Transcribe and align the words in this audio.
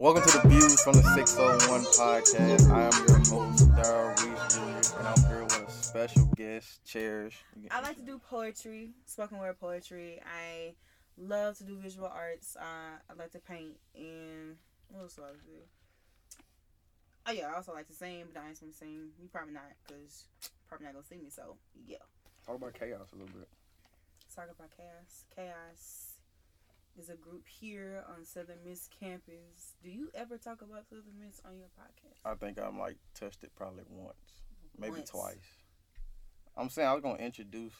Welcome 0.00 0.22
to 0.28 0.38
the 0.38 0.48
Views 0.48 0.80
from 0.80 0.92
the 0.92 1.02
601 1.02 1.82
podcast. 1.98 2.70
I 2.70 2.86
am 2.86 3.08
your 3.08 3.18
host, 3.18 3.66
Darrell 3.74 4.10
Reese 4.10 4.54
Jr., 4.54 4.96
and 4.96 5.08
I'm 5.08 5.26
here 5.26 5.42
with 5.42 5.66
a 5.66 5.70
special 5.72 6.26
guest, 6.36 6.84
Cherish. 6.84 7.42
I 7.72 7.80
like 7.80 7.96
to 7.96 8.02
do 8.02 8.20
poetry, 8.20 8.90
spoken 9.06 9.38
word 9.38 9.58
poetry. 9.58 10.20
I 10.24 10.74
love 11.16 11.58
to 11.58 11.64
do 11.64 11.76
visual 11.78 12.06
arts. 12.06 12.54
Uh, 12.54 12.94
I 13.10 13.14
like 13.18 13.32
to 13.32 13.40
paint, 13.40 13.74
and 13.96 14.54
what 14.86 15.00
else 15.02 15.16
do 15.16 15.22
I 15.22 15.30
like 15.30 15.40
to 15.40 15.46
do? 15.46 16.42
Oh 17.26 17.32
yeah, 17.32 17.50
I 17.52 17.56
also 17.56 17.72
like 17.72 17.88
to 17.88 17.94
sing, 17.94 18.22
but 18.32 18.40
I 18.40 18.46
ain't 18.46 18.60
gonna 18.60 18.72
sing. 18.72 19.08
You 19.20 19.26
probably 19.32 19.54
not, 19.54 19.64
cause 19.88 20.26
probably 20.68 20.86
not 20.86 20.94
gonna 20.94 21.06
see 21.06 21.16
me. 21.16 21.28
So 21.28 21.56
yeah. 21.88 21.98
Talk 22.46 22.54
about 22.54 22.74
chaos 22.74 23.08
a 23.12 23.16
little 23.16 23.34
bit. 23.36 23.48
Let's 24.22 24.36
talk 24.36 24.46
about 24.56 24.70
chaos. 24.76 25.24
Chaos 25.34 26.07
is 26.98 27.08
a 27.08 27.14
group 27.14 27.44
here 27.46 28.04
on 28.08 28.24
Southern 28.24 28.58
Miss 28.64 28.88
campus. 29.00 29.74
Do 29.82 29.90
you 29.90 30.10
ever 30.14 30.36
talk 30.36 30.62
about 30.62 30.88
Southern 30.88 31.18
Miss 31.24 31.40
on 31.44 31.56
your 31.58 31.68
podcast? 31.68 32.18
I 32.24 32.34
think 32.34 32.58
I'm 32.58 32.78
like 32.78 32.96
touched 33.18 33.44
it 33.44 33.52
probably 33.56 33.84
once, 33.88 34.16
maybe 34.78 34.92
Once. 34.92 35.10
twice. 35.10 35.36
I'm 36.56 36.68
saying 36.68 36.88
I 36.88 36.92
was 36.94 37.02
gonna 37.02 37.18
introduce 37.18 37.74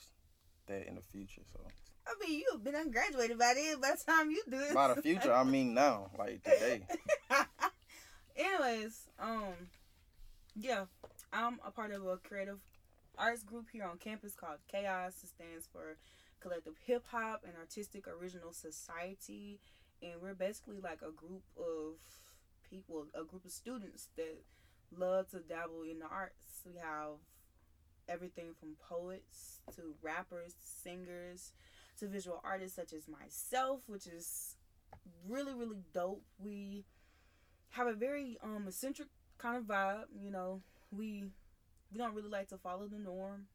that 0.66 0.86
in 0.86 0.94
the 0.94 1.00
future. 1.02 1.42
So 1.52 1.60
I 2.06 2.14
mean, 2.24 2.40
you've 2.40 2.62
been 2.62 2.74
ungraduated 2.74 3.38
by 3.38 3.54
then. 3.54 3.80
By 3.80 3.90
the 3.90 4.12
time 4.12 4.30
you 4.30 4.42
do 4.48 4.58
it, 4.58 4.74
by 4.74 4.94
the 4.94 5.02
future, 5.02 5.32
I 5.32 5.44
mean 5.44 5.74
now, 5.74 6.10
like 6.18 6.42
today. 6.44 6.82
Anyways, 8.36 9.08
um, 9.18 9.54
yeah, 10.54 10.84
I'm 11.32 11.58
a 11.66 11.72
part 11.72 11.92
of 11.92 12.06
a 12.06 12.16
creative 12.18 12.60
arts 13.18 13.42
group 13.42 13.66
here 13.72 13.84
on 13.84 13.98
campus 13.98 14.34
called 14.34 14.58
Chaos. 14.70 15.14
It 15.24 15.28
stands 15.30 15.68
for 15.72 15.96
Collective 16.40 16.74
Hip 16.86 17.04
Hop 17.10 17.42
and 17.46 17.54
Artistic 17.56 18.06
Original 18.08 18.52
Society, 18.52 19.60
and 20.02 20.20
we're 20.20 20.34
basically 20.34 20.80
like 20.80 21.00
a 21.02 21.10
group 21.10 21.42
of 21.56 21.96
people, 22.68 23.06
a 23.14 23.24
group 23.24 23.44
of 23.44 23.50
students 23.50 24.08
that 24.16 24.42
love 24.96 25.28
to 25.30 25.40
dabble 25.40 25.82
in 25.82 25.98
the 25.98 26.06
arts. 26.06 26.62
We 26.64 26.74
have 26.80 27.18
everything 28.08 28.54
from 28.58 28.76
poets 28.88 29.60
to 29.76 29.94
rappers, 30.02 30.54
to 30.54 30.66
singers, 30.66 31.52
to 31.98 32.06
visual 32.06 32.40
artists 32.44 32.76
such 32.76 32.92
as 32.92 33.08
myself, 33.08 33.80
which 33.86 34.06
is 34.06 34.56
really 35.28 35.54
really 35.54 35.82
dope. 35.92 36.22
We 36.38 36.84
have 37.70 37.86
a 37.86 37.94
very 37.94 38.38
um 38.42 38.66
eccentric 38.68 39.08
kind 39.38 39.56
of 39.56 39.64
vibe. 39.64 40.04
You 40.18 40.30
know, 40.30 40.62
we 40.90 41.24
we 41.92 41.98
don't 41.98 42.14
really 42.14 42.30
like 42.30 42.48
to 42.48 42.58
follow 42.58 42.86
the 42.86 42.98
norm. 42.98 43.46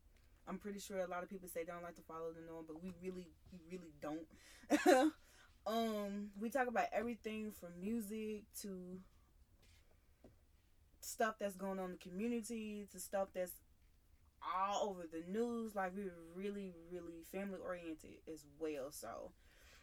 I'm 0.47 0.57
pretty 0.57 0.79
sure 0.79 0.99
a 0.99 1.07
lot 1.07 1.23
of 1.23 1.29
people 1.29 1.47
say 1.47 1.63
they 1.63 1.71
don't 1.71 1.83
like 1.83 1.95
to 1.95 2.01
follow 2.01 2.31
the 2.33 2.45
norm, 2.45 2.65
but 2.67 2.83
we 2.83 2.93
really 3.01 3.27
we 3.51 3.59
really 3.71 3.93
don't. 4.01 5.11
um, 5.67 6.29
we 6.39 6.49
talk 6.49 6.67
about 6.67 6.87
everything 6.91 7.51
from 7.51 7.69
music 7.79 8.43
to 8.61 8.99
stuff 10.99 11.35
that's 11.39 11.55
going 11.55 11.79
on 11.79 11.85
in 11.85 11.91
the 11.91 11.97
community 11.97 12.87
to 12.91 12.99
stuff 12.99 13.29
that's 13.33 13.53
all 14.55 14.89
over 14.89 15.03
the 15.11 15.23
news. 15.31 15.75
Like 15.75 15.95
we're 15.95 16.13
really, 16.35 16.73
really 16.91 17.23
family 17.31 17.59
oriented 17.63 18.17
as 18.31 18.45
well. 18.59 18.91
So 18.91 19.31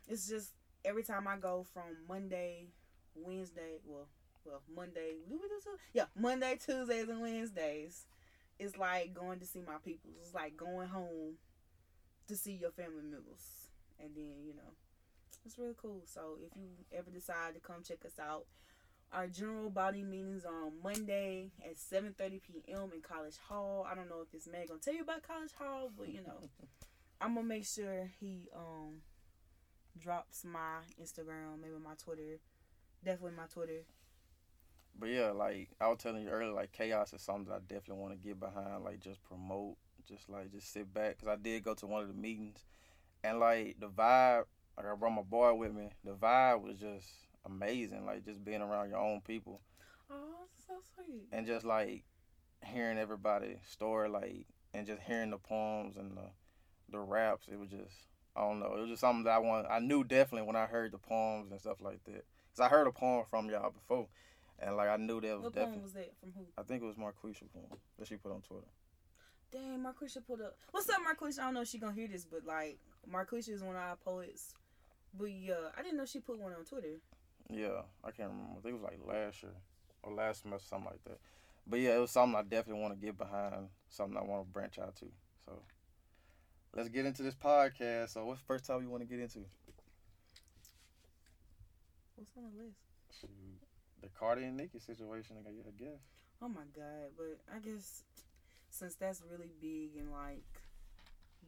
it's 0.08 0.28
just 0.28 0.52
every 0.84 1.02
time 1.02 1.26
I 1.26 1.36
go 1.36 1.66
from 1.72 1.96
Monday, 2.08 2.68
Wednesday, 3.14 3.78
well, 3.84 4.08
well, 4.44 4.62
Monday? 4.74 5.16
Yeah, 5.92 6.06
Monday, 6.16 6.58
Tuesdays, 6.64 7.08
and 7.08 7.20
Wednesdays. 7.20 8.06
It's 8.60 8.76
like 8.76 9.14
going 9.14 9.40
to 9.40 9.46
see 9.46 9.62
my 9.66 9.78
people. 9.82 10.10
It's 10.20 10.34
like 10.34 10.54
going 10.54 10.88
home 10.88 11.36
to 12.28 12.36
see 12.36 12.52
your 12.52 12.70
family 12.70 13.02
members, 13.02 13.70
and 13.98 14.10
then 14.14 14.44
you 14.46 14.54
know, 14.54 14.74
it's 15.46 15.58
really 15.58 15.74
cool. 15.80 16.02
So 16.04 16.36
if 16.44 16.54
you 16.54 16.68
ever 16.92 17.10
decide 17.10 17.54
to 17.54 17.60
come 17.60 17.82
check 17.82 18.04
us 18.04 18.18
out, 18.20 18.44
our 19.12 19.26
general 19.28 19.70
body 19.70 20.02
meetings 20.02 20.44
are 20.44 20.66
on 20.66 20.72
Monday 20.84 21.52
at 21.64 21.76
7:30 21.76 22.42
p.m. 22.42 22.90
in 22.94 23.00
College 23.00 23.38
Hall. 23.48 23.86
I 23.90 23.94
don't 23.94 24.10
know 24.10 24.20
if 24.20 24.30
this 24.30 24.46
man 24.46 24.66
gonna 24.66 24.78
tell 24.78 24.94
you 24.94 25.02
about 25.02 25.22
College 25.22 25.52
Hall, 25.58 25.90
but 25.96 26.08
you 26.08 26.20
know, 26.20 26.40
I'm 27.20 27.34
gonna 27.34 27.46
make 27.46 27.64
sure 27.64 28.10
he 28.20 28.48
um 28.54 29.00
drops 29.98 30.44
my 30.44 30.84
Instagram, 31.02 31.60
maybe 31.62 31.74
my 31.82 31.94
Twitter, 32.02 32.40
definitely 33.02 33.36
my 33.38 33.46
Twitter. 33.52 33.84
But 34.98 35.08
yeah, 35.10 35.30
like 35.30 35.70
I 35.80 35.88
was 35.88 35.98
telling 35.98 36.22
you 36.22 36.28
earlier, 36.28 36.52
like 36.52 36.72
chaos 36.72 37.12
is 37.12 37.22
something 37.22 37.46
that 37.46 37.54
I 37.54 37.58
definitely 37.60 38.02
want 38.02 38.12
to 38.20 38.26
get 38.28 38.38
behind. 38.38 38.84
Like 38.84 39.00
just 39.00 39.22
promote, 39.22 39.76
just 40.06 40.28
like 40.28 40.50
just 40.52 40.72
sit 40.72 40.92
back. 40.92 41.18
Cause 41.18 41.28
I 41.28 41.36
did 41.36 41.62
go 41.64 41.74
to 41.74 41.86
one 41.86 42.02
of 42.02 42.08
the 42.08 42.14
meetings, 42.14 42.64
and 43.24 43.40
like 43.40 43.76
the 43.80 43.88
vibe, 43.88 44.44
like 44.76 44.86
I 44.86 44.94
brought 44.94 45.14
my 45.14 45.22
boy 45.22 45.54
with 45.54 45.72
me. 45.74 45.90
The 46.04 46.12
vibe 46.12 46.62
was 46.62 46.78
just 46.78 47.06
amazing. 47.46 48.04
Like 48.04 48.24
just 48.24 48.44
being 48.44 48.60
around 48.62 48.90
your 48.90 48.98
own 48.98 49.20
people, 49.22 49.60
Oh, 50.10 50.46
so 50.66 50.74
sweet. 50.94 51.28
and 51.32 51.46
just 51.46 51.64
like 51.64 52.04
hearing 52.62 52.98
everybody's 52.98 53.58
story, 53.66 54.08
like 54.08 54.46
and 54.74 54.86
just 54.86 55.02
hearing 55.02 55.30
the 55.30 55.38
poems 55.38 55.96
and 55.96 56.16
the 56.16 56.30
the 56.90 56.98
raps. 56.98 57.48
It 57.50 57.58
was 57.58 57.70
just 57.70 57.94
I 58.36 58.42
don't 58.42 58.60
know. 58.60 58.74
It 58.76 58.80
was 58.82 58.90
just 58.90 59.00
something 59.00 59.24
that 59.24 59.30
I 59.34 59.38
want. 59.38 59.66
I 59.70 59.78
knew 59.78 60.04
definitely 60.04 60.46
when 60.46 60.56
I 60.56 60.66
heard 60.66 60.92
the 60.92 60.98
poems 60.98 61.50
and 61.50 61.60
stuff 61.60 61.80
like 61.80 62.04
that. 62.04 62.24
Cause 62.54 62.60
I 62.60 62.68
heard 62.68 62.86
a 62.86 62.92
poem 62.92 63.24
from 63.30 63.48
y'all 63.48 63.70
before, 63.70 64.08
and 64.60 64.76
like 64.76 64.88
I 64.88 64.96
knew 64.96 65.20
that 65.20 65.34
was 65.36 65.44
What 65.44 65.54
definitely. 65.54 65.74
poem 65.76 65.82
was 65.82 65.92
that 65.94 66.12
from 66.20 66.32
who? 66.36 66.44
I 66.58 66.62
think 66.62 66.82
it 66.82 66.86
was 66.86 66.96
Marquisha 66.96 67.44
poem 67.52 67.78
that 67.98 68.08
she 68.08 68.16
put 68.16 68.32
on 68.32 68.40
Twitter. 68.42 68.66
Dang, 69.52 69.80
Marquisha 69.82 70.24
put 70.26 70.40
up. 70.40 70.56
What's 70.70 70.88
up, 70.88 70.98
Marquisha? 71.00 71.40
I 71.40 71.44
don't 71.44 71.54
know 71.54 71.62
if 71.62 71.68
she 71.68 71.78
gonna 71.78 71.92
hear 71.94 72.08
this, 72.08 72.24
but 72.24 72.44
like 72.44 72.78
Marquisha 73.10 73.50
is 73.50 73.62
one 73.62 73.76
of 73.76 73.82
our 73.82 73.96
poets. 73.96 74.54
But 75.18 75.30
yeah, 75.32 75.54
I 75.76 75.82
didn't 75.82 75.98
know 75.98 76.04
she 76.06 76.20
put 76.20 76.38
one 76.38 76.52
on 76.52 76.64
Twitter. 76.64 77.00
Yeah, 77.48 77.82
I 78.04 78.12
can't 78.12 78.30
remember. 78.30 78.52
I 78.58 78.62
think 78.62 78.74
it 78.76 78.80
was 78.80 78.82
like 78.82 79.00
last 79.04 79.42
year 79.42 79.52
or 80.04 80.12
last 80.12 80.42
semester, 80.42 80.68
something 80.68 80.90
like 80.90 81.02
that. 81.04 81.18
But 81.66 81.80
yeah, 81.80 81.96
it 81.96 82.00
was 82.00 82.10
something 82.12 82.36
I 82.38 82.42
definitely 82.42 82.80
want 82.82 82.94
to 82.98 83.04
get 83.04 83.18
behind, 83.18 83.68
something 83.88 84.16
I 84.16 84.22
want 84.22 84.46
to 84.46 84.52
branch 84.52 84.78
out 84.78 84.94
to. 84.96 85.06
So 85.46 85.52
let's 86.76 86.88
get 86.88 87.06
into 87.06 87.22
this 87.22 87.34
podcast. 87.34 88.10
So 88.10 88.24
what's 88.24 88.40
the 88.40 88.46
first 88.46 88.66
topic 88.66 88.84
you 88.84 88.90
want 88.90 89.02
to 89.02 89.08
get 89.08 89.18
into? 89.20 89.40
What's 92.14 92.30
on 92.36 92.44
the 92.56 92.62
list? 92.64 92.76
Shoot, 93.20 93.30
the 94.00 94.08
Cardi 94.08 94.44
and 94.44 94.56
Nicki 94.56 94.78
situation, 94.78 95.36
I 95.46 95.50
guess. 95.78 96.00
Oh 96.42 96.48
my 96.48 96.62
god! 96.74 97.10
But 97.16 97.40
I 97.54 97.58
guess 97.58 98.02
since 98.70 98.94
that's 98.94 99.22
really 99.30 99.50
big 99.60 99.96
in 99.96 100.10
like 100.10 100.44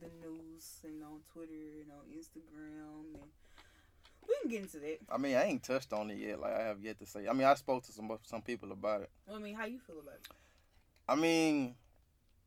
the 0.00 0.08
news 0.26 0.80
and 0.84 1.02
on 1.02 1.20
Twitter 1.32 1.80
and 1.80 1.90
on 1.92 2.04
Instagram, 2.12 3.14
and 3.14 3.30
we 4.28 4.34
can 4.42 4.50
get 4.50 4.62
into 4.62 4.78
that. 4.78 4.98
I 5.10 5.18
mean, 5.18 5.36
I 5.36 5.44
ain't 5.44 5.62
touched 5.62 5.92
on 5.92 6.10
it 6.10 6.18
yet. 6.18 6.40
Like 6.40 6.52
I 6.54 6.62
have 6.62 6.80
yet 6.82 6.98
to 6.98 7.06
say. 7.06 7.26
I 7.28 7.32
mean, 7.32 7.46
I 7.46 7.54
spoke 7.54 7.84
to 7.84 7.92
some 7.92 8.10
some 8.22 8.42
people 8.42 8.72
about 8.72 9.02
it. 9.02 9.10
I 9.32 9.38
mean, 9.38 9.54
how 9.54 9.64
you 9.64 9.78
feel 9.78 10.00
about 10.00 10.14
it? 10.14 10.28
I 11.08 11.14
mean, 11.14 11.74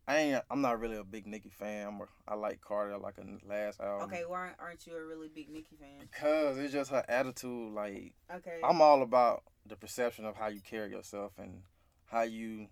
I 0.07 0.17
ain't. 0.17 0.43
I'm 0.51 0.61
not 0.61 0.79
really 0.79 0.97
a 0.97 1.03
big 1.03 1.25
Nicki 1.25 1.49
fan. 1.49 1.87
I'm 1.87 2.01
a, 2.01 2.05
I 2.27 2.35
like 2.35 2.61
Cardi. 2.61 2.93
I 2.93 2.97
like 2.97 3.15
her 3.17 3.23
last 3.47 3.79
album. 3.81 4.09
Okay, 4.09 4.23
why 4.27 4.51
aren't 4.59 4.85
you 4.85 4.95
a 4.95 5.03
really 5.03 5.29
big 5.29 5.49
Nicki 5.49 5.75
fan? 5.75 5.99
Because 5.99 6.57
it's 6.59 6.73
just 6.73 6.91
her 6.91 7.03
attitude. 7.07 7.73
Like 7.73 8.13
Okay. 8.33 8.59
I'm 8.63 8.81
all 8.81 9.01
about 9.01 9.43
the 9.65 9.75
perception 9.75 10.25
of 10.25 10.35
how 10.35 10.47
you 10.47 10.61
carry 10.61 10.91
yourself 10.91 11.33
and 11.37 11.61
how 12.05 12.21
you. 12.21 12.67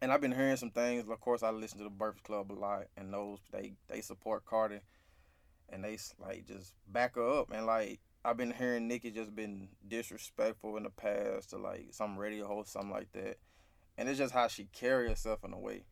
And 0.00 0.12
I've 0.12 0.20
been 0.20 0.32
hearing 0.32 0.56
some 0.56 0.70
things. 0.70 1.08
Of 1.08 1.20
course, 1.20 1.42
I 1.42 1.50
listen 1.50 1.78
to 1.78 1.84
the 1.84 1.90
Breakfast 1.90 2.24
Club 2.24 2.52
a 2.52 2.54
lot, 2.54 2.84
and 2.96 3.12
those 3.12 3.40
they 3.50 3.72
they 3.88 4.00
support 4.00 4.44
Cardi, 4.44 4.78
and 5.68 5.82
they 5.82 5.98
like 6.20 6.46
just 6.46 6.72
back 6.86 7.16
her 7.16 7.40
up. 7.40 7.50
And 7.52 7.66
like 7.66 7.98
I've 8.24 8.36
been 8.36 8.52
hearing 8.52 8.86
Nicki 8.86 9.10
just 9.10 9.34
been 9.34 9.70
disrespectful 9.86 10.76
in 10.76 10.84
the 10.84 10.90
past 10.90 11.50
to 11.50 11.56
like 11.58 11.88
some 11.90 12.16
radio 12.16 12.46
host, 12.46 12.72
something 12.72 12.90
like 12.90 13.10
that. 13.12 13.38
And 13.96 14.08
it's 14.08 14.18
just 14.18 14.34
how 14.34 14.46
she 14.46 14.68
carry 14.72 15.08
herself 15.08 15.40
in 15.44 15.52
a 15.52 15.58
way. 15.58 15.82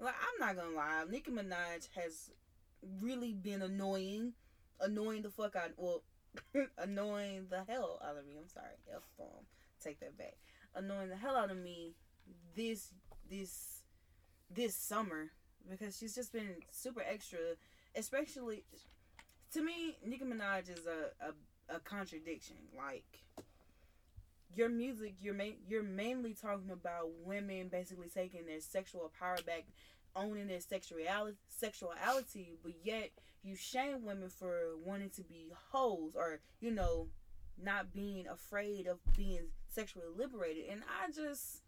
Like 0.00 0.14
I'm 0.20 0.46
not 0.46 0.56
gonna 0.56 0.76
lie, 0.76 1.04
Nicki 1.10 1.30
Minaj 1.30 1.88
has 1.94 2.30
really 3.00 3.32
been 3.32 3.62
annoying, 3.62 4.32
annoying 4.80 5.22
the 5.22 5.30
fuck 5.30 5.56
out. 5.56 5.70
Well, 5.76 6.02
annoying 6.78 7.46
the 7.50 7.64
hell 7.68 8.00
out 8.04 8.16
of 8.16 8.26
me. 8.26 8.34
I'm 8.40 8.48
sorry, 8.48 8.66
f 8.94 9.02
bomb. 9.18 9.46
Take 9.82 10.00
that 10.00 10.18
back. 10.18 10.36
Annoying 10.74 11.08
the 11.08 11.16
hell 11.16 11.36
out 11.36 11.50
of 11.50 11.56
me 11.56 11.94
this 12.54 12.92
this 13.30 13.82
this 14.50 14.74
summer 14.74 15.30
because 15.68 15.96
she's 15.96 16.14
just 16.14 16.32
been 16.32 16.56
super 16.70 17.02
extra, 17.08 17.38
especially 17.94 18.64
to 19.52 19.62
me. 19.62 19.96
Nicki 20.04 20.24
Minaj 20.24 20.68
is 20.70 20.86
a 20.86 21.26
a, 21.26 21.76
a 21.76 21.80
contradiction. 21.80 22.56
Like 22.76 23.24
your 24.54 24.68
music, 24.68 25.14
you're 25.20 25.34
ma- 25.34 25.58
you're 25.68 25.82
mainly 25.82 26.34
talking 26.34 26.70
about 26.70 27.10
women 27.24 27.68
basically 27.68 28.08
taking 28.08 28.46
their 28.46 28.60
sexual 28.60 29.12
power 29.18 29.36
back, 29.46 29.64
owning 30.16 30.48
their 30.48 30.60
sexuality, 30.60 31.36
sexuality, 31.48 32.54
but 32.62 32.72
yet 32.82 33.10
you 33.42 33.54
shame 33.54 34.04
women 34.04 34.28
for 34.28 34.76
wanting 34.84 35.10
to 35.10 35.22
be 35.22 35.52
hoes 35.70 36.12
or 36.16 36.40
you 36.60 36.70
know 36.70 37.08
not 37.62 37.92
being 37.92 38.26
afraid 38.26 38.86
of 38.86 38.98
being 39.16 39.48
sexually 39.68 40.06
liberated. 40.14 40.64
And 40.70 40.82
I 40.82 41.10
just, 41.10 41.62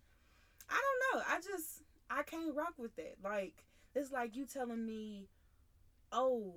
I 0.68 0.74
don't 0.74 1.20
know. 1.20 1.24
I 1.28 1.36
just, 1.36 1.82
I 2.10 2.22
can't 2.22 2.54
rock 2.54 2.74
with 2.76 2.94
that. 2.96 3.16
Like 3.22 3.64
it's 3.94 4.12
like 4.12 4.36
you 4.36 4.46
telling 4.46 4.84
me, 4.84 5.28
oh, 6.12 6.54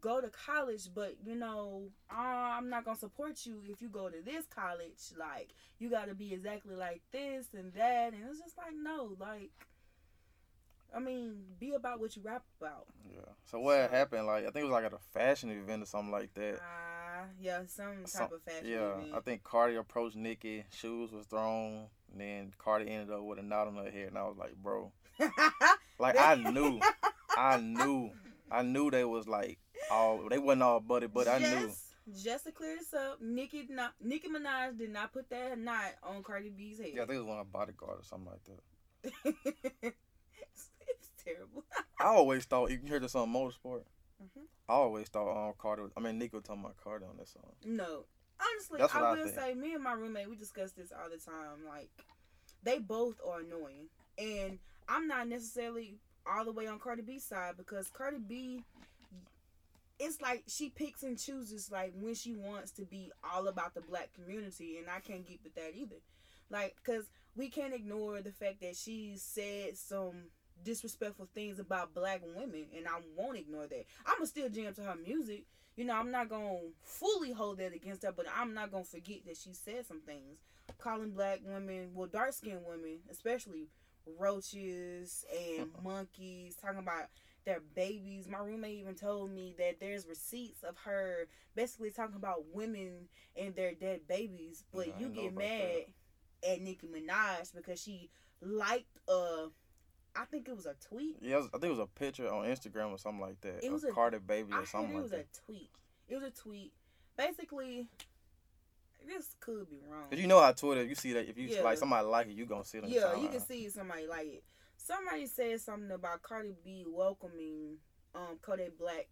go 0.00 0.20
to 0.20 0.28
college, 0.28 0.88
but 0.94 1.16
you 1.24 1.34
know, 1.34 1.88
uh, 2.10 2.18
I'm 2.18 2.68
not 2.68 2.84
gonna 2.84 2.98
support 2.98 3.46
you 3.46 3.62
if 3.66 3.80
you 3.80 3.88
go 3.88 4.08
to 4.08 4.20
this 4.22 4.44
college. 4.46 5.00
Like, 5.18 5.54
you 5.78 5.88
got 5.88 6.08
to 6.08 6.14
be 6.14 6.32
exactly 6.34 6.74
like 6.76 7.00
this 7.10 7.46
and 7.54 7.72
that, 7.72 8.12
and 8.12 8.22
it's 8.28 8.40
just 8.40 8.58
like, 8.58 8.74
no, 8.80 9.16
like, 9.18 9.50
I 10.94 11.00
mean, 11.00 11.36
be 11.58 11.74
about 11.74 12.00
what 12.00 12.14
you 12.14 12.22
rap 12.22 12.44
about. 12.60 12.86
Yeah. 13.10 13.32
So 13.44 13.60
what 13.60 13.78
had 13.78 13.90
happened? 13.90 14.26
Like 14.26 14.44
I 14.44 14.50
think 14.50 14.62
it 14.62 14.64
was 14.64 14.72
like 14.72 14.84
at 14.84 14.92
a 14.92 14.98
fashion 15.12 15.50
event 15.50 15.82
or 15.82 15.86
something 15.86 16.12
like 16.12 16.32
that. 16.34 16.60
Ah, 16.62 17.24
yeah, 17.40 17.60
some 17.66 17.96
type 17.96 18.08
Some- 18.08 18.32
of 18.32 18.42
fashion. 18.42 18.68
Yeah, 18.68 18.98
event. 18.98 19.12
I 19.14 19.20
think 19.20 19.42
Cardi 19.42 19.76
approached 19.76 20.16
Nicki. 20.16 20.64
Shoes 20.70 21.12
was 21.12 21.26
thrown. 21.26 21.86
And 22.12 22.20
then 22.20 22.52
Cardi 22.58 22.88
ended 22.88 23.10
up 23.10 23.22
with 23.24 23.40
a 23.40 23.42
knot 23.42 23.66
on 23.66 23.74
her 23.74 23.90
head, 23.90 24.08
and 24.08 24.18
I 24.18 24.22
was 24.22 24.36
like, 24.38 24.54
bro, 24.54 24.92
like 25.98 26.16
I 26.16 26.36
knew, 26.36 26.78
I 27.36 27.58
knew, 27.58 28.12
I 28.52 28.62
knew 28.62 28.88
they 28.88 29.04
was 29.04 29.26
like 29.26 29.58
all 29.90 30.28
they 30.28 30.38
wasn't 30.38 30.62
all 30.62 30.78
buddy, 30.78 31.08
but 31.08 31.26
I 31.26 31.38
knew. 31.38 31.72
Just, 32.22 32.44
to 32.44 32.52
clear 32.52 32.76
this 32.76 32.94
up, 32.94 33.20
Nicki 33.20 33.66
not 33.68 33.94
Nicki 34.00 34.28
Minaj 34.28 34.78
did 34.78 34.92
not 34.92 35.12
put 35.12 35.28
that 35.30 35.58
knot 35.58 35.94
on 36.04 36.22
Cardi 36.22 36.50
B's 36.50 36.78
head. 36.78 36.90
Yeah, 36.94 37.02
I 37.02 37.06
think 37.06 37.16
it 37.16 37.20
was 37.20 37.26
one 37.26 37.38
of 37.40 37.50
bodyguard 37.50 37.98
or 38.00 38.04
something 38.04 38.30
like 38.30 38.44
that. 39.82 39.94
terrible. 41.24 41.64
I 42.00 42.04
always 42.04 42.44
thought 42.44 42.70
you 42.70 42.80
heard 42.88 43.02
this 43.02 43.14
on 43.14 43.32
Motorsport. 43.32 43.82
Mhm. 44.22 44.46
I 44.68 44.72
always 44.72 45.08
thought 45.08 45.48
um 45.48 45.54
Cardi. 45.58 45.82
Was, 45.82 45.92
I 45.96 46.00
mean, 46.00 46.18
was 46.18 46.42
talking 46.44 46.62
about 46.62 46.76
Cardi 46.82 47.04
on 47.04 47.16
this 47.18 47.30
song. 47.30 47.52
No, 47.64 48.04
honestly, 48.40 48.78
That's 48.78 48.94
what 48.94 49.02
I 49.02 49.10
I 49.10 49.14
will 49.14 49.24
think. 49.24 49.38
say, 49.38 49.54
me 49.54 49.74
and 49.74 49.82
my 49.82 49.92
roommate, 49.92 50.28
we 50.30 50.36
discuss 50.36 50.72
this 50.72 50.92
all 50.92 51.10
the 51.10 51.18
time. 51.18 51.64
Like, 51.68 51.90
they 52.62 52.78
both 52.78 53.16
are 53.26 53.40
annoying, 53.40 53.88
and 54.18 54.58
I'm 54.88 55.06
not 55.08 55.28
necessarily 55.28 55.98
all 56.26 56.44
the 56.44 56.52
way 56.52 56.66
on 56.66 56.78
Cardi 56.78 57.02
B 57.02 57.18
side 57.18 57.56
because 57.56 57.88
Cardi 57.90 58.18
B, 58.18 58.64
it's 59.98 60.20
like 60.20 60.44
she 60.46 60.70
picks 60.70 61.02
and 61.02 61.18
chooses 61.18 61.70
like 61.70 61.92
when 61.98 62.14
she 62.14 62.34
wants 62.34 62.70
to 62.72 62.82
be 62.82 63.12
all 63.22 63.48
about 63.48 63.74
the 63.74 63.80
black 63.80 64.10
community, 64.14 64.78
and 64.78 64.88
I 64.88 65.00
can't 65.00 65.26
get 65.26 65.40
with 65.42 65.54
that 65.54 65.72
either. 65.74 65.96
Like, 66.50 66.76
cause 66.84 67.04
we 67.36 67.48
can't 67.48 67.74
ignore 67.74 68.20
the 68.22 68.30
fact 68.32 68.60
that 68.60 68.76
she 68.76 69.14
said 69.16 69.76
some 69.76 70.30
disrespectful 70.62 71.28
things 71.34 71.58
about 71.58 71.94
black 71.94 72.22
women, 72.36 72.66
and 72.76 72.86
I 72.86 73.00
won't 73.16 73.38
ignore 73.38 73.66
that. 73.66 73.84
I'ma 74.06 74.24
still 74.26 74.48
jam 74.48 74.74
to 74.74 74.82
her 74.82 74.96
music. 74.96 75.44
You 75.76 75.84
know, 75.84 75.94
I'm 75.94 76.10
not 76.10 76.28
gonna 76.28 76.58
fully 76.82 77.32
hold 77.32 77.58
that 77.58 77.74
against 77.74 78.04
her, 78.04 78.12
but 78.12 78.26
I'm 78.34 78.54
not 78.54 78.70
gonna 78.70 78.84
forget 78.84 79.24
that 79.26 79.36
she 79.36 79.52
said 79.52 79.86
some 79.86 80.00
things, 80.00 80.38
calling 80.78 81.10
black 81.10 81.40
women, 81.44 81.90
well, 81.94 82.06
dark 82.06 82.32
skinned 82.32 82.64
women, 82.66 82.98
especially 83.10 83.68
roaches 84.18 85.24
and 85.58 85.70
monkeys, 85.82 86.56
talking 86.56 86.78
about 86.78 87.06
their 87.44 87.60
babies. 87.74 88.28
My 88.28 88.38
roommate 88.38 88.78
even 88.78 88.94
told 88.94 89.30
me 89.30 89.54
that 89.58 89.80
there's 89.80 90.06
receipts 90.06 90.62
of 90.62 90.76
her 90.84 91.26
basically 91.54 91.90
talking 91.90 92.16
about 92.16 92.44
women 92.52 93.08
and 93.36 93.54
their 93.54 93.74
dead 93.74 94.00
babies, 94.08 94.64
but 94.72 94.98
you 95.00 95.08
get 95.08 95.36
mad 95.36 95.84
at 96.48 96.60
Nicki 96.60 96.86
Minaj 96.86 97.54
because 97.54 97.80
she 97.80 98.10
liked 98.40 98.98
uh 99.08 99.46
I 100.16 100.24
think 100.26 100.48
it 100.48 100.54
was 100.54 100.66
a 100.66 100.74
tweet. 100.74 101.16
Yeah, 101.20 101.36
was- 101.38 101.46
I 101.48 101.58
think 101.58 101.64
it 101.64 101.70
was 101.70 101.78
a 101.80 101.86
picture 101.86 102.32
on 102.32 102.44
Instagram 102.46 102.90
or 102.92 102.98
something 102.98 103.20
like 103.20 103.40
that. 103.42 103.64
It 103.64 103.72
was 103.72 103.84
of 103.84 103.90
a- 103.90 103.92
Cardi 103.92 104.18
baby 104.18 104.52
I 104.52 104.56
or 104.56 104.58
heard 104.60 104.68
something 104.68 104.90
it 104.92 104.94
like 104.94 105.02
was 105.02 105.12
a 105.12 105.24
tweet. 105.44 105.70
It 106.08 106.14
was 106.14 106.24
a 106.24 106.30
tweet. 106.30 106.72
Basically, 107.16 107.88
this 109.06 109.34
could 109.40 109.68
be 109.70 109.80
wrong. 109.88 110.08
Cause 110.10 110.18
you 110.18 110.26
know 110.26 110.40
how 110.40 110.52
Twitter, 110.52 110.84
you 110.84 110.94
see 110.94 111.12
that, 111.14 111.28
if 111.28 111.36
you 111.36 111.48
Yeah. 111.48 111.62
like 111.62 111.78
somebody 111.78 112.06
like 112.06 112.26
it, 112.28 112.32
you 112.34 112.46
gonna 112.46 112.64
see 112.64 112.78
it 112.78 112.84
yeah, 112.86 113.14
you 113.16 113.28
can 113.28 113.40
see 113.40 113.68
somebody 113.68 114.06
like 114.06 114.26
it. 114.26 114.44
Somebody 114.76 115.26
said 115.26 115.60
something 115.60 115.90
about 115.90 116.22
Cardi 116.22 116.54
B 116.64 116.84
welcoming 116.86 117.78
um 118.14 118.38
Kodak 118.42 118.76
Black 118.78 119.08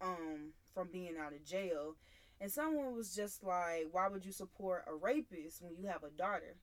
um 0.00 0.52
from 0.74 0.88
being 0.92 1.16
out 1.18 1.32
of 1.32 1.44
jail. 1.44 1.96
And 2.40 2.50
someone 2.50 2.94
was 2.94 3.14
just 3.14 3.42
like, 3.44 3.86
Why 3.92 4.08
would 4.08 4.24
you 4.26 4.32
support 4.32 4.84
a 4.88 4.94
rapist 4.94 5.62
when 5.62 5.76
you 5.76 5.86
have 5.86 6.02
a 6.02 6.10
daughter? 6.10 6.56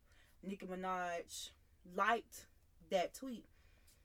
Nicki 0.44 0.66
Minaj 0.66 1.52
liked 1.96 2.48
that 2.92 3.14
tweet. 3.14 3.46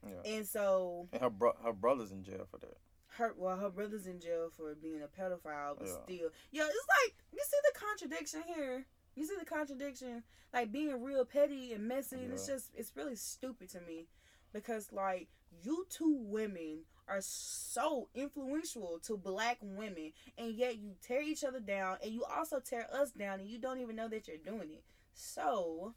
Yeah. 0.06 0.32
And 0.36 0.46
so 0.46 1.08
And 1.12 1.22
her 1.22 1.30
bro- 1.30 1.56
her 1.62 1.72
brother's 1.72 2.12
in 2.12 2.22
jail 2.24 2.46
for 2.50 2.58
that. 2.58 2.76
her 3.18 3.34
well, 3.36 3.56
her 3.56 3.70
brother's 3.70 4.06
in 4.06 4.20
jail 4.20 4.50
for 4.56 4.74
being 4.74 5.02
a 5.02 5.08
pedophile, 5.08 5.76
but 5.78 5.86
Yeah. 5.86 5.92
still 6.04 6.30
Yeah, 6.52 6.66
it's 6.66 6.86
like 7.04 7.14
you 7.32 7.38
see 7.42 7.58
the 7.72 7.78
contradiction 7.78 8.42
here. 8.46 8.86
You 9.14 9.24
see 9.26 9.36
the 9.38 9.46
contradiction, 9.46 10.22
like 10.52 10.70
being 10.72 11.02
real 11.02 11.24
petty 11.24 11.72
and 11.72 11.88
messy. 11.88 12.16
And 12.22 12.32
it's 12.34 12.46
just, 12.46 12.70
it's 12.74 12.94
really 12.94 13.16
stupid 13.16 13.70
to 13.70 13.80
me, 13.80 14.08
because 14.52 14.92
like 14.92 15.28
you 15.62 15.86
two 15.88 16.18
women 16.20 16.80
are 17.08 17.22
so 17.22 18.10
influential 18.14 18.98
to 19.04 19.16
black 19.16 19.56
women, 19.62 20.12
and 20.36 20.52
yet 20.54 20.76
you 20.76 20.96
tear 21.00 21.22
each 21.22 21.44
other 21.44 21.60
down, 21.60 21.96
and 22.02 22.12
you 22.12 22.24
also 22.24 22.60
tear 22.60 22.86
us 22.92 23.12
down, 23.12 23.40
and 23.40 23.48
you 23.48 23.58
don't 23.58 23.78
even 23.80 23.96
know 23.96 24.08
that 24.08 24.28
you're 24.28 24.36
doing 24.36 24.70
it. 24.70 24.84
So, 25.14 25.94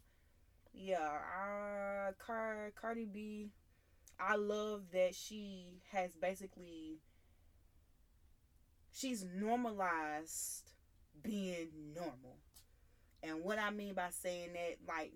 yeah, 0.72 0.98
uh, 0.98 2.12
Car- 2.24 2.72
Cardi 2.80 3.06
B, 3.06 3.50
I 4.18 4.36
love 4.36 4.82
that 4.92 5.14
she 5.14 5.80
has 5.92 6.10
basically 6.20 6.98
she's 8.92 9.24
normalized 9.34 10.70
being 11.22 11.68
normal. 11.94 12.36
And 13.22 13.42
what 13.42 13.58
I 13.58 13.70
mean 13.70 13.94
by 13.94 14.08
saying 14.10 14.50
that, 14.54 14.76
like, 14.88 15.12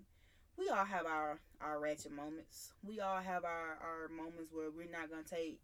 we 0.56 0.68
all 0.68 0.84
have 0.84 1.06
our 1.06 1.38
our 1.60 1.80
ratchet 1.80 2.12
moments. 2.12 2.72
We 2.82 3.00
all 3.00 3.20
have 3.20 3.44
our 3.44 3.78
our 3.80 4.08
moments 4.08 4.50
where 4.52 4.70
we're 4.70 4.90
not 4.90 5.10
gonna 5.10 5.22
take 5.22 5.60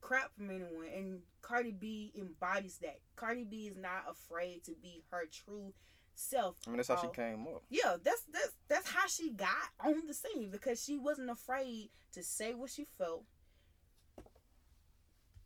crap 0.00 0.34
from 0.36 0.50
anyone. 0.50 0.86
And 0.94 1.20
Cardi 1.40 1.72
B 1.72 2.12
embodies 2.16 2.78
that. 2.78 2.98
Cardi 3.16 3.44
B 3.44 3.68
is 3.68 3.76
not 3.76 4.04
afraid 4.08 4.64
to 4.64 4.72
be 4.82 5.02
her 5.10 5.24
true 5.30 5.72
self. 6.18 6.56
I 6.66 6.70
mean, 6.70 6.78
that's 6.78 6.88
how 6.88 6.96
she 6.96 7.08
came 7.08 7.46
up. 7.46 7.62
Yeah, 7.70 7.96
that's 8.02 8.22
that's 8.32 8.52
that's 8.68 8.88
how 8.88 9.06
she 9.06 9.30
got 9.30 9.48
on 9.84 10.06
the 10.06 10.14
scene 10.14 10.50
because 10.50 10.82
she 10.82 10.98
wasn't 10.98 11.30
afraid 11.30 11.90
to 12.12 12.22
say 12.22 12.54
what 12.54 12.70
she 12.70 12.84
felt. 12.84 13.24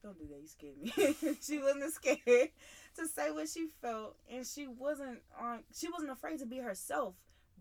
Don't 0.02 0.18
do 0.18 0.26
that, 0.26 0.40
you 0.40 0.48
scared 0.48 0.78
me. 0.78 1.36
she 1.42 1.58
wasn't 1.60 1.92
scared 1.92 2.50
to 2.96 3.06
say 3.06 3.30
what 3.30 3.48
she 3.48 3.68
felt, 3.80 4.16
and 4.30 4.44
she 4.46 4.66
wasn't 4.66 5.20
on. 5.40 5.60
She 5.74 5.88
wasn't 5.88 6.10
afraid 6.10 6.38
to 6.40 6.46
be 6.46 6.58
herself. 6.58 7.14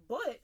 But 0.07 0.39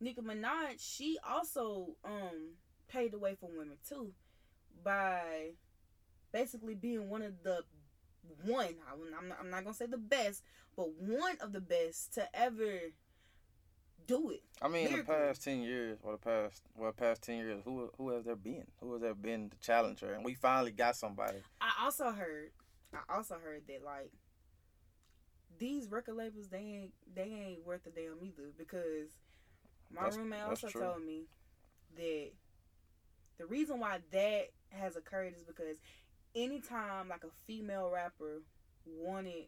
Nicki 0.00 0.20
Minaj, 0.20 0.74
she 0.78 1.18
also 1.26 1.96
um 2.04 2.56
paved 2.88 3.14
the 3.14 3.18
way 3.18 3.36
for 3.40 3.48
women 3.56 3.78
too 3.88 4.12
by 4.84 5.52
basically 6.32 6.74
being 6.74 7.08
one 7.08 7.22
of 7.22 7.42
the 7.42 7.60
one. 8.44 8.74
I'm 8.90 9.28
not, 9.28 9.38
I'm 9.40 9.50
not 9.50 9.64
gonna 9.64 9.74
say 9.74 9.86
the 9.86 9.98
best, 9.98 10.42
but 10.76 10.88
one 10.98 11.36
of 11.40 11.52
the 11.52 11.60
best 11.60 12.14
to 12.14 12.28
ever 12.34 12.78
do 14.06 14.30
it. 14.30 14.42
I 14.60 14.68
mean, 14.68 14.88
in 14.88 14.96
the 14.98 15.04
past 15.04 15.44
ten 15.44 15.62
years, 15.62 15.98
or 16.02 16.12
the 16.12 16.18
past, 16.18 16.62
well, 16.76 16.92
past 16.92 17.22
ten 17.22 17.36
years, 17.38 17.62
who 17.64 17.90
who 17.96 18.10
has 18.10 18.24
there 18.24 18.36
been? 18.36 18.64
Who 18.80 18.92
has 18.94 19.02
there 19.02 19.14
been 19.14 19.48
the 19.48 19.56
challenger? 19.56 20.12
And 20.14 20.24
we 20.24 20.34
finally 20.34 20.72
got 20.72 20.96
somebody. 20.96 21.38
I 21.60 21.84
also 21.84 22.10
heard, 22.10 22.50
I 22.92 23.14
also 23.16 23.36
heard 23.42 23.62
that 23.68 23.84
like 23.84 24.10
these 25.58 25.88
record 25.90 26.16
labels 26.16 26.48
they 26.48 26.58
ain't 26.58 26.92
they 27.14 27.22
ain't 27.46 27.64
worth 27.64 27.86
a 27.86 27.90
damn 27.90 28.18
either 28.22 28.50
because 28.56 29.10
my 29.94 30.02
That's- 30.02 30.16
roommate 30.16 30.42
also 30.42 30.68
told 30.68 31.04
me 31.04 31.26
that 31.96 32.30
the 33.38 33.46
reason 33.46 33.78
why 33.78 33.98
that 34.10 34.48
has 34.70 34.96
occurred 34.96 35.34
is 35.36 35.42
because 35.44 35.76
anytime 36.34 37.08
like 37.08 37.24
a 37.24 37.30
female 37.46 37.90
rapper 37.92 38.42
wanted 38.86 39.46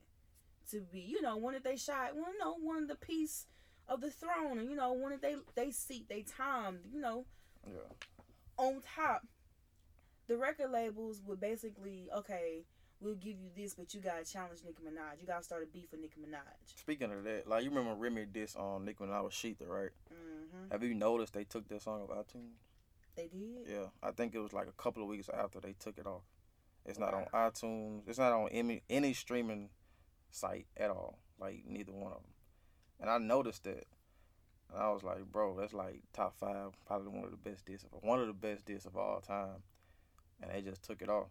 to 0.70 0.80
be, 0.80 1.00
you 1.00 1.20
know, 1.22 1.36
wanted 1.36 1.64
they 1.64 1.76
shot, 1.76 2.14
well, 2.14 2.32
no, 2.40 2.56
wanted 2.60 2.88
the 2.88 2.96
piece 2.96 3.46
of 3.88 4.00
the 4.00 4.10
throne, 4.10 4.58
and 4.58 4.70
you 4.70 4.76
know, 4.76 4.92
wanted 4.92 5.20
they 5.22 5.36
they 5.54 5.70
seat, 5.70 6.08
they 6.08 6.22
time, 6.22 6.78
you 6.92 7.00
know, 7.00 7.26
Yeah. 7.66 7.80
on 8.56 8.80
top, 8.94 9.26
the 10.26 10.36
record 10.38 10.70
labels 10.70 11.20
would 11.26 11.38
basically, 11.40 12.08
okay, 12.16 12.64
we'll 13.00 13.14
give 13.16 13.38
you 13.38 13.50
this, 13.54 13.74
but 13.74 13.92
you 13.92 14.00
gotta 14.00 14.24
challenge 14.24 14.60
Nicki 14.64 14.82
Minaj. 14.82 15.20
You 15.20 15.26
gotta 15.26 15.44
start 15.44 15.62
a 15.62 15.66
beef 15.66 15.90
with 15.90 16.00
Nicki 16.00 16.18
Minaj. 16.20 16.40
Speaking 16.76 17.12
of 17.12 17.24
that, 17.24 17.46
like 17.46 17.62
you 17.64 17.70
remember 17.70 17.94
Remy 17.94 18.26
diss 18.32 18.56
on 18.56 18.84
Nicki 18.86 19.04
Minaj 19.04 19.24
with 19.24 19.34
shETHER, 19.34 19.66
right? 19.66 19.90
hmm 20.08 20.68
Have 20.70 20.82
you 20.82 20.94
noticed 20.94 21.34
they 21.34 21.44
took 21.44 21.68
that 21.68 21.82
song 21.82 22.02
off 22.02 22.08
iTunes? 22.10 22.54
They 23.16 23.28
did. 23.28 23.68
Yeah, 23.68 23.86
I 24.02 24.12
think 24.12 24.34
it 24.34 24.40
was 24.40 24.52
like 24.54 24.66
a 24.66 24.72
couple 24.82 25.02
of 25.02 25.08
weeks 25.08 25.28
after 25.28 25.60
they 25.60 25.74
took 25.78 25.98
it 25.98 26.06
off. 26.06 26.22
It's 26.84 26.98
not 26.98 27.14
on 27.14 27.24
iTunes. 27.32 28.02
It's 28.08 28.18
not 28.18 28.32
on 28.32 28.48
any 28.50 28.82
any 28.90 29.14
streaming 29.14 29.70
site 30.30 30.66
at 30.76 30.90
all. 30.90 31.18
Like 31.40 31.64
neither 31.66 31.92
one 31.92 32.12
of 32.12 32.18
them. 32.22 32.32
And 33.00 33.10
I 33.10 33.18
noticed 33.18 33.64
that, 33.64 33.84
and 34.72 34.82
I 34.82 34.90
was 34.90 35.02
like, 35.02 35.24
bro, 35.30 35.56
that's 35.58 35.72
like 35.74 36.02
top 36.12 36.38
five, 36.38 36.72
probably 36.86 37.08
one 37.08 37.24
of 37.24 37.30
the 37.30 37.36
best 37.36 37.66
discs, 37.66 37.84
of, 37.84 38.02
one 38.02 38.20
of 38.20 38.26
the 38.26 38.32
best 38.32 38.64
discs 38.64 38.86
of 38.86 38.96
all 38.96 39.20
time. 39.20 39.62
And 40.42 40.50
they 40.50 40.60
just 40.62 40.82
took 40.82 41.02
it 41.02 41.08
off. 41.08 41.28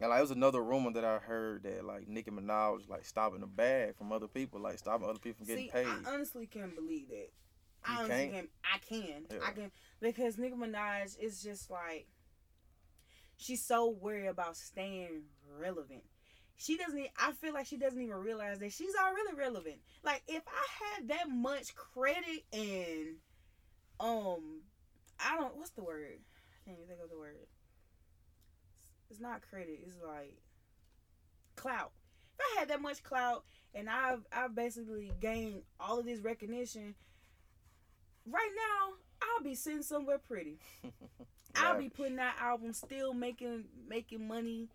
And 0.00 0.10
like 0.10 0.18
it 0.18 0.22
was 0.22 0.30
another 0.32 0.62
rumor 0.62 0.92
that 0.92 1.04
I 1.04 1.18
heard 1.18 1.62
that 1.64 1.84
like 1.84 2.08
Nicki 2.08 2.30
Minaj 2.30 2.76
was 2.76 2.88
like 2.88 3.04
stopping 3.04 3.40
the 3.40 3.46
bag 3.46 3.96
from 3.96 4.12
other 4.12 4.26
people, 4.28 4.60
like 4.60 4.78
stopping 4.78 5.08
other 5.08 5.18
people 5.18 5.38
from 5.38 5.46
getting 5.46 5.66
See, 5.66 5.70
paid. 5.70 5.86
I 5.86 6.12
honestly 6.12 6.46
can't 6.46 6.74
believe 6.74 7.08
that. 7.08 7.30
I 7.86 7.92
You 7.92 7.98
honestly 8.00 8.16
can't? 8.16 8.32
can. 8.32 8.48
I 8.64 8.78
can. 8.78 9.26
Yeah. 9.30 9.46
I 9.46 9.50
can 9.52 9.70
because 10.00 10.38
Nicki 10.38 10.54
Minaj 10.54 11.18
is 11.20 11.42
just 11.42 11.70
like 11.70 12.06
she's 13.36 13.64
so 13.64 13.90
worried 13.90 14.26
about 14.26 14.56
staying 14.56 15.22
relevant. 15.58 16.02
She 16.56 16.76
doesn't. 16.76 17.08
I 17.18 17.32
feel 17.32 17.52
like 17.52 17.66
she 17.66 17.76
doesn't 17.76 18.00
even 18.00 18.16
realize 18.16 18.58
that 18.60 18.72
she's 18.72 18.94
already 18.94 19.36
relevant. 19.36 19.76
Like 20.04 20.22
if 20.28 20.42
I 20.46 20.94
had 20.96 21.08
that 21.08 21.28
much 21.28 21.74
credit 21.74 22.44
and 22.52 23.16
um, 24.00 24.62
I 25.18 25.36
don't. 25.36 25.56
What's 25.56 25.70
the 25.70 25.82
word? 25.82 26.18
I 26.20 26.64
can't 26.64 26.78
even 26.78 26.88
think 26.88 27.00
of 27.02 27.10
the 27.10 27.18
word. 27.18 27.46
It's 29.10 29.20
not 29.20 29.42
credit. 29.42 29.80
It's 29.84 29.98
like 30.04 30.36
clout. 31.56 31.92
If 32.38 32.40
I 32.56 32.60
had 32.60 32.68
that 32.68 32.82
much 32.82 33.02
clout 33.02 33.44
and 33.74 33.88
I've 33.88 34.24
I've 34.32 34.54
basically 34.54 35.12
gained 35.20 35.62
all 35.78 35.98
of 35.98 36.06
this 36.06 36.20
recognition, 36.20 36.94
right 38.26 38.50
now 38.56 38.94
I'll 39.22 39.44
be 39.44 39.54
sitting 39.54 39.82
somewhere 39.82 40.18
pretty. 40.18 40.58
I'll 41.56 41.78
be 41.78 41.88
putting 41.88 42.18
out 42.18 42.34
albums, 42.40 42.78
still 42.78 43.14
making 43.14 43.64
making 43.88 44.26
money 44.26 44.68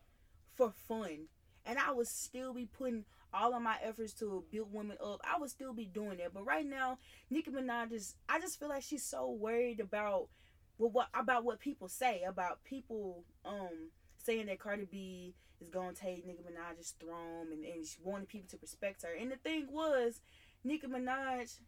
for 0.56 0.72
fun, 0.88 1.28
and 1.66 1.78
I 1.80 1.92
would 1.92 2.08
still 2.08 2.54
be 2.54 2.66
putting 2.66 3.06
all 3.34 3.54
of 3.54 3.62
my 3.62 3.78
efforts 3.84 4.14
to 4.14 4.44
build 4.52 4.74
women 4.74 4.98
up. 5.04 5.22
I 5.24 5.40
would 5.40 5.50
still 5.50 5.74
be 5.74 5.86
doing 5.86 6.18
that, 6.18 6.34
but 6.34 6.46
right 6.46 6.66
now, 6.66 6.98
Nicki 7.30 7.52
Minaj 7.52 7.92
is. 7.92 8.16
I 8.28 8.40
just 8.40 8.60
feel 8.60 8.70
like 8.70 8.84
she's 8.84 9.06
so 9.06 9.30
worried 9.32 9.80
about 9.80 10.30
well, 10.78 10.90
what 10.90 11.08
about 11.14 11.44
what 11.44 11.60
people 11.60 11.88
say 11.88 12.24
about 12.28 12.64
people 12.64 13.24
um 13.46 13.92
saying 14.18 14.48
that 14.48 14.60
Cardi 14.60 14.86
B 14.90 15.36
is 15.62 15.70
gonna 15.70 15.94
take 15.94 16.26
Nicki 16.26 16.40
Minaj's 16.42 16.96
throne 17.00 17.52
and, 17.52 17.64
and 17.66 17.86
she 17.86 17.98
wanted 18.04 18.30
people 18.30 18.50
to 18.50 18.58
respect 18.62 19.04
her. 19.04 19.14
And 19.14 19.32
the 19.32 19.38
thing 19.38 19.68
was, 19.72 20.22
Nicki 20.64 20.88
Minaj 20.88 21.60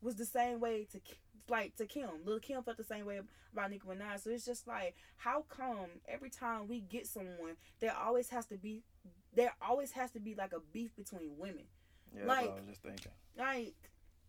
was 0.00 0.16
the 0.16 0.26
same 0.26 0.60
way 0.60 0.86
to 0.92 1.00
like 1.48 1.76
to 1.76 1.86
Kim. 1.86 2.08
Lil 2.24 2.40
Kim 2.40 2.62
felt 2.62 2.76
the 2.76 2.84
same 2.84 3.06
way 3.06 3.20
about 3.52 3.70
Nicki 3.70 3.86
Minaj. 3.86 4.20
So 4.20 4.30
it's 4.30 4.44
just 4.44 4.66
like, 4.66 4.94
how 5.16 5.44
come 5.48 5.86
every 6.08 6.30
time 6.30 6.68
we 6.68 6.80
get 6.80 7.06
someone, 7.06 7.56
there 7.80 7.94
always 7.96 8.28
has 8.30 8.46
to 8.46 8.56
be 8.56 8.82
there 9.34 9.52
always 9.60 9.90
has 9.92 10.12
to 10.12 10.20
be 10.20 10.34
like 10.34 10.52
a 10.52 10.60
beef 10.72 10.94
between 10.96 11.36
women. 11.38 11.64
Yeah, 12.16 12.26
like- 12.26 12.50
I 12.50 12.54
was 12.54 12.66
just 12.68 12.82
thinking. 12.82 13.12
Like, 13.36 13.74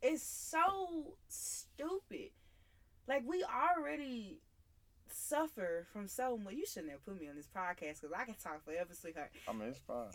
it's 0.01 0.23
so 0.23 1.15
stupid. 1.27 2.31
Like 3.07 3.23
we 3.27 3.43
already 3.43 4.39
suffer 5.07 5.85
from 5.93 6.07
so 6.07 6.37
much. 6.37 6.53
You 6.55 6.65
shouldn't 6.65 6.91
have 6.91 7.05
put 7.05 7.19
me 7.19 7.27
on 7.27 7.35
this 7.35 7.47
podcast 7.55 8.01
because 8.01 8.11
I 8.17 8.25
can 8.25 8.33
talk 8.35 8.63
forever, 8.65 8.93
sweetheart. 8.93 9.29
I 9.47 9.53
mean, 9.53 9.69
it's 9.69 9.79
fine. 9.79 10.07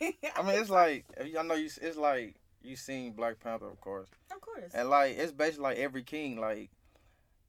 I 0.36 0.42
mean, 0.42 0.60
it's 0.60 0.70
like 0.70 1.04
I 1.20 1.42
know 1.42 1.54
you. 1.54 1.70
It's 1.80 1.96
like 1.96 2.34
you 2.62 2.76
seen 2.76 3.12
Black 3.12 3.38
Panther, 3.40 3.68
of 3.68 3.80
course, 3.80 4.08
of 4.34 4.40
course. 4.40 4.72
and 4.74 4.90
like 4.90 5.16
it's 5.16 5.32
basically 5.32 5.62
like 5.64 5.78
every 5.78 6.02
king, 6.02 6.38
like 6.40 6.70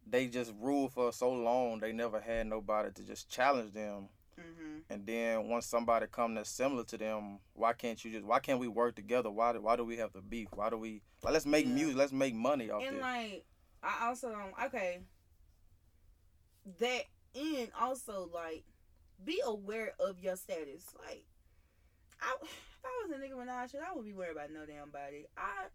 they 0.07 0.27
just 0.27 0.53
ruled 0.59 0.93
for 0.93 1.11
so 1.11 1.31
long, 1.31 1.79
they 1.79 1.91
never 1.91 2.19
had 2.19 2.47
nobody 2.47 2.91
to 2.91 3.03
just 3.03 3.29
challenge 3.29 3.73
them. 3.73 4.09
hmm 4.35 4.79
And 4.89 5.05
then 5.05 5.47
once 5.49 5.65
somebody 5.67 6.07
come 6.11 6.33
that's 6.35 6.49
similar 6.49 6.83
to 6.85 6.97
them, 6.97 7.39
why 7.53 7.73
can't 7.73 8.03
you 8.03 8.11
just? 8.11 8.25
Why 8.25 8.39
can't 8.39 8.59
we 8.59 8.67
work 8.67 8.95
together? 8.95 9.29
Why 9.29 9.53
do, 9.53 9.61
why 9.61 9.75
do 9.75 9.83
we 9.85 9.97
have 9.97 10.13
to 10.13 10.21
beef? 10.21 10.47
Why 10.53 10.69
do 10.69 10.77
we 10.77 11.01
like? 11.23 11.33
Let's 11.33 11.45
make 11.45 11.65
Yeah. 11.65 11.73
music. 11.73 11.97
Let's 11.97 12.11
make 12.13 12.33
money 12.33 12.69
off 12.71 12.81
And 12.83 12.95
this. 12.97 13.01
like, 13.01 13.45
I 13.83 14.07
also 14.07 14.29
don't. 14.31 14.53
Okay. 14.67 15.01
That 16.79 17.03
and 17.35 17.69
also 17.79 18.29
like, 18.33 18.63
be 19.23 19.41
aware 19.45 19.93
of 19.99 20.19
your 20.19 20.35
status. 20.35 20.85
Like, 21.05 21.25
I 22.21 22.35
if 22.79 22.85
I 22.85 23.07
was 23.07 23.15
a 23.15 23.19
Nicki 23.19 23.33
Minaj, 23.33 23.71
shit, 23.71 23.81
I 23.87 23.95
would 23.95 24.05
be 24.05 24.13
worried 24.13 24.31
about 24.31 24.51
no 24.51 24.65
damn 24.65 24.89
body. 24.89 25.25
I 25.37 25.67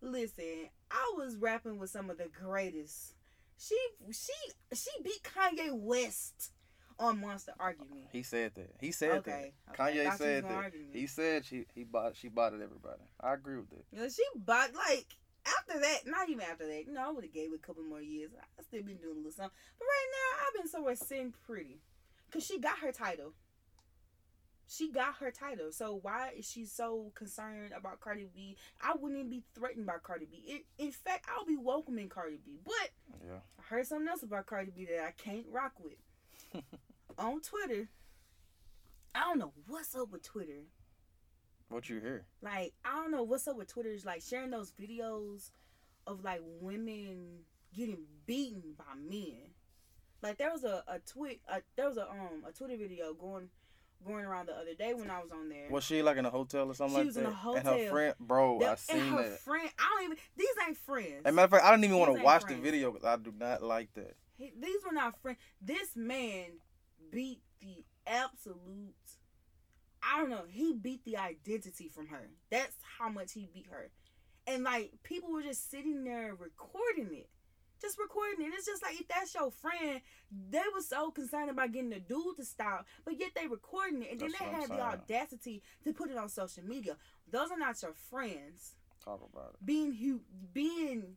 listen. 0.00 0.70
I 0.90 1.14
was 1.16 1.36
rapping 1.36 1.78
with 1.78 1.90
some 1.90 2.10
of 2.10 2.18
the 2.18 2.28
greatest. 2.28 3.14
She 3.58 3.76
she 4.12 4.32
she 4.72 4.90
beat 5.02 5.22
Kanye 5.22 5.72
West 5.72 6.52
on 6.98 7.20
Monster 7.20 7.52
Argument. 7.58 8.06
he 8.12 8.22
said 8.22 8.52
that. 8.56 8.70
He 8.80 8.92
said 8.92 9.18
okay. 9.18 9.52
that. 9.66 9.72
okay. 9.80 9.98
Kanye 10.00 10.06
I 10.06 10.10
thought 10.10 10.10
you 10.10 10.10
was 10.10 10.18
said 10.18 10.44
that. 10.44 10.72
He 10.92 11.06
said 11.06 11.44
she 11.44 11.64
he 11.74 11.84
bought 11.84 12.16
she 12.16 12.28
bought 12.28 12.52
it 12.52 12.60
everybody. 12.62 13.02
I 13.20 13.34
agree 13.34 13.56
with 13.56 13.70
that. 13.70 14.12
She 14.12 14.24
bought 14.36 14.74
like 14.74 15.06
after 15.46 15.80
that, 15.80 16.00
not 16.06 16.28
even 16.28 16.42
after 16.42 16.66
that. 16.66 16.86
You 16.86 16.92
know, 16.92 17.08
I 17.08 17.10
would 17.10 17.24
have 17.24 17.32
gave 17.32 17.52
it 17.52 17.60
a 17.62 17.66
couple 17.66 17.82
more 17.82 18.02
years. 18.02 18.30
I 18.58 18.62
still 18.62 18.82
been 18.82 18.96
doing 18.96 19.14
a 19.14 19.16
little 19.16 19.32
something, 19.32 19.56
but 19.78 19.84
right 19.84 20.08
now 20.12 20.46
I've 20.46 20.54
been 20.60 20.68
somewhere 20.68 20.96
sitting 20.96 21.32
pretty, 21.46 21.80
cause 22.32 22.44
she 22.44 22.58
got 22.58 22.78
her 22.78 22.92
title. 22.92 23.32
She 24.70 24.92
got 24.92 25.14
her 25.16 25.30
title. 25.30 25.72
So 25.72 25.98
why 26.02 26.32
is 26.36 26.48
she 26.48 26.66
so 26.66 27.10
concerned 27.14 27.72
about 27.74 28.00
Cardi 28.00 28.28
B? 28.34 28.56
I 28.82 28.92
wouldn't 28.94 29.18
even 29.18 29.30
be 29.30 29.42
threatened 29.54 29.86
by 29.86 29.94
Cardi 30.02 30.26
B. 30.30 30.44
In, 30.46 30.86
in 30.86 30.92
fact, 30.92 31.26
I'll 31.34 31.46
be 31.46 31.56
welcoming 31.56 32.08
Cardi 32.10 32.38
B. 32.44 32.58
But 32.64 32.90
Yeah. 33.26 33.38
I 33.58 33.62
heard 33.74 33.86
something 33.86 34.08
else 34.08 34.22
about 34.22 34.44
Cardi 34.46 34.70
B 34.76 34.84
that 34.86 35.04
I 35.04 35.12
can't 35.12 35.46
rock 35.50 35.72
with. 35.82 36.62
On 37.18 37.40
Twitter, 37.40 37.88
I 39.14 39.20
don't 39.20 39.38
know 39.38 39.52
what's 39.66 39.94
up 39.94 40.10
with 40.12 40.22
Twitter. 40.22 40.64
What 41.70 41.88
you 41.88 42.00
hear? 42.00 42.24
like 42.40 42.72
I 42.84 42.94
don't 42.96 43.10
know 43.10 43.22
what's 43.24 43.46
up 43.48 43.56
with 43.56 43.68
Twitter 43.68 43.90
is 43.90 44.04
like 44.06 44.22
sharing 44.22 44.50
those 44.50 44.72
videos 44.72 45.50
of 46.06 46.24
like 46.24 46.40
women 46.60 47.40
getting 47.74 48.04
beaten 48.26 48.74
by 48.76 48.84
men. 48.96 49.36
Like 50.22 50.38
there 50.38 50.50
was 50.50 50.64
a, 50.64 50.82
a 50.88 50.98
tweet 51.00 51.40
a, 51.48 51.60
there 51.76 51.88
was 51.88 51.96
a 51.98 52.08
um 52.08 52.44
a 52.48 52.52
Twitter 52.52 52.76
video 52.76 53.12
going 53.14 53.48
going 54.06 54.24
around 54.24 54.46
the 54.48 54.54
other 54.54 54.74
day 54.74 54.94
when 54.94 55.10
I 55.10 55.20
was 55.20 55.32
on 55.32 55.48
there. 55.48 55.68
Was 55.70 55.84
she 55.84 56.02
like 56.02 56.16
in 56.16 56.24
a 56.26 56.30
hotel 56.30 56.70
or 56.70 56.74
something 56.74 56.94
She 56.94 56.98
like 56.98 57.06
was 57.06 57.16
in 57.16 57.24
that? 57.24 57.32
a 57.44 57.50
And 57.52 57.66
her 57.68 57.88
friend, 57.90 58.14
bro, 58.20 58.58
That- 58.60 58.66
I 58.66 58.70
and 58.70 58.78
seen 58.78 59.12
her 59.12 59.28
that. 59.30 59.40
friend 59.40 59.70
I 59.78 59.88
don't 59.94 60.04
even 60.04 60.16
these 60.36 60.48
ain't 60.66 60.76
friends. 60.78 61.22
As 61.24 61.32
a 61.32 61.34
matter 61.34 61.44
of 61.46 61.50
fact, 61.50 61.64
I 61.64 61.70
didn't 61.72 61.84
even 61.84 61.98
want 61.98 62.16
to 62.16 62.22
watch 62.22 62.42
friends. 62.42 62.56
the 62.56 62.62
video 62.62 62.90
because 62.92 63.06
I 63.06 63.16
do 63.16 63.32
not 63.36 63.62
like 63.62 63.92
that. 63.94 64.16
He- 64.36 64.52
these 64.58 64.84
were 64.84 64.92
not 64.92 65.20
friends. 65.20 65.38
This 65.60 65.96
man 65.96 66.60
beat 67.10 67.42
the 67.60 67.84
absolute. 68.06 68.94
I 70.02 70.20
don't 70.20 70.30
know. 70.30 70.44
He 70.48 70.72
beat 70.74 71.04
the 71.04 71.16
identity 71.16 71.88
from 71.88 72.06
her. 72.08 72.30
That's 72.50 72.76
how 72.98 73.08
much 73.08 73.32
he 73.32 73.48
beat 73.52 73.66
her, 73.70 73.90
and 74.46 74.62
like 74.62 74.92
people 75.02 75.32
were 75.32 75.42
just 75.42 75.70
sitting 75.70 76.04
there 76.04 76.34
recording 76.36 77.12
it, 77.12 77.28
just 77.80 77.98
recording 77.98 78.46
it. 78.46 78.52
It's 78.54 78.66
just 78.66 78.82
like 78.82 79.00
if 79.00 79.08
that's 79.08 79.34
your 79.34 79.50
friend, 79.50 80.00
they 80.50 80.62
were 80.74 80.82
so 80.82 81.10
concerned 81.10 81.50
about 81.50 81.72
getting 81.72 81.90
the 81.90 82.00
dude 82.00 82.36
to 82.36 82.44
stop, 82.44 82.86
but 83.04 83.18
yet 83.18 83.30
they 83.34 83.46
recording 83.46 84.02
it, 84.02 84.12
and 84.12 84.20
then 84.20 84.30
That's 84.30 84.44
they 84.44 84.60
had 84.60 84.70
the 84.70 84.82
audacity 84.82 85.62
to 85.84 85.92
put 85.92 86.10
it 86.10 86.16
on 86.16 86.28
social 86.28 86.64
media. 86.64 86.96
Those 87.30 87.50
are 87.50 87.58
not 87.58 87.80
your 87.82 87.94
friends 88.10 88.76
Talk 89.04 89.20
about 89.32 89.54
it. 89.54 89.66
being 89.66 89.92
hu- 89.92 90.20
being 90.52 91.16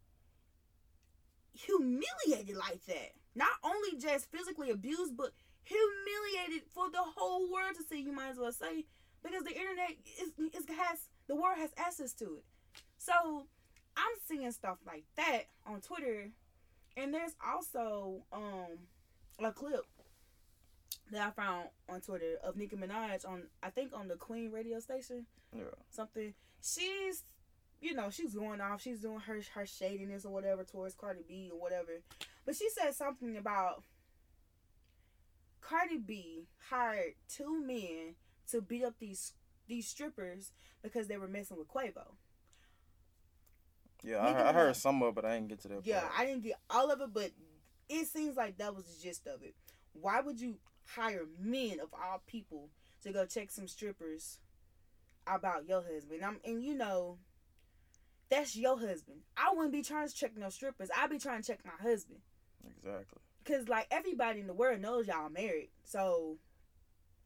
humiliated 1.53 2.56
like 2.58 2.86
that. 2.86 3.12
Not 3.36 3.50
only 3.63 3.98
just 4.00 4.30
physically 4.32 4.72
abused, 4.72 5.15
but 5.15 5.32
humiliated 5.63 6.68
for 6.74 6.89
the 6.89 7.01
whole 7.01 7.51
world 7.51 7.75
to 7.77 7.84
see. 7.84 8.01
You 8.01 8.12
might 8.13 8.32
as 8.32 8.38
well 8.38 8.51
say 8.51 8.86
because 9.24 9.44
the 9.44 9.53
internet 9.56 9.91
is, 10.22 10.32
is 10.53 10.68
has 10.77 11.08
the 11.27 11.36
world 11.36 11.58
has 11.58 11.72
access 11.77 12.13
to 12.13 12.25
it. 12.36 12.46
So 12.98 13.48
I'm 13.96 14.15
seeing 14.27 14.51
stuff 14.51 14.77
like 14.86 15.06
that 15.18 15.44
on 15.65 15.82
Twitter, 15.82 16.32
and 16.98 17.13
there's 17.13 17.36
also 17.45 18.24
um 18.33 18.77
a 19.43 19.51
clip 19.51 19.86
that 21.12 21.27
I 21.27 21.31
found 21.31 21.67
on 21.89 22.01
Twitter 22.01 22.36
of 22.43 22.55
Nicki 22.55 22.75
Minaj 22.75 23.27
on 23.27 23.43
I 23.63 23.69
think 23.69 23.91
on 23.93 24.07
the 24.07 24.15
Queen 24.15 24.51
radio 24.51 24.79
station 24.79 25.25
Yeah. 25.55 25.63
something. 25.89 26.33
She's, 26.63 27.24
you 27.81 27.93
know, 27.95 28.10
she's 28.12 28.33
going 28.36 28.62
off. 28.62 28.81
She's 28.81 29.01
doing 29.01 29.19
her 29.21 29.41
her 29.55 29.65
shadiness 29.65 30.25
or 30.25 30.31
whatever 30.31 30.63
towards 30.63 30.93
Cardi 30.95 31.24
B 31.27 31.50
or 31.51 31.60
whatever. 31.60 32.01
But 32.45 32.55
she 32.55 32.69
said 32.69 32.93
something 32.95 33.36
about 33.38 33.83
Cardi 35.62 35.98
B 35.98 36.48
hired 36.69 37.13
two 37.27 37.62
men 37.65 38.15
to 38.51 38.62
beat 38.62 38.83
up 38.83 38.95
these 39.00 39.33
these 39.67 39.88
strippers 39.88 40.51
because 40.81 41.07
they 41.07 41.17
were 41.17 41.27
messing 41.27 41.57
with 41.57 41.67
Quavo. 41.67 42.15
Yeah, 44.03 44.24
I, 44.25 44.34
heard- 44.34 44.46
I 44.48 44.53
heard 44.53 44.75
some 44.75 45.01
of 45.03 45.10
it, 45.10 45.15
but 45.15 45.25
I 45.25 45.36
didn't 45.36 45.50
get 45.50 45.60
to 45.62 45.67
that 45.70 45.74
point. 45.75 45.88
Yeah, 45.88 46.01
part. 46.01 46.13
I 46.17 46.25
didn't 46.25 46.43
get 46.43 46.55
all 46.70 46.89
of 46.91 47.01
it, 47.01 47.13
but 47.13 47.31
it 47.89 48.08
seems 48.08 48.36
like 48.36 48.58
that 48.58 48.75
was 48.75 48.86
the 48.86 49.01
gist 49.03 49.27
of 49.27 49.43
it. 49.43 49.53
Why 49.93 50.22
would 50.22 50.39
you 50.39 50.55
hire 50.96 51.25
men 51.39 51.79
of 51.79 51.89
all 51.93 52.22
people 52.25 52.70
to 53.03 53.12
go 53.12 53.25
check 53.25 53.51
some 53.51 53.67
strippers 53.67 54.39
about 55.27 55.67
your 55.67 55.81
husband? 55.84 56.24
I'm 56.25 56.39
and 56.46 56.63
you 56.63 56.74
know 56.75 57.17
that's 58.29 58.55
your 58.55 58.79
husband. 58.79 59.20
I 59.38 59.51
wouldn't 59.53 59.74
be 59.74 59.84
trying 59.84 60.08
to 60.08 60.13
check 60.15 60.31
no 60.38 60.50
strippers. 60.50 60.89
I'd 60.98 61.10
be 61.10 61.20
trying 61.20 61.41
to 61.41 61.48
check 61.48 61.60
my 61.65 61.72
husband. 61.89 62.20
Exactly. 62.65 63.20
Cause 63.46 63.67
like 63.67 63.88
everybody 63.91 64.39
in 64.39 64.48
the 64.48 64.53
world 64.53 64.79
knows 64.81 65.08
y'all 65.08 65.29
married. 65.29 65.70
So 65.84 66.38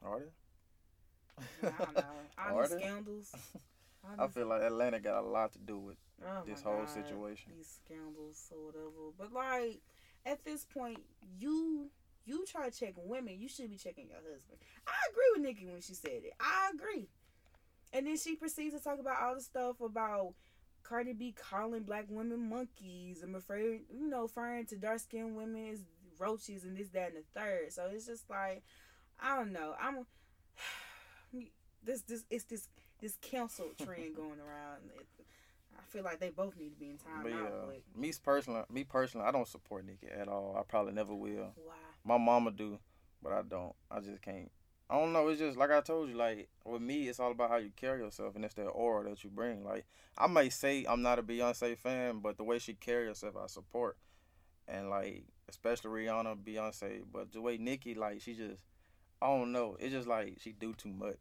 Are 0.03 0.19
they? 0.19 1.67
I 1.67 1.71
don't 1.83 1.95
know. 1.95 2.03
All 2.49 2.59
Are 2.59 2.61
these 2.67 2.71
they? 2.77 2.81
scandals. 2.83 3.31
I 4.19 4.27
feel 4.27 4.47
like 4.47 4.61
Atlanta 4.61 4.99
got 4.99 5.23
a 5.23 5.27
lot 5.27 5.51
to 5.53 5.59
do 5.59 5.77
with 5.77 5.97
oh 6.23 6.43
this 6.45 6.61
whole 6.61 6.79
God. 6.79 6.89
situation. 6.89 7.53
these 7.55 7.79
scandals 7.83 8.51
or 8.51 8.65
whatever. 8.65 9.11
But 9.17 9.33
like 9.33 9.81
at 10.25 10.43
this 10.43 10.65
point, 10.65 10.99
you 11.39 11.89
you 12.25 12.45
try 12.45 12.69
to 12.69 12.77
check 12.77 12.93
women, 12.97 13.37
you 13.39 13.47
should 13.47 13.69
be 13.69 13.77
checking 13.77 14.07
your 14.07 14.17
husband. 14.17 14.57
I 14.87 14.93
agree 15.09 15.23
with 15.33 15.43
Nicki 15.43 15.65
when 15.67 15.81
she 15.81 15.93
said 15.93 16.23
it. 16.23 16.33
I 16.39 16.71
agree. 16.73 17.07
And 17.93 18.07
then 18.07 18.17
she 18.17 18.35
proceeds 18.35 18.75
to 18.75 18.83
talk 18.83 18.99
about 18.99 19.21
all 19.21 19.35
the 19.35 19.41
stuff 19.41 19.79
about 19.79 20.33
Cardi 20.83 21.13
B 21.13 21.33
calling 21.37 21.83
black 21.83 22.05
women 22.09 22.49
monkeys 22.49 23.21
and 23.21 23.35
afraid, 23.35 23.81
you 23.93 24.07
know, 24.07 24.23
referring 24.23 24.65
to 24.67 24.75
dark 24.75 24.99
skinned 24.99 25.35
women 25.35 25.69
as 25.71 25.79
roaches 26.19 26.63
and 26.63 26.77
this, 26.77 26.89
that, 26.89 27.13
and 27.13 27.17
the 27.17 27.39
third. 27.39 27.71
So 27.71 27.89
it's 27.91 28.05
just 28.05 28.29
like, 28.29 28.63
I 29.19 29.35
don't 29.35 29.51
know. 29.53 29.75
I'm 29.79 30.05
this 31.83 32.01
this 32.01 32.25
it's 32.29 32.45
this 32.45 32.67
this 33.01 33.17
cancel 33.21 33.67
trend 33.81 34.15
going 34.15 34.39
around. 34.39 34.89
It, 34.95 35.07
I 35.77 35.81
feel 35.89 36.03
like 36.03 36.19
they 36.19 36.29
both 36.29 36.55
need 36.57 36.69
to 36.69 36.79
be 36.79 36.91
in 36.91 36.97
time 36.97 37.23
But 37.23 37.31
out. 37.33 37.39
yeah, 37.43 37.49
But 37.93 37.99
me 38.01 38.11
personally, 38.23 38.63
me 38.69 38.83
personally, 38.83 39.25
I 39.27 39.31
don't 39.31 39.47
support 39.47 39.85
Nicki 39.85 40.07
at 40.07 40.27
all. 40.27 40.55
I 40.59 40.63
probably 40.63 40.93
never 40.93 41.13
will. 41.13 41.53
why? 41.55 41.73
My 42.03 42.17
mama 42.17 42.51
do, 42.51 42.79
but 43.21 43.31
I 43.33 43.41
don't. 43.41 43.73
I 43.89 43.99
just 43.99 44.21
can't. 44.21 44.51
I 44.89 44.99
don't 44.99 45.13
know. 45.13 45.27
It's 45.29 45.39
just 45.39 45.57
like 45.57 45.71
I 45.71 45.81
told 45.81 46.09
you. 46.09 46.15
Like 46.15 46.49
with 46.63 46.81
me, 46.81 47.07
it's 47.07 47.19
all 47.19 47.31
about 47.31 47.49
how 47.49 47.57
you 47.57 47.71
carry 47.75 48.01
yourself, 48.01 48.35
and 48.35 48.45
it's 48.45 48.53
that 48.55 48.67
aura 48.67 49.09
that 49.09 49.23
you 49.23 49.29
bring. 49.31 49.63
Like 49.63 49.85
I 50.17 50.27
may 50.27 50.49
say 50.49 50.85
I'm 50.87 51.01
not 51.01 51.17
a 51.19 51.23
Beyonce 51.23 51.77
fan, 51.77 52.19
but 52.19 52.37
the 52.37 52.43
way 52.43 52.59
she 52.59 52.73
carry 52.73 53.07
herself, 53.07 53.35
I 53.35 53.47
support. 53.47 53.97
And 54.67 54.89
like 54.89 55.23
especially 55.49 56.05
Rihanna, 56.05 56.37
Beyonce, 56.43 57.01
but 57.11 57.31
the 57.31 57.41
way 57.41 57.57
Nicki, 57.57 57.95
like 57.95 58.21
she 58.21 58.33
just, 58.35 58.61
I 59.21 59.27
don't 59.27 59.51
know. 59.51 59.75
It's 59.79 59.93
just 59.93 60.07
like 60.07 60.37
she 60.39 60.51
do 60.51 60.73
too 60.73 60.89
much. 60.89 61.19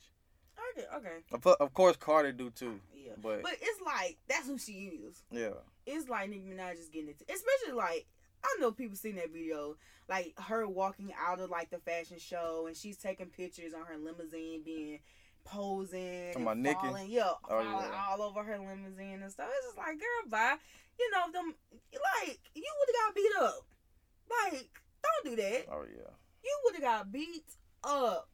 Okay, 0.76 0.87
okay, 0.96 1.16
Of, 1.32 1.46
of 1.46 1.73
course, 1.75 1.96
Cardi 1.96 2.32
do 2.32 2.50
too, 2.50 2.80
yeah. 2.94 3.12
but 3.23 3.42
But 3.42 3.54
it's 3.61 3.80
like 3.84 4.16
that's 4.28 4.46
who 4.49 4.58
she 4.58 4.73
is. 5.06 5.23
yeah, 5.30 5.50
It's 5.87 6.08
like 6.08 6.30
Nicki 6.30 6.42
Minaj 6.50 6.78
is 6.80 6.88
getting 6.88 7.11
it, 7.11 7.23
especially 7.28 7.75
like 7.76 8.06
I 8.42 8.56
know 8.61 8.73
people 8.73 8.96
seen 8.96 9.16
that 9.16 9.32
video, 9.32 9.76
like 10.08 10.34
her 10.38 10.66
walking 10.68 11.12
out 11.18 11.40
of 11.40 11.49
like 11.50 11.70
the 11.70 11.78
fashion 11.78 12.18
show 12.18 12.66
and 12.66 12.76
she's 12.76 12.96
taking 12.96 13.26
pictures 13.26 13.73
on 13.75 13.87
her 13.87 13.96
limousine, 13.96 14.62
being 14.64 14.99
posing, 15.44 16.32
and 16.34 16.44
falling, 16.44 17.11
yeah, 17.11 17.30
Oh, 17.44 17.49
falling 17.49 17.66
yeah. 17.92 18.04
all 18.11 18.23
over 18.23 18.42
her 18.42 18.58
limousine 18.58 19.23
and 19.23 19.30
stuff. 19.30 19.49
It's 19.56 19.66
just 19.66 19.78
like, 19.78 19.99
girl, 19.99 20.28
bye. 20.30 20.56
You 20.99 21.11
know 21.11 21.32
them, 21.32 21.54
like 21.92 22.38
you 22.54 22.73
would 22.78 22.88
have 22.94 23.06
got 23.06 23.14
beat 23.14 23.32
up. 23.40 23.66
Like, 24.52 24.70
don't 25.02 25.37
do 25.37 25.42
that. 25.42 25.66
oh 25.73 25.84
yeah. 25.90 26.11
You 26.44 26.58
would 26.64 26.75
have 26.75 26.82
got 26.82 27.12
beat 27.12 27.44
up. 27.82 28.28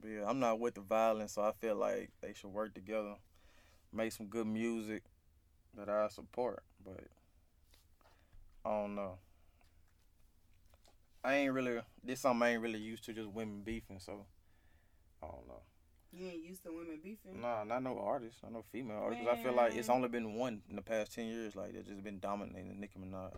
But 0.00 0.08
yeah, 0.10 0.24
I'm 0.26 0.40
not 0.40 0.60
with 0.60 0.74
the 0.74 0.80
violence, 0.82 1.32
so 1.32 1.42
I 1.42 1.52
feel 1.52 1.76
like 1.76 2.10
they 2.20 2.34
should 2.34 2.52
work 2.52 2.74
together, 2.74 3.14
make 3.92 4.12
some 4.12 4.26
good 4.26 4.46
music 4.46 5.02
that 5.76 5.88
I 5.88 6.08
support. 6.08 6.62
But 6.84 7.04
I 8.64 8.70
don't 8.70 8.94
know. 8.94 9.18
I 11.24 11.34
ain't 11.36 11.52
really 11.52 11.80
this 12.04 12.20
something 12.20 12.42
I 12.42 12.52
ain't 12.52 12.62
really 12.62 12.78
used 12.78 13.04
to 13.04 13.12
just 13.12 13.28
women 13.30 13.62
beefing, 13.64 13.98
so 13.98 14.26
I 15.22 15.26
don't 15.26 15.46
know. 15.48 15.62
You 16.12 16.28
ain't 16.28 16.44
used 16.44 16.62
to 16.62 16.70
women 16.70 16.98
beefing. 17.02 17.40
Nah, 17.42 17.64
not 17.64 17.82
no 17.82 17.98
artist, 17.98 18.42
not 18.42 18.52
no 18.52 18.64
female 18.70 18.98
artist. 18.98 19.28
I 19.28 19.42
feel 19.42 19.52
like 19.52 19.74
it's 19.74 19.88
only 19.88 20.08
been 20.08 20.34
one 20.34 20.62
in 20.70 20.76
the 20.76 20.82
past 20.82 21.14
ten 21.14 21.26
years, 21.26 21.56
like 21.56 21.74
that's 21.74 21.88
just 21.88 22.04
been 22.04 22.20
dominating 22.20 22.78
Nicki 22.80 22.98
Minaj. 22.98 23.32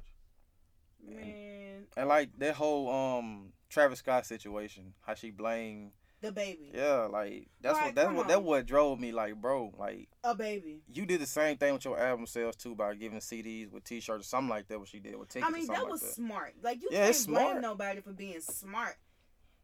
Man, 1.06 1.86
And 1.96 2.08
like 2.08 2.30
that 2.38 2.54
whole 2.56 2.90
um 2.90 3.52
Travis 3.70 4.00
Scott 4.00 4.26
situation, 4.26 4.94
how 5.00 5.14
she 5.14 5.30
blamed 5.30 5.92
the 6.20 6.32
baby, 6.32 6.70
Yeah, 6.74 7.06
like 7.10 7.48
that's 7.60 7.76
Like, 7.76 7.84
what 7.86 7.94
that's 7.94 8.12
what 8.12 8.28
that 8.28 8.42
what 8.42 8.66
drove 8.66 8.98
me. 8.98 9.12
Like, 9.12 9.36
bro, 9.40 9.72
like 9.78 10.08
a 10.24 10.34
baby. 10.34 10.82
you 10.92 11.06
did 11.06 11.20
the 11.20 11.26
same 11.26 11.56
thing 11.56 11.72
with 11.74 11.84
your 11.84 11.98
album 11.98 12.26
sales 12.26 12.56
too 12.56 12.74
by 12.74 12.94
giving 12.94 13.20
CDs 13.20 13.70
with 13.70 13.84
T-shirts 13.84 14.26
or 14.26 14.28
something 14.28 14.48
like 14.48 14.66
that. 14.68 14.78
What 14.78 14.88
she 14.88 14.98
did 14.98 15.16
with 15.16 15.28
tickets 15.28 15.48
I 15.48 15.56
mean, 15.56 15.66
that 15.68 15.88
was 15.88 16.02
like 16.02 16.08
that. 16.10 16.14
smart. 16.14 16.54
Like 16.62 16.82
you 16.82 16.88
Yeah, 16.90 17.10
can't 17.12 17.26
blame 17.26 17.60
nobody 17.60 18.00
for 18.00 18.12
being 18.12 18.40
smart, 18.40 18.96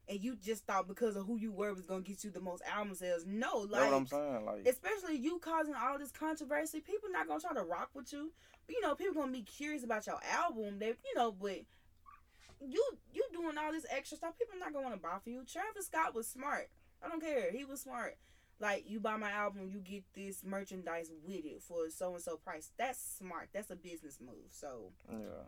and 0.09 0.21
you 0.21 0.37
just 0.37 0.65
thought 0.67 0.87
because 0.87 1.17
of 1.17 1.27
who 1.27 1.37
you 1.39 1.51
were 1.51 1.73
was 1.75 1.87
gonna 1.87 2.03
get 2.03 2.23
you 2.25 2.31
the 2.31 2.41
most 2.41 2.63
album 2.73 2.95
sales. 2.95 3.25
No, 3.27 3.67
That's 3.67 3.85
what 3.85 3.93
I'm 3.95 4.03
like 4.03 4.09
saying. 4.11 4.47
Like, 4.47 4.69
especially 4.69 5.17
you 5.17 5.39
causing 5.41 5.75
all 5.75 5.99
this 5.99 6.13
controversy. 6.13 6.81
People 6.81 7.09
not 7.11 7.27
gonna 7.27 7.41
try 7.41 7.53
to 7.55 7.63
rock 7.65 7.91
with 7.95 8.13
you. 8.13 8.33
You 8.69 8.81
know, 8.81 8.95
people 8.95 9.15
gonna 9.15 9.33
be 9.33 9.43
curious 9.43 9.83
about 9.83 10.07
your 10.07 10.21
album. 10.31 10.79
They, 10.79 10.89
you 10.89 11.15
know, 11.17 11.33
but 11.33 11.61
you 12.69 12.83
you 13.13 13.25
doing 13.33 13.57
all 13.59 13.73
this 13.73 13.87
extra 13.91 14.17
stuff. 14.17 14.39
People 14.39 14.59
not 14.59 14.73
gonna 14.73 14.97
buy 14.97 15.19
for 15.23 15.31
you. 15.31 15.43
Travis 15.45 15.87
Scott 15.87 16.15
was 16.15 16.27
smart. 16.27 16.69
I 17.03 17.09
don't 17.09 17.21
care. 17.21 17.51
He 17.53 17.65
was 17.65 17.81
smart. 17.81 18.17
Like 18.61 18.85
you 18.89 19.01
buy 19.01 19.17
my 19.17 19.31
album, 19.31 19.69
you 19.73 19.81
get 19.81 20.05
this 20.15 20.45
merchandise 20.45 21.11
with 21.27 21.45
it 21.45 21.63
for 21.63 21.91
so 21.91 22.15
and 22.15 22.23
so 22.23 22.37
price. 22.37 22.71
That's 22.79 22.99
smart. 23.19 23.49
That's 23.53 23.71
a 23.71 23.77
business 23.77 24.19
move. 24.21 24.51
So 24.51 24.93
yeah. 25.11 25.45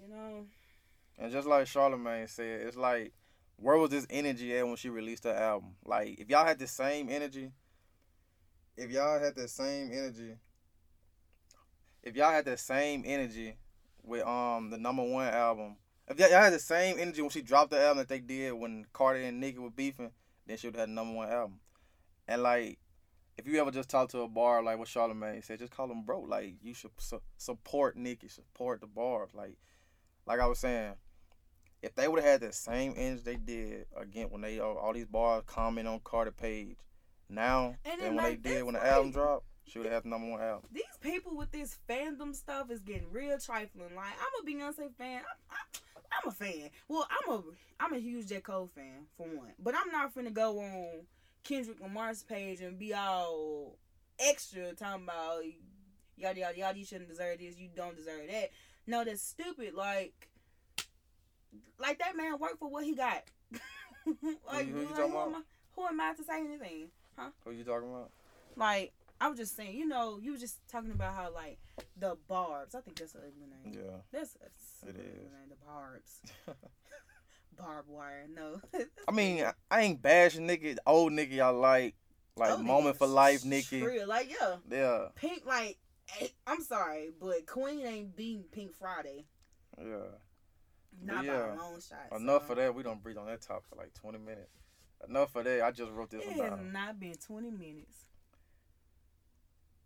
you 0.00 0.08
know. 0.08 0.46
And 1.18 1.30
just 1.30 1.46
like 1.46 1.66
Charlamagne 1.66 2.28
said, 2.28 2.62
it's 2.62 2.76
like, 2.76 3.12
where 3.56 3.78
was 3.78 3.90
this 3.90 4.06
energy 4.10 4.56
at 4.56 4.66
when 4.66 4.76
she 4.76 4.88
released 4.88 5.24
her 5.24 5.32
album? 5.32 5.76
Like, 5.84 6.18
if 6.18 6.28
y'all 6.28 6.44
had 6.44 6.58
the 6.58 6.66
same 6.66 7.08
energy, 7.08 7.52
if 8.76 8.90
y'all 8.90 9.20
had 9.20 9.36
the 9.36 9.46
same 9.46 9.90
energy, 9.92 10.34
if 12.02 12.16
y'all 12.16 12.32
had 12.32 12.44
the 12.44 12.56
same 12.56 13.04
energy 13.06 13.54
with 14.02 14.26
um 14.26 14.70
the 14.70 14.78
number 14.78 15.04
one 15.04 15.28
album, 15.28 15.76
if 16.08 16.18
y'all, 16.18 16.28
had 16.28 16.52
the 16.52 16.58
same 16.58 16.98
energy 16.98 17.22
when 17.22 17.30
she 17.30 17.42
dropped 17.42 17.70
the 17.70 17.80
album 17.80 17.98
that 17.98 18.08
they 18.08 18.20
did 18.20 18.52
when 18.52 18.86
Cardi 18.92 19.24
and 19.24 19.40
Nicki 19.40 19.58
were 19.58 19.70
beefing, 19.70 20.10
then 20.46 20.56
she 20.56 20.66
would 20.66 20.76
have 20.76 20.88
had 20.88 20.94
number 20.94 21.14
one 21.14 21.28
album. 21.28 21.60
And 22.28 22.42
like, 22.42 22.78
if 23.36 23.46
you 23.46 23.60
ever 23.60 23.70
just 23.70 23.88
talk 23.88 24.10
to 24.10 24.20
a 24.20 24.28
bar 24.28 24.62
like 24.62 24.78
what 24.78 24.88
Charlamagne 24.88 25.44
said, 25.44 25.58
just 25.58 25.72
call 25.72 25.88
them 25.88 26.04
bro. 26.04 26.20
Like, 26.20 26.54
you 26.62 26.74
should 26.74 26.90
su- 26.98 27.22
support 27.36 27.96
Nicki, 27.96 28.28
support 28.28 28.80
the 28.80 28.86
barbs. 28.86 29.34
Like, 29.34 29.56
like 30.26 30.40
I 30.40 30.46
was 30.46 30.58
saying, 30.58 30.94
if 31.82 31.94
they 31.94 32.08
would 32.08 32.22
have 32.22 32.32
had 32.32 32.40
the 32.40 32.52
same 32.52 32.94
energy 32.96 33.22
they 33.24 33.36
did 33.36 33.86
again 33.96 34.28
when 34.30 34.40
they 34.40 34.58
all, 34.58 34.76
all 34.76 34.92
these 34.92 35.06
barbs 35.06 35.44
comment 35.46 35.88
on 35.88 36.00
Cardi 36.04 36.30
Page, 36.30 36.76
now 37.28 37.76
And 37.84 38.00
than 38.00 38.14
when 38.14 38.24
like, 38.24 38.42
they 38.42 38.50
did 38.50 38.64
when 38.64 38.74
the 38.74 38.80
right. 38.80 38.88
album 38.88 39.12
dropped, 39.12 39.46
she 39.66 39.78
would 39.78 39.90
have 39.90 40.04
number 40.04 40.30
one 40.30 40.40
album. 40.40 40.68
These 40.72 40.84
people 41.00 41.36
with 41.36 41.50
this 41.50 41.78
fandom 41.88 42.34
stuff 42.34 42.70
is 42.70 42.82
getting 42.82 43.10
real 43.10 43.38
trifling. 43.38 43.94
Like 43.96 44.14
I'm 44.20 44.46
a 44.46 44.50
Beyonce 44.50 44.94
fan. 44.96 45.20
I'm, 45.20 45.36
I'm, 45.50 45.93
I'm 46.22 46.28
a 46.28 46.32
fan. 46.32 46.70
Well, 46.88 47.06
I'm 47.10 47.32
a 47.32 47.42
I'm 47.80 47.92
a 47.94 47.98
huge 47.98 48.28
J 48.28 48.40
Cole 48.40 48.70
fan 48.74 49.06
for 49.16 49.26
one, 49.26 49.52
but 49.58 49.74
I'm 49.74 49.90
not 49.90 50.14
finna 50.14 50.32
go 50.32 50.60
on 50.60 51.06
Kendrick 51.42 51.80
Lamar's 51.80 52.22
page 52.22 52.60
and 52.60 52.78
be 52.78 52.94
all 52.94 53.76
extra 54.18 54.72
talking 54.74 55.04
about 55.04 55.42
yada 56.16 56.40
yada 56.40 56.58
yada. 56.58 56.78
You 56.78 56.84
shouldn't 56.84 57.10
deserve 57.10 57.38
this. 57.38 57.58
You 57.58 57.68
don't 57.74 57.96
deserve 57.96 58.28
that. 58.30 58.50
No, 58.86 59.04
that's 59.04 59.22
stupid. 59.22 59.74
Like, 59.74 60.28
like 61.78 61.98
that 61.98 62.16
man 62.16 62.38
worked 62.38 62.58
for 62.58 62.68
what 62.68 62.84
he 62.84 62.94
got. 62.94 63.24
like, 64.46 64.68
who 64.68 64.80
you 64.80 64.86
like, 64.86 64.96
who, 64.96 65.18
am? 65.18 65.34
I, 65.34 65.40
who 65.76 65.86
am 65.86 66.00
I 66.00 66.14
to 66.14 66.24
say 66.24 66.40
anything? 66.40 66.88
Huh? 67.16 67.30
Who 67.44 67.52
you 67.52 67.64
talking 67.64 67.88
about? 67.88 68.10
Like 68.56 68.92
I 69.20 69.28
was 69.28 69.38
just 69.38 69.56
saying, 69.56 69.76
you 69.76 69.86
know, 69.86 70.18
you 70.20 70.32
were 70.32 70.38
just 70.38 70.58
talking 70.68 70.90
about 70.90 71.14
how 71.14 71.32
like 71.32 71.58
the 71.96 72.16
barbs. 72.28 72.74
I 72.74 72.80
think 72.80 72.98
that's 72.98 73.14
a 73.14 73.18
ugly 73.18 73.46
name. 73.48 73.72
Yeah. 73.84 73.98
That's 74.12 74.36
a 74.84 74.88
It 74.88 74.96
is. 74.96 75.02
name. 75.04 75.48
The 75.48 75.56
barbs. 75.64 76.20
Barbed 77.56 77.88
wire. 77.88 78.26
No. 78.34 78.60
I 79.08 79.12
mean, 79.12 79.44
I- 79.70 79.80
ain't 79.80 80.02
bashing 80.02 80.46
Nicki, 80.46 80.76
old 80.86 81.12
Nicki. 81.12 81.40
I 81.40 81.48
like, 81.50 81.94
like 82.36 82.50
Oh, 82.50 82.58
moment 82.58 82.98
for 82.98 83.06
life, 83.06 83.44
Nicki. 83.44 83.80
Real, 83.82 84.08
like 84.08 84.28
yeah, 84.28 84.56
Yeah, 84.68 85.06
Pink. 85.14 85.44
Like 85.46 85.78
eh, 86.20 86.26
I'm 86.48 86.62
sorry, 86.62 87.10
but 87.20 87.46
Queen 87.46 87.86
ain't 87.86 88.16
beating 88.16 88.44
Pink 88.50 88.74
Friday. 88.74 89.26
yeah. 89.78 90.08
Not 91.02 91.26
by 91.26 91.32
a 91.32 91.54
long 91.56 91.80
shot. 91.80 92.18
Enough 92.20 92.42
so. 92.42 92.48
for 92.48 92.54
that. 92.56 92.74
We 92.74 92.82
don't 92.82 93.02
breathe 93.02 93.18
on 93.18 93.26
that 93.26 93.40
topic 93.42 93.64
for 93.68 93.76
like 93.76 93.92
twenty 93.94 94.18
minutes. 94.18 94.50
Enough 95.08 95.34
of 95.36 95.44
that. 95.44 95.62
I 95.62 95.70
just 95.70 95.92
wrote 95.92 96.10
this 96.10 96.22
It 96.24 96.36
one 96.36 96.48
has 96.50 96.58
not 96.72 96.98
been 96.98 97.14
20 97.14 97.50
minutes. 97.50 98.06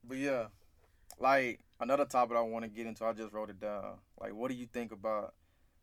But 0.08 0.16
yeah, 0.16 0.46
like 1.18 1.60
another 1.80 2.06
topic 2.06 2.36
I 2.36 2.40
want 2.40 2.64
to 2.64 2.70
get 2.70 2.86
into, 2.86 3.04
I 3.04 3.12
just 3.12 3.32
wrote 3.32 3.50
it 3.50 3.60
down. 3.60 3.98
Like, 4.18 4.34
what 4.34 4.50
do 4.50 4.56
you 4.56 4.66
think 4.66 4.92
about 4.92 5.34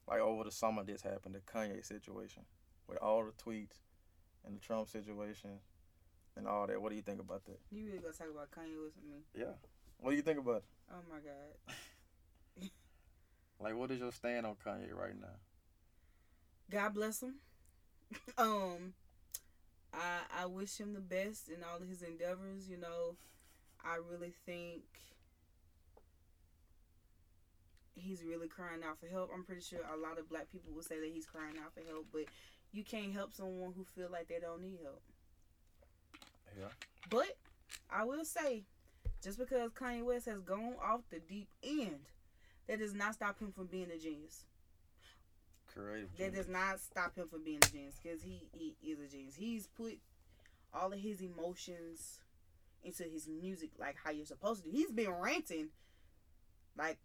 like 0.08 0.20
over 0.20 0.44
the 0.44 0.52
summer 0.52 0.84
this 0.84 1.02
happened, 1.02 1.36
the 1.36 1.40
Kanye 1.40 1.86
situation, 1.86 2.44
with 2.88 2.98
all 2.98 3.24
the 3.24 3.32
tweets 3.32 3.78
and 4.46 4.56
the 4.56 4.60
Trump 4.60 4.90
situation 4.90 5.52
and 6.36 6.48
all 6.48 6.68
that? 6.68 6.82
What 6.82 6.90
do 6.90 6.96
you 6.96 7.02
think 7.02 7.20
about 7.20 7.46
that? 7.46 7.60
You 7.72 7.86
really 7.86 8.00
gonna 8.00 8.14
talk 8.14 8.30
about 8.32 8.52
Kanye 8.52 8.84
with 8.84 8.96
me? 9.08 9.20
Yeah. 9.38 9.54
What 10.00 10.12
do 10.12 10.16
you 10.18 10.24
think 10.24 10.40
about 10.40 10.58
it? 10.58 10.64
Oh 10.92 11.02
my 11.10 11.18
god. 11.18 11.76
Like, 13.58 13.78
what 13.78 13.90
is 13.90 14.00
your 14.00 14.12
stand 14.12 14.46
on 14.46 14.56
Kanye 14.56 14.94
right 14.94 15.20
now? 15.20 15.38
God 16.70 16.94
bless 16.94 17.22
him. 17.22 17.36
um, 18.38 18.94
I 19.94 20.42
I 20.42 20.46
wish 20.46 20.78
him 20.78 20.94
the 20.94 21.00
best 21.00 21.48
in 21.48 21.64
all 21.64 21.82
of 21.82 21.88
his 21.88 22.02
endeavors. 22.02 22.70
You 22.70 22.78
know, 22.78 23.16
I 23.86 23.98
really 24.10 24.34
think 24.46 24.82
he's 27.96 28.24
really 28.24 28.48
crying 28.48 28.82
out 28.88 29.00
for 29.00 29.08
help. 29.08 29.32
I'm 29.34 29.44
pretty 29.44 29.62
sure 29.62 29.80
a 29.94 29.98
lot 29.98 30.20
of 30.20 30.30
black 30.30 30.52
people 30.52 30.74
will 30.74 30.84
say 30.84 31.00
that 31.00 31.12
he's 31.14 31.26
crying 31.26 31.56
out 31.64 31.74
for 31.74 31.82
help, 31.90 32.08
but 32.12 32.26
you 32.72 32.84
can't 32.84 33.14
help 33.14 33.34
someone 33.34 33.74
who 33.76 33.86
feel 33.96 34.10
like 34.12 34.28
they 34.28 34.40
don't 34.40 34.62
need 34.62 34.80
help. 34.84 35.02
Yeah. 36.60 36.68
But 37.10 37.38
I 37.90 38.04
will 38.04 38.26
say, 38.26 38.64
just 39.24 39.38
because 39.38 39.72
Kanye 39.72 40.04
West 40.04 40.26
has 40.26 40.42
gone 40.42 40.76
off 40.84 41.02
the 41.10 41.20
deep 41.20 41.48
end, 41.64 42.10
that 42.68 42.80
does 42.80 42.94
not 42.94 43.14
stop 43.14 43.40
him 43.40 43.52
from 43.52 43.68
being 43.68 43.92
a 43.92 43.98
genius. 43.98 44.46
Creative. 45.74 46.10
That 46.12 46.18
genius. 46.18 46.38
does 46.38 46.48
not 46.48 46.80
stop 46.80 47.16
him 47.16 47.28
from 47.28 47.44
being 47.44 47.60
a 47.64 47.68
genius 47.68 48.00
because 48.02 48.22
he, 48.24 48.42
he 48.54 48.76
is 48.90 49.00
a 49.00 49.08
genius. 49.08 49.36
He's 49.36 49.68
put 49.68 50.00
all 50.74 50.92
of 50.92 51.00
his 51.00 51.22
emotions 51.22 52.20
into 52.86 53.04
his 53.04 53.28
music 53.28 53.72
like 53.80 53.96
how 54.04 54.12
you're 54.12 54.26
supposed 54.26 54.64
to. 54.64 54.70
He's 54.70 54.92
been 54.92 55.12
ranting 55.12 55.70
like 56.78 56.98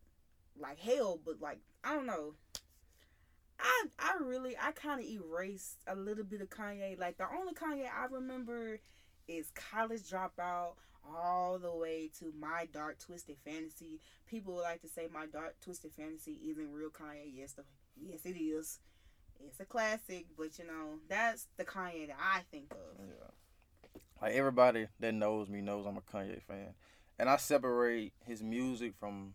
like 0.59 0.79
hell, 0.79 1.19
but 1.25 1.41
like 1.41 1.59
I 1.83 1.95
don't 1.95 2.07
know. 2.07 2.35
I 3.59 3.87
I 3.99 4.17
really 4.23 4.57
I 4.61 4.73
kind 4.73 5.01
of 5.01 5.07
erased 5.07 5.79
a 5.87 5.95
little 5.95 6.25
bit 6.25 6.41
of 6.41 6.51
Kanye. 6.51 6.99
Like 6.99 7.19
the 7.19 7.27
only 7.39 7.55
Kanye 7.55 7.87
I 7.87 8.07
remember 8.11 8.81
is 9.29 9.51
College 9.55 10.03
Dropout 10.03 10.75
all 11.05 11.59
the 11.59 11.75
way 11.75 12.11
to 12.19 12.33
My 12.39 12.69
Dark 12.73 12.99
Twisted 12.99 13.37
Fantasy. 13.45 14.01
People 14.27 14.55
like 14.55 14.81
to 14.83 14.89
say 14.89 15.09
My 15.13 15.27
Dark 15.27 15.57
Twisted 15.61 15.93
Fantasy 15.93 16.37
isn't 16.51 16.73
real 16.73 16.91
Kanye. 16.91 17.31
Yes, 17.33 17.53
the, 17.53 17.65
yes 18.01 18.21
it 18.25 18.39
is. 18.39 18.79
It's 19.47 19.61
a 19.61 19.65
classic, 19.65 20.27
but 20.37 20.59
you 20.59 20.67
know 20.67 20.99
that's 21.09 21.47
the 21.57 21.65
Kanye 21.65 22.09
that 22.09 22.17
I 22.19 22.41
think 22.51 22.73
of. 22.73 22.99
Yeah. 22.99 23.31
Like 24.21 24.35
everybody 24.35 24.87
that 25.01 25.15
knows 25.15 25.49
me 25.49 25.61
knows 25.61 25.87
I'm 25.87 25.97
a 25.97 26.01
Kanye 26.03 26.43
fan, 26.43 26.75
and 27.19 27.29
I 27.29 27.37
separate 27.37 28.13
his 28.27 28.43
music 28.43 28.95
from 28.99 29.35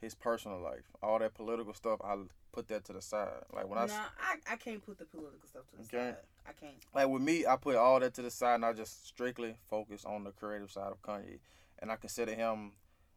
his 0.00 0.14
personal 0.14 0.60
life. 0.60 0.84
All 1.02 1.18
that 1.18 1.34
political 1.34 1.72
stuff, 1.74 2.00
I 2.04 2.16
put 2.52 2.68
that 2.68 2.84
to 2.84 2.92
the 2.92 3.00
side. 3.02 3.42
Like 3.52 3.68
when 3.68 3.78
I, 3.78 3.84
I, 3.84 4.52
I 4.52 4.56
can't 4.56 4.84
put 4.84 4.98
the 4.98 5.04
political 5.06 5.48
stuff 5.48 5.62
to 5.70 5.76
the 5.76 5.82
Okay. 5.98 6.10
side. 6.10 6.16
I 6.46 6.52
can't. 6.52 6.76
like 6.94 7.08
with 7.08 7.22
me, 7.22 7.46
I 7.46 7.56
put 7.56 7.76
all 7.76 8.00
that 8.00 8.14
to 8.14 8.22
the 8.22 8.30
side 8.30 8.56
and 8.56 8.64
I 8.64 8.72
just 8.72 9.06
strictly 9.06 9.56
focus 9.68 10.04
on 10.04 10.24
the 10.24 10.30
creative 10.30 10.70
side 10.70 10.92
of 10.92 11.02
Kanye. 11.02 11.40
And 11.80 11.90
I 11.90 11.96
consider 11.96 12.34
him 12.34 12.72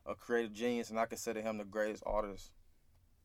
a 0.06 0.16
creative 0.16 0.54
genius 0.54 0.90
and 0.90 1.00
I 1.00 1.06
consider 1.06 1.42
him 1.42 1.58
the 1.58 1.64
greatest 1.64 2.04
artist 2.06 2.52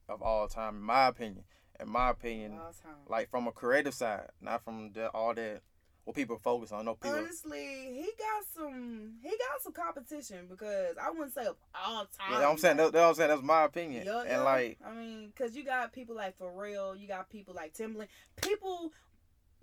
of 0.09 0.23
all 0.23 0.47
time, 0.49 0.77
in 0.77 0.83
my 0.83 1.07
opinion. 1.09 1.45
In 1.81 1.89
my 1.91 2.11
opinion, 2.11 2.53
All 2.53 2.73
time. 2.73 2.95
like 3.09 3.31
from 3.31 3.47
a 3.49 3.53
creative 3.53 3.95
side, 3.95 4.29
not 4.41 4.63
from 4.65 4.93
the, 4.93 5.09
all 5.09 5.35
that 5.35 5.63
what 6.07 6.15
people 6.15 6.39
focus 6.39 6.71
on. 6.71 6.85
No 6.85 6.95
people. 6.95 7.19
Honestly, 7.19 7.91
he 7.93 8.09
got 8.17 8.45
some. 8.55 9.15
He 9.23 9.29
got 9.29 9.61
some 9.61 9.73
competition 9.73 10.47
because 10.49 10.95
I 11.03 11.11
wouldn't 11.11 11.35
say 11.35 11.47
of 11.47 11.57
all 11.75 12.07
time. 12.17 12.41
Yeah, 12.41 12.49
I'm 12.49 12.57
saying 12.57 12.77
that, 12.77 12.93
that's 12.93 13.03
what 13.03 13.09
I'm 13.09 13.15
saying. 13.17 13.31
That's 13.31 13.43
my 13.43 13.65
opinion. 13.65 14.07
Yeah, 14.07 14.21
and 14.21 14.31
yeah. 14.31 14.43
like, 14.43 14.79
I 14.87 14.93
mean, 14.95 15.33
cause 15.37 15.57
you 15.57 15.65
got 15.65 15.93
people 15.93 16.15
like 16.15 16.39
Pharrell, 16.39 16.99
you 16.99 17.09
got 17.09 17.29
people 17.29 17.55
like 17.55 17.75
Timbaland, 17.75 18.07
people, 18.41 18.93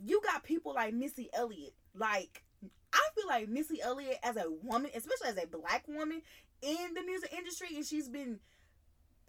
you 0.03 0.21
got 0.21 0.43
people 0.43 0.73
like 0.73 0.93
Missy 0.93 1.29
Elliott. 1.33 1.73
Like, 1.95 2.43
I 2.91 3.07
feel 3.15 3.27
like 3.27 3.47
Missy 3.47 3.81
Elliott 3.81 4.19
as 4.21 4.35
a 4.35 4.51
woman, 4.63 4.91
especially 4.93 5.29
as 5.29 5.37
a 5.41 5.47
black 5.47 5.87
woman 5.87 6.21
in 6.61 6.93
the 6.93 7.03
music 7.03 7.31
industry, 7.37 7.69
and 7.73 7.85
she's 7.85 8.09
been 8.09 8.39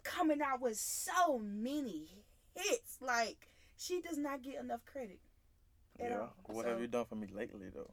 coming 0.03 0.41
out 0.41 0.59
with 0.59 0.75
so 0.75 1.39
many 1.39 2.09
hits. 2.55 2.97
Like, 2.99 3.47
she 3.77 4.01
does 4.01 4.17
not 4.17 4.43
get 4.43 4.59
enough 4.59 4.81
credit. 4.85 5.19
At 5.99 6.09
yeah. 6.09 6.17
all. 6.19 6.33
What 6.47 6.65
So- 6.65 6.71
have 6.71 6.81
you 6.81 6.87
done 6.87 7.05
for 7.05 7.15
me 7.15 7.27
lately, 7.33 7.69
though? 7.73 7.91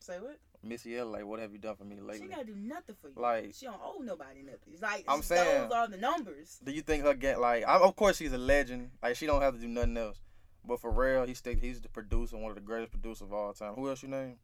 Say 0.00 0.18
what? 0.20 0.38
Missy 0.62 0.96
L, 0.98 1.06
like, 1.06 1.24
what 1.24 1.40
have 1.40 1.52
you 1.52 1.58
done 1.58 1.76
for 1.76 1.84
me 1.84 1.96
lately? 2.00 2.26
She 2.26 2.28
gotta 2.32 2.44
do 2.44 2.54
nothing 2.56 2.96
for 3.00 3.08
you. 3.08 3.14
Like- 3.16 3.54
she 3.54 3.66
don't 3.66 3.80
owe 3.82 4.00
nobody 4.02 4.42
nothing. 4.42 4.72
It's 4.72 4.82
like 4.82 5.04
I'm 5.08 5.18
those 5.18 5.26
saying- 5.26 5.72
are 5.72 5.88
the 5.88 5.96
numbers. 5.96 6.58
Do 6.62 6.72
you 6.72 6.82
think 6.82 7.04
her 7.04 7.14
get 7.14 7.40
like? 7.40 7.64
I, 7.64 7.78
of 7.78 7.94
course, 7.96 8.16
she's 8.16 8.32
a 8.32 8.38
legend. 8.38 8.90
Like, 9.02 9.16
she 9.16 9.26
don't 9.26 9.42
have 9.42 9.54
to 9.54 9.60
do 9.60 9.68
nothing 9.68 9.96
else. 9.96 10.20
But 10.66 10.80
for 10.80 10.90
real, 10.90 11.24
he 11.26 11.34
stick. 11.34 11.58
He's 11.60 11.80
the 11.82 11.88
producer, 11.90 12.36
one 12.38 12.50
of 12.50 12.54
the 12.54 12.62
greatest 12.62 12.92
producers 12.92 13.22
of 13.22 13.32
all 13.34 13.52
time. 13.52 13.74
Who 13.74 13.88
else 13.88 14.02
you 14.02 14.08
name? 14.08 14.38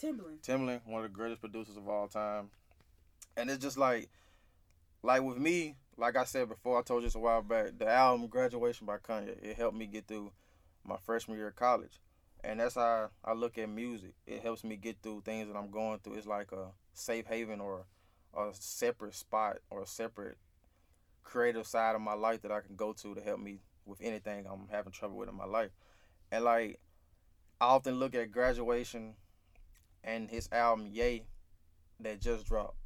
Timbaland. 0.00 0.40
Timbaland, 0.42 0.86
one 0.86 1.04
of 1.04 1.10
the 1.10 1.14
greatest 1.14 1.40
producers 1.40 1.76
of 1.76 1.88
all 1.88 2.08
time. 2.08 2.50
And 3.36 3.50
it's 3.50 3.62
just 3.62 3.76
like, 3.76 4.10
like 5.02 5.22
with 5.22 5.36
me, 5.38 5.76
like 5.98 6.16
I 6.16 6.24
said 6.24 6.48
before, 6.48 6.78
I 6.78 6.82
told 6.82 7.02
you 7.02 7.08
this 7.08 7.14
a 7.14 7.18
while 7.18 7.42
back. 7.42 7.78
The 7.78 7.86
album 7.88 8.26
"Graduation" 8.28 8.86
by 8.86 8.98
Kanye 8.98 9.42
it 9.42 9.56
helped 9.56 9.76
me 9.76 9.86
get 9.86 10.06
through 10.06 10.32
my 10.84 10.96
freshman 10.96 11.36
year 11.36 11.48
of 11.48 11.56
college, 11.56 12.00
and 12.46 12.60
that's 12.60 12.76
how 12.76 13.10
I 13.24 13.32
look 13.32 13.58
at 13.58 13.68
music. 13.68 14.14
It 14.24 14.40
helps 14.40 14.62
me 14.62 14.76
get 14.76 14.98
through 15.02 15.22
things 15.24 15.48
that 15.48 15.56
I'm 15.56 15.70
going 15.70 15.98
through. 15.98 16.14
It's 16.14 16.28
like 16.28 16.52
a 16.52 16.68
safe 16.94 17.26
haven 17.26 17.60
or 17.60 17.86
a 18.36 18.50
separate 18.52 19.16
spot 19.16 19.58
or 19.68 19.82
a 19.82 19.86
separate 19.86 20.38
creative 21.24 21.66
side 21.66 21.96
of 21.96 22.00
my 22.00 22.14
life 22.14 22.42
that 22.42 22.52
I 22.52 22.60
can 22.60 22.76
go 22.76 22.92
to 22.92 23.14
to 23.14 23.20
help 23.20 23.40
me 23.40 23.58
with 23.84 23.98
anything 24.00 24.46
I'm 24.46 24.68
having 24.70 24.92
trouble 24.92 25.16
with 25.16 25.28
in 25.28 25.34
my 25.34 25.44
life. 25.44 25.70
And 26.30 26.44
like, 26.44 26.78
I 27.60 27.66
often 27.66 27.98
look 27.98 28.14
at 28.14 28.30
"Graduation" 28.30 29.14
and 30.04 30.30
his 30.30 30.48
album 30.52 30.86
Ye 30.92 31.24
that 32.00 32.20
just 32.20 32.46
dropped. 32.46 32.76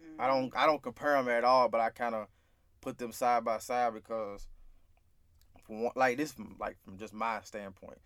I 0.00 0.28
mm-hmm. 0.28 0.34
don't 0.34 0.56
I 0.56 0.66
don't 0.66 0.82
compare 0.82 1.14
them 1.14 1.28
at 1.28 1.44
all, 1.44 1.68
but 1.68 1.80
I 1.80 1.90
kind 1.90 2.14
of 2.14 2.28
put 2.80 2.98
them 2.98 3.10
side 3.10 3.44
by 3.44 3.58
side 3.58 3.94
because, 3.94 4.46
one, 5.66 5.92
like 5.96 6.18
this, 6.18 6.34
like 6.60 6.76
from 6.84 6.98
just 6.98 7.12
my 7.14 7.40
standpoint, 7.42 7.98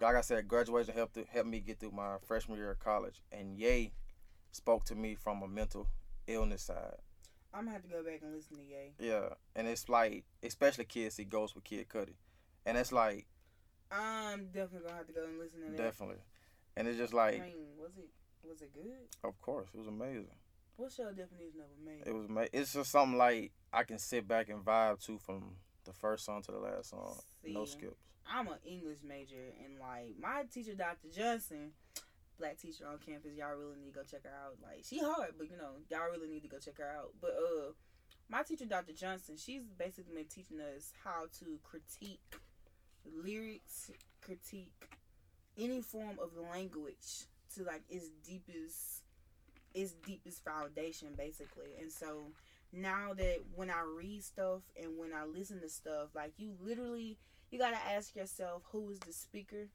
like 0.00 0.16
I 0.16 0.20
said, 0.20 0.48
graduation 0.48 0.94
helped 0.94 1.14
to, 1.14 1.24
helped 1.24 1.48
me 1.48 1.60
get 1.60 1.80
through 1.80 1.92
my 1.92 2.16
freshman 2.26 2.58
year 2.58 2.70
of 2.70 2.78
college, 2.78 3.20
and 3.32 3.58
Ye 3.58 3.92
spoke 4.52 4.84
to 4.86 4.94
me 4.94 5.14
from 5.14 5.42
a 5.42 5.48
mental 5.48 5.88
illness 6.26 6.62
side. 6.62 6.96
I'm 7.52 7.60
gonna 7.64 7.72
have 7.72 7.82
to 7.82 7.88
go 7.88 8.02
back 8.02 8.20
and 8.22 8.34
listen 8.34 8.56
to 8.56 8.62
Ye. 8.62 8.92
Yeah, 8.98 9.30
and 9.56 9.66
it's 9.66 9.88
like 9.88 10.24
especially 10.42 10.84
kids 10.84 11.14
see 11.16 11.24
Ghost 11.24 11.54
with 11.54 11.64
Kid 11.64 11.88
Cudi, 11.88 12.14
and 12.66 12.76
it's 12.76 12.92
like 12.92 13.26
I'm 13.90 14.46
definitely 14.46 14.86
gonna 14.86 14.98
have 14.98 15.06
to 15.06 15.12
go 15.12 15.24
and 15.24 15.38
listen 15.38 15.60
to 15.60 15.70
that. 15.70 15.76
definitely, 15.76 16.22
and 16.76 16.86
it's 16.86 16.98
just 16.98 17.14
I 17.14 17.16
like 17.16 17.42
mean, 17.42 17.56
was 17.78 17.92
it 17.96 18.08
was 18.42 18.62
it 18.62 18.72
good? 18.74 19.08
of 19.24 19.40
course 19.40 19.68
it 19.72 19.78
was 19.78 19.88
amazing. 19.88 20.28
What's 20.76 20.96
your 20.98 21.12
definition 21.12 21.60
of 21.60 21.66
amazing? 21.82 22.04
It 22.06 22.14
was 22.14 22.28
ma- 22.28 22.44
it's 22.52 22.72
just 22.74 22.90
something 22.90 23.18
like 23.18 23.52
I 23.72 23.82
can 23.82 23.98
sit 23.98 24.28
back 24.28 24.48
and 24.48 24.64
vibe 24.64 25.04
to 25.06 25.18
from 25.18 25.56
the 25.84 25.92
first 25.92 26.24
song 26.26 26.42
to 26.42 26.52
the 26.52 26.58
last 26.58 26.90
song, 26.90 27.18
no 27.44 27.64
skips. 27.64 27.96
I'm 28.32 28.48
an 28.48 28.58
English 28.64 28.98
major, 29.06 29.52
and 29.64 29.78
like 29.78 30.14
my 30.20 30.44
teacher, 30.52 30.74
Dr. 30.74 31.08
Johnson, 31.14 31.72
black 32.38 32.58
teacher 32.58 32.84
on 32.86 32.98
campus. 32.98 33.36
Y'all 33.36 33.56
really 33.56 33.76
need 33.80 33.92
to 33.92 33.98
go 33.98 34.04
check 34.08 34.24
her 34.24 34.30
out. 34.30 34.56
Like 34.62 34.84
she 34.84 34.98
hard, 34.98 35.34
but 35.36 35.50
you 35.50 35.56
know, 35.56 35.80
y'all 35.90 36.10
really 36.10 36.28
need 36.28 36.42
to 36.42 36.48
go 36.48 36.58
check 36.58 36.78
her 36.78 36.90
out. 36.96 37.12
But 37.20 37.36
uh, 37.36 37.72
my 38.28 38.42
teacher, 38.42 38.66
Dr. 38.66 38.92
Johnson, 38.92 39.36
she's 39.36 39.62
basically 39.78 40.14
been 40.14 40.26
teaching 40.26 40.60
us 40.60 40.92
how 41.04 41.26
to 41.40 41.58
critique 41.62 42.20
lyrics, 43.04 43.90
critique 44.20 44.72
any 45.58 45.80
form 45.80 46.18
of 46.22 46.30
language 46.52 47.26
to 47.54 47.64
like 47.64 47.82
its 47.88 48.08
deepest, 48.26 49.02
its 49.74 49.92
deepest 50.06 50.44
foundation, 50.44 51.08
basically. 51.16 51.70
And 51.80 51.90
so 51.90 52.32
now 52.72 53.14
that 53.16 53.38
when 53.54 53.70
I 53.70 53.82
read 53.96 54.22
stuff 54.22 54.60
and 54.80 54.98
when 54.98 55.12
I 55.12 55.24
listen 55.24 55.60
to 55.60 55.68
stuff, 55.68 56.10
like 56.14 56.32
you 56.36 56.52
literally 56.62 57.18
you 57.50 57.58
gotta 57.58 57.78
ask 57.94 58.14
yourself 58.14 58.62
who 58.72 58.90
is 58.90 58.98
the 59.00 59.12
speaker. 59.12 59.68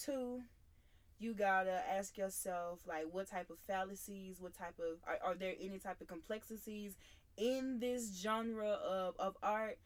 Two, 0.00 0.42
you 1.18 1.34
gotta 1.34 1.82
ask 1.90 2.16
yourself 2.16 2.80
like 2.86 3.04
what 3.10 3.30
type 3.30 3.50
of 3.50 3.58
fallacies, 3.66 4.40
what 4.40 4.54
type 4.54 4.78
of 4.78 4.98
are, 5.06 5.30
are 5.30 5.34
there 5.34 5.54
any 5.60 5.78
type 5.78 6.00
of 6.00 6.08
complexities 6.08 6.96
in 7.36 7.78
this 7.78 8.20
genre 8.20 8.70
of, 8.70 9.14
of 9.18 9.36
art? 9.42 9.78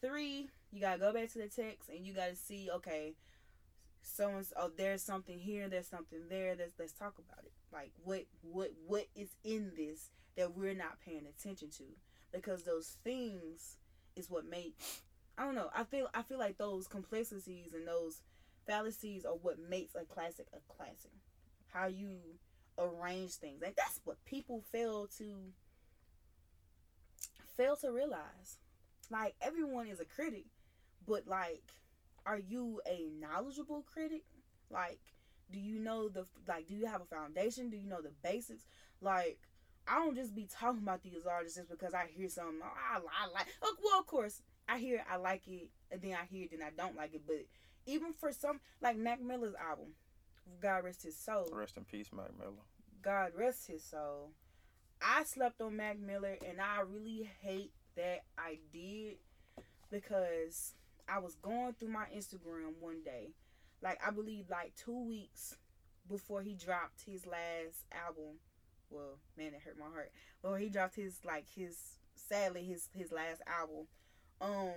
Three, 0.00 0.48
you 0.72 0.80
gotta 0.80 0.98
go 0.98 1.12
back 1.12 1.30
to 1.32 1.38
the 1.38 1.48
text 1.48 1.88
and 1.88 2.06
you 2.06 2.12
gotta 2.12 2.36
see, 2.36 2.68
okay, 2.70 3.14
so 4.02 4.28
and 4.28 4.46
oh 4.56 4.70
there's 4.76 5.02
something 5.02 5.38
here, 5.38 5.68
there's 5.68 5.86
something 5.86 6.20
there, 6.28 6.54
let's 6.58 6.72
let's 6.78 6.92
talk 6.92 7.14
about 7.18 7.44
it. 7.44 7.52
Like 7.72 7.92
what 8.02 8.24
what 8.42 8.72
what 8.86 9.06
is 9.14 9.30
in 9.44 9.72
this 9.76 10.10
that 10.36 10.56
we're 10.56 10.74
not 10.74 11.00
paying 11.00 11.26
attention 11.26 11.70
to. 11.78 11.84
Because 12.32 12.62
those 12.62 12.96
things 13.02 13.76
is 14.16 14.30
what 14.30 14.48
make 14.48 14.76
I 15.40 15.44
don't 15.44 15.54
know. 15.54 15.70
I 15.74 15.84
feel 15.84 16.06
I 16.12 16.22
feel 16.22 16.38
like 16.38 16.58
those 16.58 16.86
complexities 16.86 17.72
and 17.72 17.88
those 17.88 18.22
fallacies 18.66 19.24
are 19.24 19.32
what 19.32 19.58
makes 19.58 19.94
a 19.94 20.04
classic 20.04 20.48
a 20.52 20.58
classic. 20.74 21.12
How 21.68 21.86
you 21.86 22.18
arrange 22.78 23.32
things. 23.36 23.62
Like 23.62 23.74
that's 23.74 24.00
what 24.04 24.22
people 24.26 24.62
fail 24.70 25.08
to 25.16 25.52
fail 27.56 27.76
to 27.76 27.90
realize. 27.90 28.58
Like 29.10 29.34
everyone 29.40 29.86
is 29.86 30.00
a 30.00 30.04
critic, 30.04 30.44
but 31.06 31.26
like 31.26 31.62
are 32.26 32.38
you 32.38 32.82
a 32.86 33.08
knowledgeable 33.18 33.82
critic? 33.90 34.24
Like 34.70 35.00
do 35.50 35.58
you 35.58 35.78
know 35.80 36.10
the 36.10 36.26
like 36.46 36.66
do 36.66 36.74
you 36.74 36.86
have 36.86 37.00
a 37.00 37.06
foundation? 37.16 37.70
Do 37.70 37.78
you 37.78 37.88
know 37.88 38.02
the 38.02 38.12
basics? 38.22 38.66
Like 39.00 39.38
I 39.88 39.96
don't 39.96 40.14
just 40.14 40.34
be 40.34 40.46
talking 40.46 40.82
about 40.82 41.02
these 41.02 41.26
artists 41.26 41.56
just 41.56 41.70
because 41.70 41.94
I 41.94 42.06
hear 42.14 42.28
something 42.28 42.60
oh, 42.62 42.66
I, 42.68 42.98
I 42.98 43.32
like. 43.32 43.46
Well, 43.62 43.98
of 44.00 44.06
course, 44.06 44.42
I 44.70 44.78
hear 44.78 44.96
it, 44.96 45.04
I 45.10 45.16
like 45.16 45.48
it, 45.48 45.68
and 45.90 46.00
then 46.00 46.12
I 46.12 46.26
hear 46.30 46.44
it, 46.44 46.50
then 46.52 46.62
I 46.62 46.70
don't 46.76 46.96
like 46.96 47.14
it. 47.14 47.22
But 47.26 47.46
even 47.86 48.12
for 48.12 48.32
some, 48.32 48.60
like 48.80 48.96
Mac 48.96 49.20
Miller's 49.20 49.54
album, 49.54 49.94
God 50.60 50.84
rest 50.84 51.02
his 51.02 51.16
soul. 51.16 51.48
Rest 51.52 51.76
in 51.76 51.84
peace, 51.84 52.10
Mac 52.12 52.36
Miller. 52.38 52.52
God 53.02 53.32
rest 53.36 53.66
his 53.66 53.84
soul. 53.84 54.30
I 55.02 55.24
slept 55.24 55.60
on 55.60 55.76
Mac 55.76 55.98
Miller, 55.98 56.36
and 56.46 56.60
I 56.60 56.82
really 56.82 57.28
hate 57.42 57.72
that 57.96 58.20
I 58.38 58.58
did 58.72 59.16
because 59.90 60.74
I 61.08 61.18
was 61.18 61.34
going 61.36 61.74
through 61.78 61.88
my 61.88 62.06
Instagram 62.16 62.74
one 62.78 63.02
day, 63.04 63.30
like 63.82 63.98
I 64.06 64.10
believe 64.10 64.50
like 64.50 64.74
two 64.76 65.06
weeks 65.06 65.56
before 66.08 66.42
he 66.42 66.54
dropped 66.54 67.02
his 67.04 67.26
last 67.26 67.84
album. 67.92 68.38
Well, 68.90 69.18
man, 69.36 69.48
it 69.48 69.62
hurt 69.64 69.78
my 69.78 69.86
heart. 69.92 70.12
Well, 70.42 70.54
he 70.54 70.68
dropped 70.68 70.96
his 70.96 71.18
like 71.24 71.46
his 71.54 71.76
sadly 72.14 72.64
his 72.64 72.88
his 72.94 73.10
last 73.10 73.40
album, 73.46 73.86
um, 74.40 74.74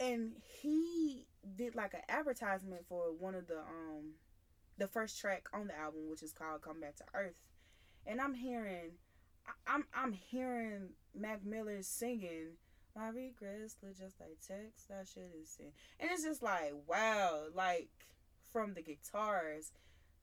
and 0.00 0.32
he 0.60 1.26
did 1.56 1.74
like 1.74 1.94
an 1.94 2.00
advertisement 2.08 2.82
for 2.88 3.12
one 3.18 3.34
of 3.34 3.46
the 3.46 3.58
um 3.58 4.14
the 4.78 4.88
first 4.88 5.20
track 5.20 5.44
on 5.52 5.68
the 5.68 5.76
album, 5.78 6.08
which 6.10 6.22
is 6.22 6.32
called 6.32 6.62
"Come 6.62 6.80
Back 6.80 6.96
to 6.96 7.04
Earth," 7.14 7.40
and 8.06 8.20
I'm 8.20 8.34
hearing, 8.34 8.92
I'm 9.66 9.84
I'm 9.94 10.12
hearing 10.12 10.90
Mac 11.14 11.44
Miller 11.44 11.82
singing 11.82 12.56
My 12.96 13.08
regrets 13.08 13.76
look 13.82 13.96
just 13.98 14.20
like 14.20 14.38
text 14.46 14.90
I 14.90 15.04
should 15.04 15.24
have 15.36 15.46
sent. 15.46 15.70
And 16.00 16.10
it's 16.12 16.22
just 16.24 16.42
like, 16.42 16.72
wow, 16.88 17.44
like 17.54 17.90
from 18.52 18.74
the 18.74 18.82
guitars, 18.82 19.72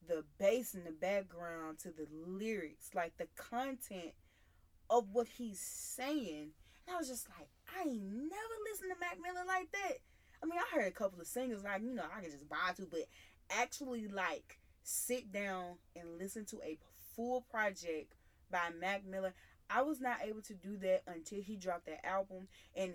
the 0.07 0.23
bass 0.39 0.73
in 0.73 0.83
the 0.85 0.91
background 0.91 1.79
to 1.79 1.89
the 1.89 2.07
lyrics, 2.11 2.89
like 2.95 3.17
the 3.17 3.27
content 3.35 4.13
of 4.89 5.09
what 5.11 5.27
he's 5.27 5.59
saying. 5.59 6.51
I 6.91 6.97
was 6.97 7.07
just 7.07 7.27
like, 7.37 7.47
I 7.75 7.87
ain't 7.87 8.03
never 8.03 8.55
listened 8.69 8.91
to 8.91 8.99
Mac 8.99 9.17
Miller 9.21 9.45
like 9.47 9.71
that. 9.71 9.97
I 10.43 10.45
mean, 10.45 10.59
I 10.59 10.75
heard 10.75 10.87
a 10.87 10.91
couple 10.91 11.21
of 11.21 11.27
singles, 11.27 11.63
like, 11.63 11.81
you 11.83 11.93
know, 11.93 12.03
I 12.15 12.21
can 12.21 12.31
just 12.31 12.49
buy 12.49 12.73
to, 12.77 12.87
but 12.89 13.01
actually, 13.49 14.07
like, 14.07 14.59
sit 14.83 15.31
down 15.31 15.75
and 15.95 16.17
listen 16.17 16.45
to 16.45 16.57
a 16.63 16.77
full 17.15 17.41
project 17.41 18.15
by 18.49 18.69
Mac 18.79 19.05
Miller. 19.05 19.33
I 19.69 19.83
was 19.83 20.01
not 20.01 20.17
able 20.25 20.41
to 20.41 20.53
do 20.53 20.77
that 20.77 21.03
until 21.07 21.41
he 21.41 21.55
dropped 21.55 21.85
that 21.85 22.05
album. 22.05 22.47
And 22.75 22.93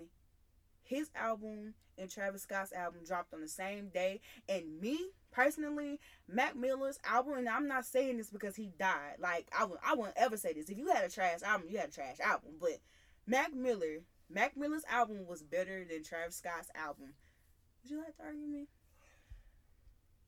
his 0.83 1.09
album 1.15 1.73
and 1.97 2.09
Travis 2.09 2.43
Scott's 2.43 2.73
album 2.73 3.01
dropped 3.05 3.33
on 3.33 3.41
the 3.41 3.47
same 3.47 3.89
day. 3.89 4.21
And 4.47 4.79
me 4.79 5.09
personally, 5.31 5.99
Mac 6.27 6.55
Miller's 6.55 6.99
album, 7.03 7.33
and 7.33 7.49
I'm 7.49 7.67
not 7.67 7.85
saying 7.85 8.17
this 8.17 8.29
because 8.29 8.55
he 8.55 8.71
died. 8.79 9.15
Like 9.19 9.47
I 9.57 9.65
would, 9.65 9.79
I 9.85 9.95
wouldn't 9.95 10.17
ever 10.17 10.37
say 10.37 10.53
this. 10.53 10.69
If 10.69 10.77
you 10.77 10.87
had 10.87 11.03
a 11.03 11.09
trash 11.09 11.41
album, 11.43 11.67
you 11.69 11.77
had 11.77 11.89
a 11.89 11.93
trash 11.93 12.19
album. 12.19 12.51
But 12.59 12.79
Mac 13.27 13.53
Miller, 13.53 14.03
Mac 14.29 14.55
Miller's 14.57 14.85
album 14.89 15.27
was 15.27 15.43
better 15.43 15.85
than 15.87 16.03
Travis 16.03 16.37
Scott's 16.37 16.69
album. 16.73 17.13
Would 17.83 17.91
you 17.91 17.99
like 17.99 18.15
to 18.17 18.23
argue 18.23 18.47
me? 18.47 18.67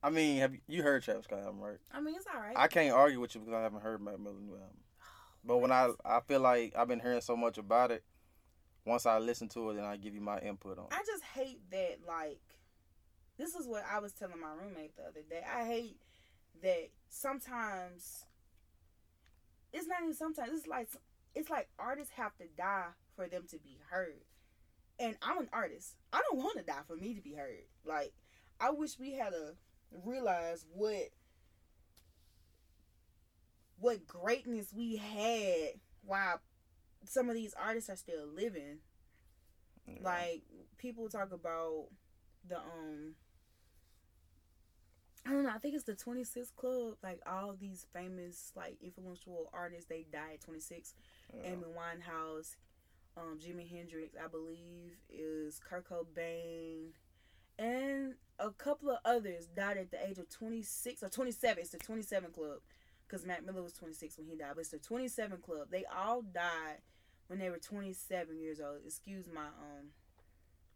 I 0.02 0.10
mean, 0.10 0.38
have 0.38 0.54
you, 0.54 0.60
you 0.68 0.82
heard 0.82 1.02
Travis 1.02 1.24
Scott 1.24 1.40
album, 1.40 1.60
right? 1.60 1.78
I 1.92 2.00
mean, 2.00 2.14
it's 2.14 2.26
all 2.32 2.40
right. 2.40 2.56
I 2.56 2.68
can't 2.68 2.94
argue 2.94 3.20
with 3.20 3.34
you 3.34 3.40
because 3.40 3.54
I 3.54 3.62
haven't 3.62 3.82
heard 3.82 4.00
Mac 4.00 4.18
Miller's 4.18 4.40
new 4.42 4.52
album. 4.54 4.76
But 5.44 5.58
when 5.58 5.72
I 5.72 5.90
I 6.04 6.20
feel 6.20 6.40
like 6.40 6.74
I've 6.76 6.88
been 6.88 7.00
hearing 7.00 7.22
so 7.22 7.34
much 7.34 7.56
about 7.56 7.90
it, 7.90 8.04
once 8.84 9.06
I 9.06 9.18
listen 9.18 9.48
to 9.50 9.70
it, 9.70 9.74
then 9.76 9.84
I 9.84 9.96
give 9.96 10.14
you 10.14 10.20
my 10.20 10.38
input 10.40 10.78
on. 10.78 10.84
it. 10.84 10.92
I 10.92 11.02
just 11.06 11.24
hate 11.24 11.60
that 11.70 12.00
like 12.06 12.40
this 13.38 13.54
is 13.54 13.66
what 13.66 13.82
I 13.90 14.00
was 14.00 14.12
telling 14.12 14.38
my 14.38 14.52
roommate 14.52 14.96
the 14.96 15.02
other 15.02 15.22
day. 15.28 15.40
I 15.50 15.64
hate 15.64 15.96
that 16.62 16.90
sometimes 17.08 18.24
it's 19.72 19.86
not 19.86 20.02
even 20.02 20.12
sometimes 20.14 20.50
it's 20.52 20.66
like 20.66 20.88
it's 21.40 21.50
like 21.50 21.68
artists 21.78 22.12
have 22.16 22.36
to 22.36 22.44
die 22.56 22.88
for 23.16 23.26
them 23.26 23.44
to 23.50 23.58
be 23.58 23.78
heard. 23.90 24.24
And 24.98 25.16
I'm 25.22 25.38
an 25.38 25.48
artist. 25.52 25.96
I 26.12 26.20
don't 26.28 26.38
want 26.38 26.58
to 26.58 26.62
die 26.62 26.82
for 26.86 26.96
me 26.96 27.14
to 27.14 27.22
be 27.22 27.32
heard. 27.32 27.64
Like 27.84 28.12
I 28.60 28.70
wish 28.70 28.98
we 28.98 29.12
had 29.14 29.30
to 29.30 29.54
realize 30.04 30.66
what 30.72 31.08
what 33.78 34.06
greatness 34.06 34.74
we 34.76 34.96
had 34.96 35.80
while 36.04 36.40
some 37.06 37.30
of 37.30 37.34
these 37.34 37.54
artists 37.60 37.88
are 37.88 37.96
still 37.96 38.26
living. 38.26 38.78
Like 40.02 40.42
people 40.76 41.08
talk 41.08 41.32
about 41.32 41.86
the 42.46 42.58
um 42.58 43.14
I 45.26 45.30
don't 45.30 45.44
know, 45.44 45.50
I 45.54 45.58
think 45.58 45.74
it's 45.74 45.84
the 45.84 45.94
26 45.94 46.50
club. 46.52 46.94
Like 47.02 47.20
all 47.26 47.54
these 47.58 47.86
famous 47.92 48.52
like 48.54 48.76
influential 48.82 49.50
artists 49.54 49.86
they 49.86 50.06
die 50.12 50.34
at 50.34 50.42
26. 50.42 50.94
Yeah. 51.34 51.50
Amy 51.52 51.64
Winehouse, 51.64 52.56
um 53.16 53.38
Jimi 53.38 53.68
Hendrix, 53.68 54.14
I 54.22 54.28
believe 54.28 54.96
is 55.08 55.60
Kurt 55.68 55.88
Cobain 55.88 56.88
and 57.58 58.14
a 58.38 58.50
couple 58.50 58.90
of 58.90 58.98
others 59.04 59.46
died 59.46 59.76
at 59.76 59.90
the 59.90 60.08
age 60.08 60.18
of 60.18 60.30
26 60.30 61.02
or 61.02 61.08
27. 61.10 61.58
It's 61.60 61.70
the 61.70 61.78
27 61.78 62.30
club 62.30 62.58
because 63.06 63.26
Mac 63.26 63.44
Miller 63.44 63.62
was 63.62 63.74
26 63.74 64.16
when 64.18 64.26
he 64.28 64.34
died, 64.36 64.52
but 64.54 64.60
it's 64.60 64.70
the 64.70 64.78
27 64.78 65.38
club. 65.38 65.68
They 65.70 65.84
all 65.84 66.22
died 66.22 66.78
when 67.26 67.38
they 67.38 67.50
were 67.50 67.58
27 67.58 68.38
years 68.40 68.60
old. 68.60 68.78
Excuse 68.86 69.26
my 69.32 69.46
um 69.46 69.90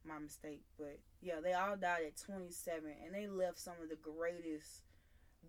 my 0.07 0.19
mistake, 0.19 0.61
but 0.79 0.99
yeah, 1.23 1.41
they 1.43 1.55
all 1.55 1.77
died 1.77 2.03
at 2.07 2.17
27, 2.21 2.83
and 3.07 3.15
they 3.15 3.27
left 3.27 3.59
some 3.59 3.73
of 3.83 3.89
the 3.89 3.97
greatest, 3.97 4.83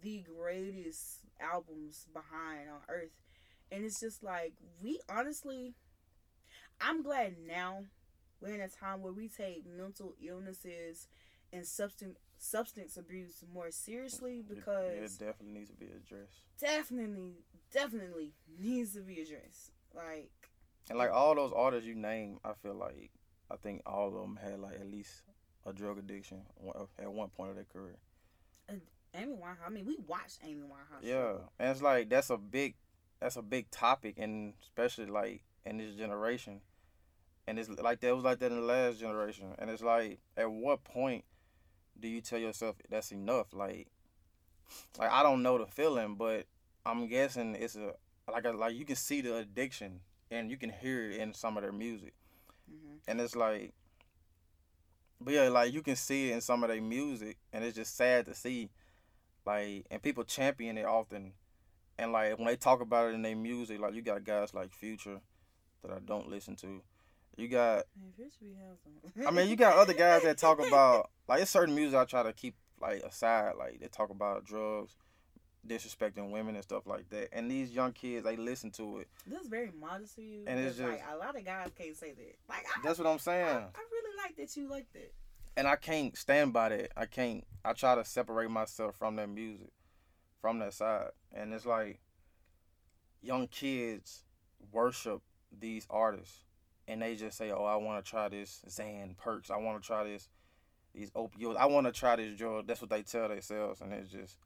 the 0.01 0.23
greatest 0.23 1.19
albums 1.41 2.07
behind 2.13 2.69
on 2.69 2.79
earth. 2.87 3.11
And 3.71 3.83
it's 3.83 3.99
just 3.99 4.23
like 4.23 4.53
we 4.81 4.99
honestly, 5.09 5.73
I'm 6.81 7.01
glad 7.03 7.35
now 7.45 7.85
we're 8.41 8.53
in 8.53 8.61
a 8.61 8.67
time 8.67 9.01
where 9.01 9.13
we 9.13 9.27
take 9.27 9.65
mental 9.65 10.13
illnesses 10.25 11.07
and 11.53 11.65
substance 11.65 12.17
substance 12.37 12.97
abuse 12.97 13.43
more 13.53 13.71
seriously 13.71 14.43
because 14.47 14.91
it, 14.91 15.19
definitely 15.19 15.53
needs 15.59 15.69
to 15.69 15.75
be 15.75 15.85
addressed. 15.85 16.41
definitely 16.59 17.33
definitely 17.71 18.33
needs 18.59 18.93
to 18.93 19.01
be 19.01 19.21
addressed 19.21 19.71
like 19.95 20.29
And 20.89 20.97
like 20.97 21.11
all 21.11 21.33
those 21.33 21.53
artists 21.55 21.87
you 21.87 21.95
name, 21.95 22.39
I 22.43 22.51
feel 22.61 22.75
like 22.75 23.11
I 23.49 23.55
think 23.55 23.83
all 23.85 24.09
of 24.09 24.13
them 24.13 24.37
had 24.41 24.59
like 24.59 24.75
at 24.75 24.87
least 24.91 25.23
a 25.65 25.71
drug 25.73 25.97
addiction 25.97 26.41
at 26.99 27.11
one 27.11 27.29
point 27.29 27.51
of 27.51 27.55
their 27.55 27.65
career. 27.65 27.97
amy 29.15 29.33
winehouse 29.33 29.65
i 29.65 29.69
mean 29.69 29.85
we 29.85 29.97
watched 30.07 30.39
amy 30.43 30.61
winehouse 30.63 31.01
Yeah, 31.01 31.35
and 31.57 31.69
it's 31.71 31.81
like 31.81 32.09
that's 32.09 32.29
a 32.29 32.37
big, 32.37 32.75
that's 33.19 33.35
a 33.35 33.41
big 33.41 33.69
topic, 33.71 34.15
and 34.17 34.53
especially 34.63 35.07
like 35.07 35.41
in 35.65 35.77
this 35.77 35.95
generation, 35.95 36.61
and 37.47 37.57
it's 37.59 37.69
like 37.69 38.01
that 38.01 38.15
was 38.15 38.23
like 38.23 38.39
that 38.39 38.51
in 38.51 38.59
the 38.59 38.65
last 38.65 38.99
generation, 38.99 39.53
and 39.57 39.69
it's 39.69 39.83
like 39.83 40.19
at 40.37 40.49
what 40.51 40.83
point 40.83 41.23
do 41.99 42.07
you 42.07 42.21
tell 42.21 42.39
yourself 42.39 42.75
that's 42.89 43.11
enough? 43.11 43.53
Like, 43.53 43.87
like 44.99 45.11
I 45.11 45.23
don't 45.23 45.43
know 45.43 45.57
the 45.57 45.65
feeling, 45.65 46.15
but 46.15 46.45
I'm 46.85 47.07
guessing 47.07 47.55
it's 47.55 47.75
a 47.75 47.93
like 48.31 48.45
a, 48.45 48.51
like 48.51 48.75
you 48.75 48.85
can 48.85 48.95
see 48.95 49.21
the 49.21 49.37
addiction 49.37 50.01
and 50.31 50.49
you 50.49 50.57
can 50.57 50.71
hear 50.71 51.11
it 51.11 51.19
in 51.19 51.33
some 51.33 51.57
of 51.57 51.63
their 51.63 51.71
music, 51.71 52.13
hmm 52.69 52.95
and 53.07 53.21
it's 53.21 53.35
like. 53.35 53.73
But 55.21 55.33
yeah, 55.33 55.49
like 55.49 55.73
you 55.73 55.81
can 55.81 55.95
see 55.95 56.29
it 56.29 56.33
in 56.33 56.41
some 56.41 56.63
of 56.63 56.69
their 56.69 56.81
music, 56.81 57.37
and 57.53 57.63
it's 57.63 57.75
just 57.77 57.95
sad 57.95 58.25
to 58.25 58.35
see, 58.35 58.69
like, 59.45 59.85
and 59.89 60.01
people 60.01 60.23
champion 60.25 60.77
it 60.77 60.85
often, 60.85 61.31
and 61.97 62.11
like 62.11 62.37
when 62.37 62.47
they 62.47 62.55
talk 62.55 62.81
about 62.81 63.09
it 63.09 63.15
in 63.15 63.21
their 63.21 63.35
music, 63.35 63.79
like 63.79 63.93
you 63.93 64.01
got 64.01 64.23
guys 64.23 64.53
like 64.53 64.71
Future, 64.73 65.19
that 65.81 65.91
I 65.91 65.99
don't 66.05 66.29
listen 66.29 66.55
to. 66.57 66.81
You 67.37 67.47
got, 67.49 67.83
Man, 67.99 68.11
Fish 68.17 68.33
be 68.41 68.53
handsome. 68.55 69.27
I 69.27 69.31
mean, 69.31 69.49
you 69.49 69.55
got 69.57 69.75
other 69.77 69.93
guys 69.93 70.23
that 70.23 70.37
talk 70.37 70.59
about 70.67 71.09
like 71.27 71.41
it's 71.41 71.51
certain 71.51 71.75
music 71.75 71.97
I 71.99 72.05
try 72.05 72.23
to 72.23 72.33
keep 72.33 72.55
like 72.81 73.03
aside, 73.03 73.53
like 73.57 73.79
they 73.79 73.87
talk 73.87 74.09
about 74.09 74.45
drugs, 74.45 74.95
disrespecting 75.67 76.29
women 76.31 76.55
and 76.55 76.63
stuff 76.63 76.85
like 76.85 77.09
that, 77.09 77.29
and 77.33 77.49
these 77.49 77.71
young 77.71 77.91
kids 77.91 78.23
they 78.25 78.35
listen 78.37 78.71
to 78.71 78.99
it. 78.99 79.07
this 79.25 79.41
is 79.41 79.47
very 79.47 79.71
modest 79.79 80.17
of 80.17 80.23
you 80.23 80.43
And 80.47 80.59
it's 80.59 80.77
because, 80.77 80.91
like 80.91 80.99
just- 81.01 81.13
a 81.13 81.17
lot 81.17 81.37
of 81.37 81.45
guys 81.45 81.69
can't 81.77 81.95
say 81.97 82.11
that 82.13 82.35
like 82.47 82.65
I, 82.75 82.81
That's 82.83 82.99
what 82.99 83.07
I'm 83.07 83.15
I, 83.15 83.17
saying. 83.17 83.47
I 83.47 83.79
really 83.91 84.17
like 84.23 84.35
that 84.37 84.55
you 84.55 84.69
like 84.69 84.85
that 84.93 85.11
and 85.57 85.67
I 85.67 85.75
can't 85.77 86.15
stand 86.17 86.51
by 86.53 86.69
that. 86.69 86.91
I 86.97 87.05
can't. 87.05 87.45
I 87.63 87.71
try 87.73 87.95
to 87.95 88.03
separate 88.03 88.49
myself 88.51 88.97
from 88.97 89.15
that 89.15 89.29
music, 89.29 89.69
from 90.45 90.59
that 90.59 90.75
side, 90.75 91.09
and 91.33 91.51
it's 91.55 91.65
like 91.65 91.99
young 93.23 93.47
kids 93.47 94.25
worship 94.71 95.23
these 95.51 95.87
artists, 95.89 96.43
and 96.87 97.01
they 97.01 97.15
just 97.15 97.35
say, 97.35 97.49
"Oh, 97.49 97.63
I 97.63 97.77
want 97.77 98.05
to 98.05 98.07
try 98.07 98.29
this 98.29 98.61
Xan 98.69 99.17
perks. 99.17 99.49
I 99.49 99.57
want 99.57 99.81
to 99.81 99.87
try 99.87 100.03
this 100.03 100.29
these 100.93 101.09
opioids. 101.11 101.57
I 101.57 101.65
want 101.65 101.87
to 101.87 101.91
try 101.91 102.15
this 102.17 102.37
drug." 102.37 102.67
That's 102.67 102.79
what 102.79 102.91
they 102.91 103.01
tell 103.01 103.27
themselves, 103.27 103.81
and 103.81 103.91
it's 103.91 104.11
just 104.11 104.37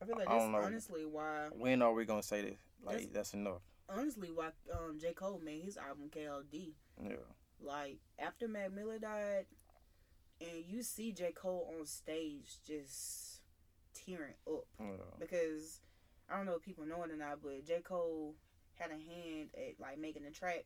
i 0.00 0.06
feel 0.06 0.16
like 0.16 0.30
I 0.30 0.38
that's 0.38 0.64
honestly 0.64 1.04
why 1.04 1.48
when 1.52 1.82
are 1.82 1.92
we 1.92 2.06
gonna 2.06 2.22
say 2.22 2.40
this? 2.40 2.58
Like 2.82 2.94
That's- 2.96 3.12
that's 3.12 3.34
enough. 3.34 3.60
honestly 3.86 4.30
why 4.30 4.52
um 4.72 4.98
j 4.98 5.12
cole 5.12 5.42
made 5.44 5.62
his 5.62 5.76
album 5.76 6.08
KOD 6.08 6.72
Yeah, 7.04 7.16
like 7.60 7.98
after 8.18 8.48
mac 8.48 8.72
miller 8.72 8.98
died 8.98 9.44
and 10.40 10.64
you 10.64 10.82
see 10.82 11.12
j 11.12 11.32
cole 11.32 11.74
on 11.76 11.84
stage 11.84 12.60
just 12.64 13.37
up 14.46 14.64
yeah, 14.80 14.86
because 15.18 15.80
I 16.30 16.36
don't 16.36 16.46
know 16.46 16.54
if 16.54 16.62
people 16.62 16.86
know 16.86 17.02
it 17.02 17.10
or 17.10 17.16
not, 17.16 17.42
but 17.42 17.66
J. 17.66 17.80
Cole 17.80 18.34
had 18.74 18.90
a 18.90 18.94
hand 18.94 19.50
at 19.56 19.80
like 19.80 19.98
making 19.98 20.24
a 20.24 20.30
track 20.30 20.64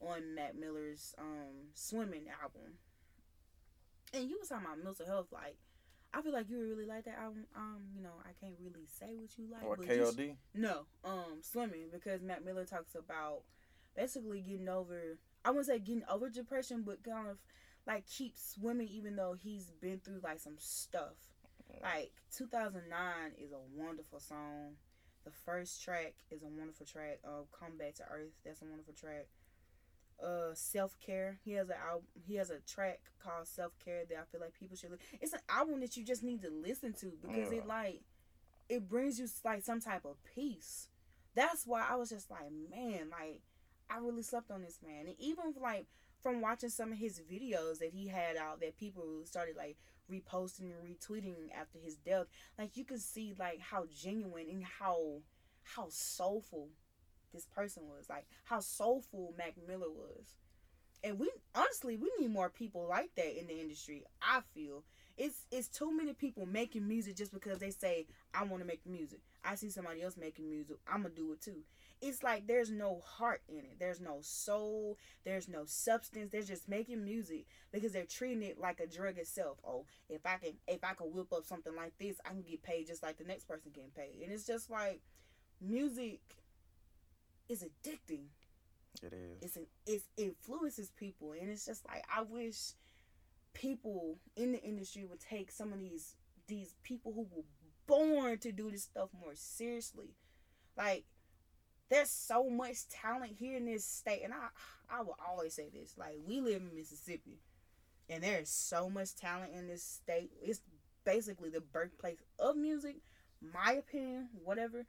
on 0.00 0.34
Mac 0.34 0.54
Miller's 0.54 1.14
um 1.18 1.70
swimming 1.74 2.26
album. 2.42 2.78
And 4.14 4.28
you 4.28 4.38
was 4.38 4.48
talking 4.48 4.66
about 4.66 4.82
mental 4.82 5.06
health, 5.06 5.26
like 5.32 5.56
I 6.14 6.22
feel 6.22 6.32
like 6.32 6.48
you 6.48 6.58
really 6.58 6.86
like 6.86 7.04
that 7.04 7.18
album. 7.18 7.44
Um, 7.54 7.82
you 7.94 8.02
know, 8.02 8.14
I 8.24 8.30
can't 8.40 8.56
really 8.58 8.86
say 8.86 9.14
what 9.16 9.36
you 9.36 9.48
like. 9.52 9.62
or 9.62 9.76
but 9.76 9.86
KOD. 9.86 10.36
no, 10.54 10.86
um, 11.04 11.40
swimming 11.42 11.88
because 11.92 12.22
Matt 12.22 12.44
Miller 12.44 12.64
talks 12.64 12.94
about 12.94 13.42
basically 13.94 14.40
getting 14.40 14.68
over. 14.68 15.18
I 15.44 15.50
wouldn't 15.50 15.66
say 15.66 15.78
getting 15.78 16.04
over 16.10 16.30
depression, 16.30 16.82
but 16.86 17.04
kind 17.04 17.28
of 17.28 17.38
like 17.86 18.06
keep 18.06 18.32
swimming 18.36 18.88
even 18.88 19.16
though 19.16 19.36
he's 19.38 19.72
been 19.80 20.00
through 20.00 20.20
like 20.22 20.40
some 20.40 20.56
stuff. 20.58 21.16
Like 21.82 22.12
2009 22.36 23.32
is 23.38 23.52
a 23.52 23.58
wonderful 23.74 24.20
song. 24.20 24.76
The 25.24 25.30
first 25.30 25.82
track 25.82 26.14
is 26.30 26.42
a 26.42 26.46
wonderful 26.48 26.86
track. 26.86 27.18
Uh, 27.24 27.42
Come 27.58 27.76
Back 27.78 27.94
to 27.96 28.04
Earth. 28.04 28.32
That's 28.44 28.62
a 28.62 28.64
wonderful 28.64 28.94
track. 28.94 29.26
Uh, 30.22 30.54
self 30.54 30.96
care. 31.04 31.38
He 31.44 31.52
has 31.52 31.68
a 31.68 31.76
album. 31.78 32.06
He 32.14 32.36
has 32.36 32.50
a 32.50 32.60
track 32.60 33.00
called 33.22 33.46
Self 33.46 33.72
Care 33.84 34.04
that 34.08 34.16
I 34.16 34.24
feel 34.30 34.40
like 34.40 34.54
people 34.54 34.76
should. 34.76 34.92
Li- 34.92 34.98
it's 35.20 35.32
an 35.34 35.40
album 35.48 35.80
that 35.80 35.96
you 35.96 36.04
just 36.04 36.22
need 36.22 36.40
to 36.42 36.50
listen 36.50 36.92
to 37.00 37.12
because 37.20 37.52
Yeah. 37.52 37.58
it 37.58 37.66
like 37.66 38.02
it 38.68 38.88
brings 38.88 39.18
you 39.18 39.26
like 39.44 39.62
some 39.62 39.80
type 39.80 40.04
of 40.04 40.16
peace. 40.24 40.88
That's 41.34 41.66
why 41.66 41.86
I 41.88 41.96
was 41.96 42.08
just 42.08 42.30
like, 42.30 42.50
man, 42.70 43.10
like 43.10 43.42
I 43.90 43.98
really 43.98 44.22
slept 44.22 44.50
on 44.50 44.62
this 44.62 44.78
man. 44.84 45.06
And 45.06 45.16
even 45.18 45.52
like 45.60 45.86
from 46.22 46.40
watching 46.40 46.70
some 46.70 46.92
of 46.92 46.98
his 46.98 47.20
videos 47.20 47.78
that 47.80 47.90
he 47.92 48.08
had 48.08 48.36
out 48.36 48.60
that 48.60 48.76
people 48.78 49.22
started 49.26 49.54
like 49.56 49.76
reposting 50.10 50.72
and 50.72 50.84
retweeting 50.84 51.34
after 51.58 51.78
his 51.78 51.96
death, 51.96 52.26
like 52.58 52.76
you 52.76 52.84
could 52.84 53.00
see 53.00 53.34
like 53.38 53.60
how 53.60 53.84
genuine 53.94 54.46
and 54.50 54.64
how 54.64 55.20
how 55.62 55.86
soulful 55.90 56.68
this 57.32 57.46
person 57.46 57.84
was. 57.88 58.08
Like 58.08 58.26
how 58.44 58.60
soulful 58.60 59.34
Mac 59.36 59.54
Miller 59.66 59.90
was. 59.90 60.36
And 61.04 61.18
we 61.18 61.30
honestly 61.54 61.96
we 61.96 62.10
need 62.18 62.30
more 62.30 62.48
people 62.50 62.86
like 62.88 63.10
that 63.16 63.38
in 63.38 63.46
the 63.46 63.60
industry. 63.60 64.04
I 64.22 64.40
feel 64.54 64.84
it's 65.16 65.46
it's 65.50 65.68
too 65.68 65.96
many 65.96 66.12
people 66.12 66.46
making 66.46 66.86
music 66.86 67.16
just 67.16 67.32
because 67.32 67.58
they 67.58 67.70
say 67.70 68.06
I 68.34 68.44
want 68.44 68.62
to 68.62 68.66
make 68.66 68.86
music. 68.86 69.20
I 69.44 69.54
see 69.54 69.70
somebody 69.70 70.02
else 70.02 70.16
making 70.16 70.48
music, 70.48 70.76
I'm 70.90 71.02
gonna 71.02 71.14
do 71.14 71.32
it 71.32 71.40
too. 71.40 71.62
It's 72.00 72.22
like 72.22 72.46
there's 72.46 72.70
no 72.70 73.00
heart 73.04 73.42
in 73.48 73.58
it. 73.58 73.76
There's 73.78 74.00
no 74.00 74.18
soul. 74.20 74.98
There's 75.24 75.48
no 75.48 75.64
substance. 75.64 76.30
They're 76.30 76.42
just 76.42 76.68
making 76.68 77.04
music 77.04 77.46
because 77.72 77.92
they're 77.92 78.04
treating 78.04 78.42
it 78.42 78.58
like 78.58 78.80
a 78.80 78.86
drug 78.86 79.18
itself. 79.18 79.58
Oh, 79.66 79.86
if 80.08 80.24
I 80.26 80.36
can 80.36 80.52
if 80.68 80.84
I 80.84 80.94
can 80.94 81.12
whip 81.12 81.32
up 81.32 81.44
something 81.46 81.74
like 81.74 81.94
this, 81.98 82.16
I 82.24 82.30
can 82.30 82.42
get 82.42 82.62
paid 82.62 82.86
just 82.86 83.02
like 83.02 83.18
the 83.18 83.24
next 83.24 83.48
person 83.48 83.70
getting 83.74 83.90
paid. 83.90 84.22
And 84.22 84.32
it's 84.32 84.46
just 84.46 84.70
like 84.70 85.00
music 85.60 86.20
is 87.48 87.62
addicting. 87.64 88.26
It 89.02 89.12
is. 89.12 89.42
It's 89.42 89.56
an, 89.56 89.66
it 89.86 90.02
influences 90.16 90.90
people, 90.90 91.32
and 91.32 91.50
it's 91.50 91.66
just 91.66 91.86
like 91.86 92.04
I 92.14 92.22
wish 92.22 92.72
people 93.52 94.18
in 94.36 94.52
the 94.52 94.62
industry 94.62 95.04
would 95.04 95.20
take 95.20 95.50
some 95.50 95.72
of 95.72 95.80
these 95.80 96.14
these 96.46 96.74
people 96.82 97.12
who 97.12 97.26
were 97.34 97.44
born 97.86 98.38
to 98.38 98.52
do 98.52 98.70
this 98.70 98.84
stuff 98.84 99.08
more 99.20 99.34
seriously. 99.34 100.14
Like 100.76 101.04
there's 101.88 102.10
so 102.10 102.48
much 102.50 102.88
talent 102.88 103.32
here 103.38 103.56
in 103.56 103.66
this 103.66 103.84
state, 103.84 104.22
and 104.24 104.32
I 104.32 104.48
I 104.90 105.02
will 105.02 105.16
always 105.26 105.54
say 105.54 105.68
this: 105.72 105.94
like 105.96 106.18
we 106.26 106.40
live 106.40 106.62
in 106.62 106.74
Mississippi, 106.74 107.38
and 108.08 108.22
there's 108.22 108.48
so 108.48 108.88
much 108.90 109.14
talent 109.14 109.52
in 109.54 109.68
this 109.68 109.82
state. 109.82 110.30
It's 110.42 110.60
basically 111.04 111.50
the 111.50 111.60
birthplace 111.60 112.18
of 112.38 112.56
music, 112.56 112.96
my 113.40 113.72
opinion, 113.74 114.28
whatever. 114.44 114.84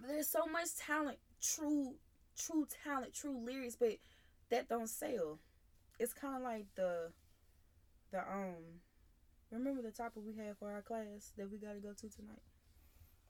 But 0.00 0.08
there's 0.08 0.28
so 0.28 0.46
much 0.46 0.76
talent, 0.76 1.18
true, 1.42 1.94
true 2.38 2.66
talent, 2.84 3.14
true 3.14 3.36
lyrics, 3.44 3.76
but 3.76 3.98
that 4.50 4.68
don't 4.68 4.88
sell. 4.88 5.40
It's 5.98 6.12
kind 6.12 6.36
of 6.36 6.42
like 6.42 6.66
the, 6.76 7.10
the 8.12 8.20
um, 8.20 8.80
remember 9.50 9.82
the 9.82 9.90
topic 9.90 10.22
we 10.24 10.36
had 10.36 10.56
for 10.56 10.70
our 10.70 10.82
class 10.82 11.32
that 11.36 11.50
we 11.50 11.58
got 11.58 11.72
to 11.72 11.80
go 11.80 11.92
to 11.92 12.08
tonight. 12.08 12.42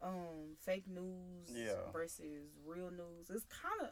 Um, 0.01 0.57
fake 0.61 0.87
news 0.87 1.51
Yeah. 1.53 1.91
versus 1.93 2.47
real 2.65 2.91
news. 2.91 3.31
It's 3.31 3.45
kind 3.45 3.81
of, 3.83 3.89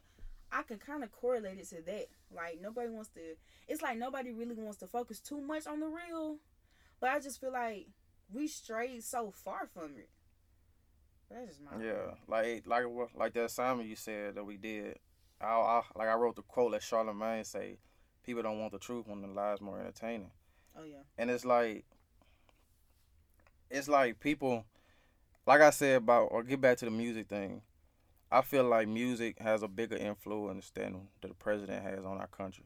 I 0.52 0.62
can 0.62 0.78
kind 0.78 1.02
of 1.02 1.10
correlate 1.10 1.58
it 1.58 1.68
to 1.70 1.82
that. 1.82 2.06
Like 2.30 2.60
nobody 2.60 2.88
wants 2.88 3.08
to. 3.10 3.20
It's 3.66 3.82
like 3.82 3.98
nobody 3.98 4.30
really 4.32 4.54
wants 4.54 4.78
to 4.78 4.86
focus 4.86 5.20
too 5.20 5.40
much 5.40 5.66
on 5.66 5.80
the 5.80 5.86
real, 5.86 6.36
but 7.00 7.10
I 7.10 7.18
just 7.18 7.40
feel 7.40 7.52
like 7.52 7.88
we 8.32 8.46
strayed 8.46 9.02
so 9.02 9.30
far 9.32 9.66
from 9.66 9.96
it. 9.96 10.08
That's 11.28 11.48
just 11.48 11.60
my 11.60 11.82
Yeah, 11.82 12.14
like 12.28 12.66
like 12.66 12.84
like 13.14 13.32
that 13.34 13.46
assignment 13.46 13.88
you 13.88 13.96
said 13.96 14.36
that 14.36 14.44
we 14.44 14.56
did. 14.56 14.98
I, 15.40 15.46
I 15.46 15.82
like 15.96 16.08
I 16.08 16.14
wrote 16.14 16.36
the 16.36 16.42
quote 16.42 16.70
that 16.72 16.82
Charlamagne 16.82 17.44
say, 17.44 17.78
"People 18.22 18.42
don't 18.42 18.60
want 18.60 18.72
the 18.72 18.78
truth 18.78 19.08
when 19.08 19.22
the 19.22 19.28
lies 19.28 19.60
more 19.60 19.80
entertaining." 19.80 20.30
Oh 20.78 20.84
yeah. 20.84 21.02
And 21.18 21.30
it's 21.30 21.44
like, 21.44 21.84
it's 23.70 23.88
like 23.88 24.20
people, 24.20 24.64
like 25.46 25.60
I 25.60 25.70
said 25.70 25.96
about 25.96 26.28
or 26.32 26.42
get 26.42 26.60
back 26.60 26.78
to 26.78 26.84
the 26.84 26.90
music 26.90 27.28
thing. 27.28 27.62
I 28.30 28.42
feel 28.42 28.64
like 28.64 28.88
music 28.88 29.38
has 29.38 29.62
a 29.62 29.68
bigger 29.68 29.96
influence 29.96 30.70
than 30.70 31.08
the 31.22 31.28
president 31.28 31.84
has 31.84 32.04
on 32.04 32.18
our 32.18 32.26
country. 32.26 32.64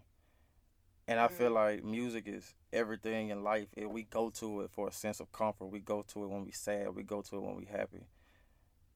And 1.07 1.21
I 1.21 1.29
feel 1.29 1.51
mm. 1.51 1.55
like 1.55 1.85
music 1.85 2.25
is 2.27 2.55
everything 2.73 3.29
in 3.29 3.43
life. 3.43 3.69
If 3.77 3.91
we 3.91 4.05
go 4.05 4.31
to 4.31 4.63
it 4.63 4.71
for 4.71 4.89
a 4.89 4.93
sense 4.93 5.21
of 5.21 5.33
comfort, 5.33 5.67
we 5.67 5.81
go 5.81 6.03
to 6.09 6.25
it 6.25 6.29
when 6.29 6.45
we 6.45 6.53
sad, 6.53 6.95
we 6.95 7.03
go 7.03 7.21
to 7.21 7.37
it 7.37 7.43
when 7.43 7.57
we 7.57 7.67
happy. 7.67 8.07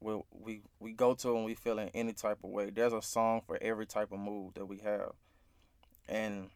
We 0.01 0.21
we 0.31 0.63
we 0.79 0.93
go 0.93 1.15
to 1.15 1.29
it 1.29 1.35
when 1.35 1.45
we 1.45 1.55
feel 1.55 1.79
in 1.79 1.89
any 1.89 2.13
type 2.13 2.39
of 2.45 2.51
way. 2.51 2.71
There's 2.71 2.93
a 2.93 3.03
song 3.03 3.43
for 3.47 3.59
every 3.61 3.87
type 3.87 4.13
of 4.13 4.19
mood 4.19 4.55
that 4.55 4.67
we 4.67 4.79
have. 4.79 5.13
And 6.09 6.51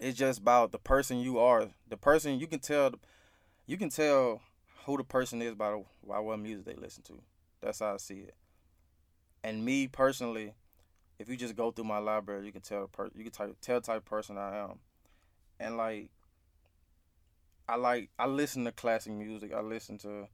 it's 0.00 0.16
just 0.16 0.40
about 0.40 0.72
the 0.72 0.78
person 0.78 1.18
you 1.18 1.38
are. 1.38 1.68
The 1.88 1.96
person 1.96 2.38
you 2.38 2.46
can 2.46 2.60
tell 2.60 2.92
you 3.66 3.76
can 3.76 3.90
tell 3.90 4.40
who 4.86 4.96
the 4.96 5.04
person 5.04 5.42
is 5.42 5.54
by 5.54 5.70
the, 5.70 5.82
by 6.08 6.20
what 6.20 6.38
music 6.38 6.64
they 6.64 6.74
listen 6.74 7.02
to. 7.02 7.14
That's 7.60 7.80
how 7.80 7.94
I 7.94 7.96
see 7.96 8.20
it. 8.20 8.34
And 9.42 9.64
me 9.64 9.88
personally, 9.88 10.54
if 11.18 11.28
you 11.28 11.36
just 11.36 11.56
go 11.56 11.70
through 11.72 11.84
my 11.84 11.98
library, 11.98 12.46
you 12.46 12.52
can 12.52 12.60
tell 12.60 12.82
the 12.82 12.88
per- 12.88 13.10
you 13.14 13.24
can 13.24 13.32
type, 13.32 13.56
tell 13.60 13.80
the 13.80 13.86
type 13.86 13.98
of 13.98 14.04
person 14.04 14.38
I 14.38 14.56
am. 14.58 14.78
And 15.58 15.76
like 15.76 16.10
I 17.68 17.76
like 17.76 18.10
I 18.18 18.26
listen 18.26 18.64
to 18.64 18.72
classic 18.72 19.12
music. 19.12 19.52
I 19.52 19.60
listen 19.60 19.98
to 19.98 20.28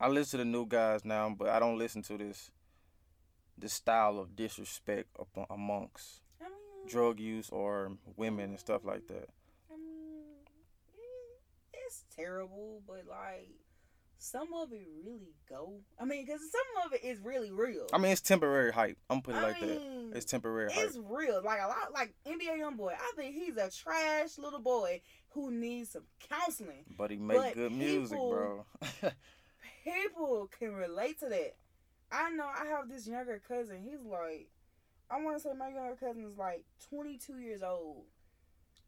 I 0.00 0.08
listen 0.08 0.38
to 0.38 0.44
the 0.44 0.50
new 0.50 0.66
guys 0.66 1.04
now, 1.04 1.34
but 1.36 1.48
I 1.48 1.58
don't 1.58 1.78
listen 1.78 2.02
to 2.02 2.16
this 2.16 2.50
this 3.56 3.72
style 3.72 4.18
of 4.18 4.36
disrespect 4.36 5.08
amongst 5.50 6.20
drug 6.86 7.18
use 7.18 7.50
or 7.50 7.92
women 8.16 8.50
and 8.50 8.60
stuff 8.60 8.84
like 8.84 9.08
that. 9.08 9.28
I 9.70 9.76
mean, 9.76 10.36
it's 11.72 12.04
terrible, 12.14 12.80
but 12.86 13.04
like 13.08 13.50
some 14.18 14.52
of 14.52 14.72
it 14.72 14.86
really 15.04 15.34
go. 15.48 15.80
I 15.98 16.04
mean, 16.04 16.26
because 16.26 16.40
some 16.50 16.86
of 16.86 16.92
it 16.92 17.04
is 17.04 17.20
really 17.20 17.52
real. 17.52 17.86
I 17.92 17.98
mean, 17.98 18.12
it's 18.12 18.20
temporary 18.20 18.72
hype. 18.72 18.98
I'm 19.08 19.22
put 19.22 19.34
it 19.34 19.38
I 19.38 19.42
like 19.42 19.60
that. 19.60 20.10
It's 20.14 20.24
temporary 20.24 20.72
hype. 20.72 20.84
It's 20.86 20.98
real. 21.08 21.40
Like 21.44 21.60
a 21.62 21.68
lot, 21.68 21.92
like 21.94 22.14
NBA 22.26 22.60
YoungBoy. 22.60 22.92
I 22.92 23.12
think 23.16 23.34
he's 23.34 23.56
a 23.56 23.70
trash 23.70 24.36
little 24.38 24.60
boy 24.60 25.00
who 25.30 25.52
needs 25.52 25.90
some 25.90 26.02
counseling. 26.28 26.84
But 26.96 27.12
he 27.12 27.16
make 27.16 27.36
but 27.36 27.54
good 27.54 27.72
music, 27.72 28.16
people- 28.16 28.30
bro. 28.30 29.10
People 29.84 30.50
can 30.58 30.74
relate 30.74 31.18
to 31.20 31.28
that. 31.28 31.56
I 32.10 32.30
know 32.30 32.44
I 32.44 32.66
have 32.66 32.88
this 32.88 33.06
younger 33.06 33.40
cousin. 33.46 33.82
He's 33.82 34.04
like, 34.04 34.48
I 35.10 35.22
want 35.22 35.36
to 35.36 35.42
say 35.42 35.50
my 35.56 35.68
younger 35.68 35.96
cousin 35.96 36.26
is 36.26 36.36
like 36.36 36.64
22 36.90 37.38
years 37.38 37.62
old. 37.62 38.04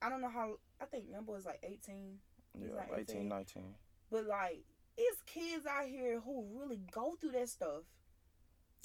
I 0.02 0.08
don't 0.08 0.20
know 0.20 0.28
how. 0.28 0.56
I 0.80 0.86
think 0.86 1.04
YoungBoy 1.04 1.38
is 1.38 1.46
like 1.46 1.60
18. 1.62 2.18
He's 2.58 2.68
yeah, 2.68 2.76
like 2.76 2.88
18, 2.92 3.16
18. 3.16 3.28
19. 3.28 3.74
But 4.10 4.26
like, 4.26 4.64
it's 5.02 5.22
kids 5.26 5.66
out 5.66 5.86
here 5.86 6.20
who 6.20 6.46
really 6.60 6.80
go 6.90 7.16
through 7.20 7.32
that 7.32 7.48
stuff. 7.48 7.82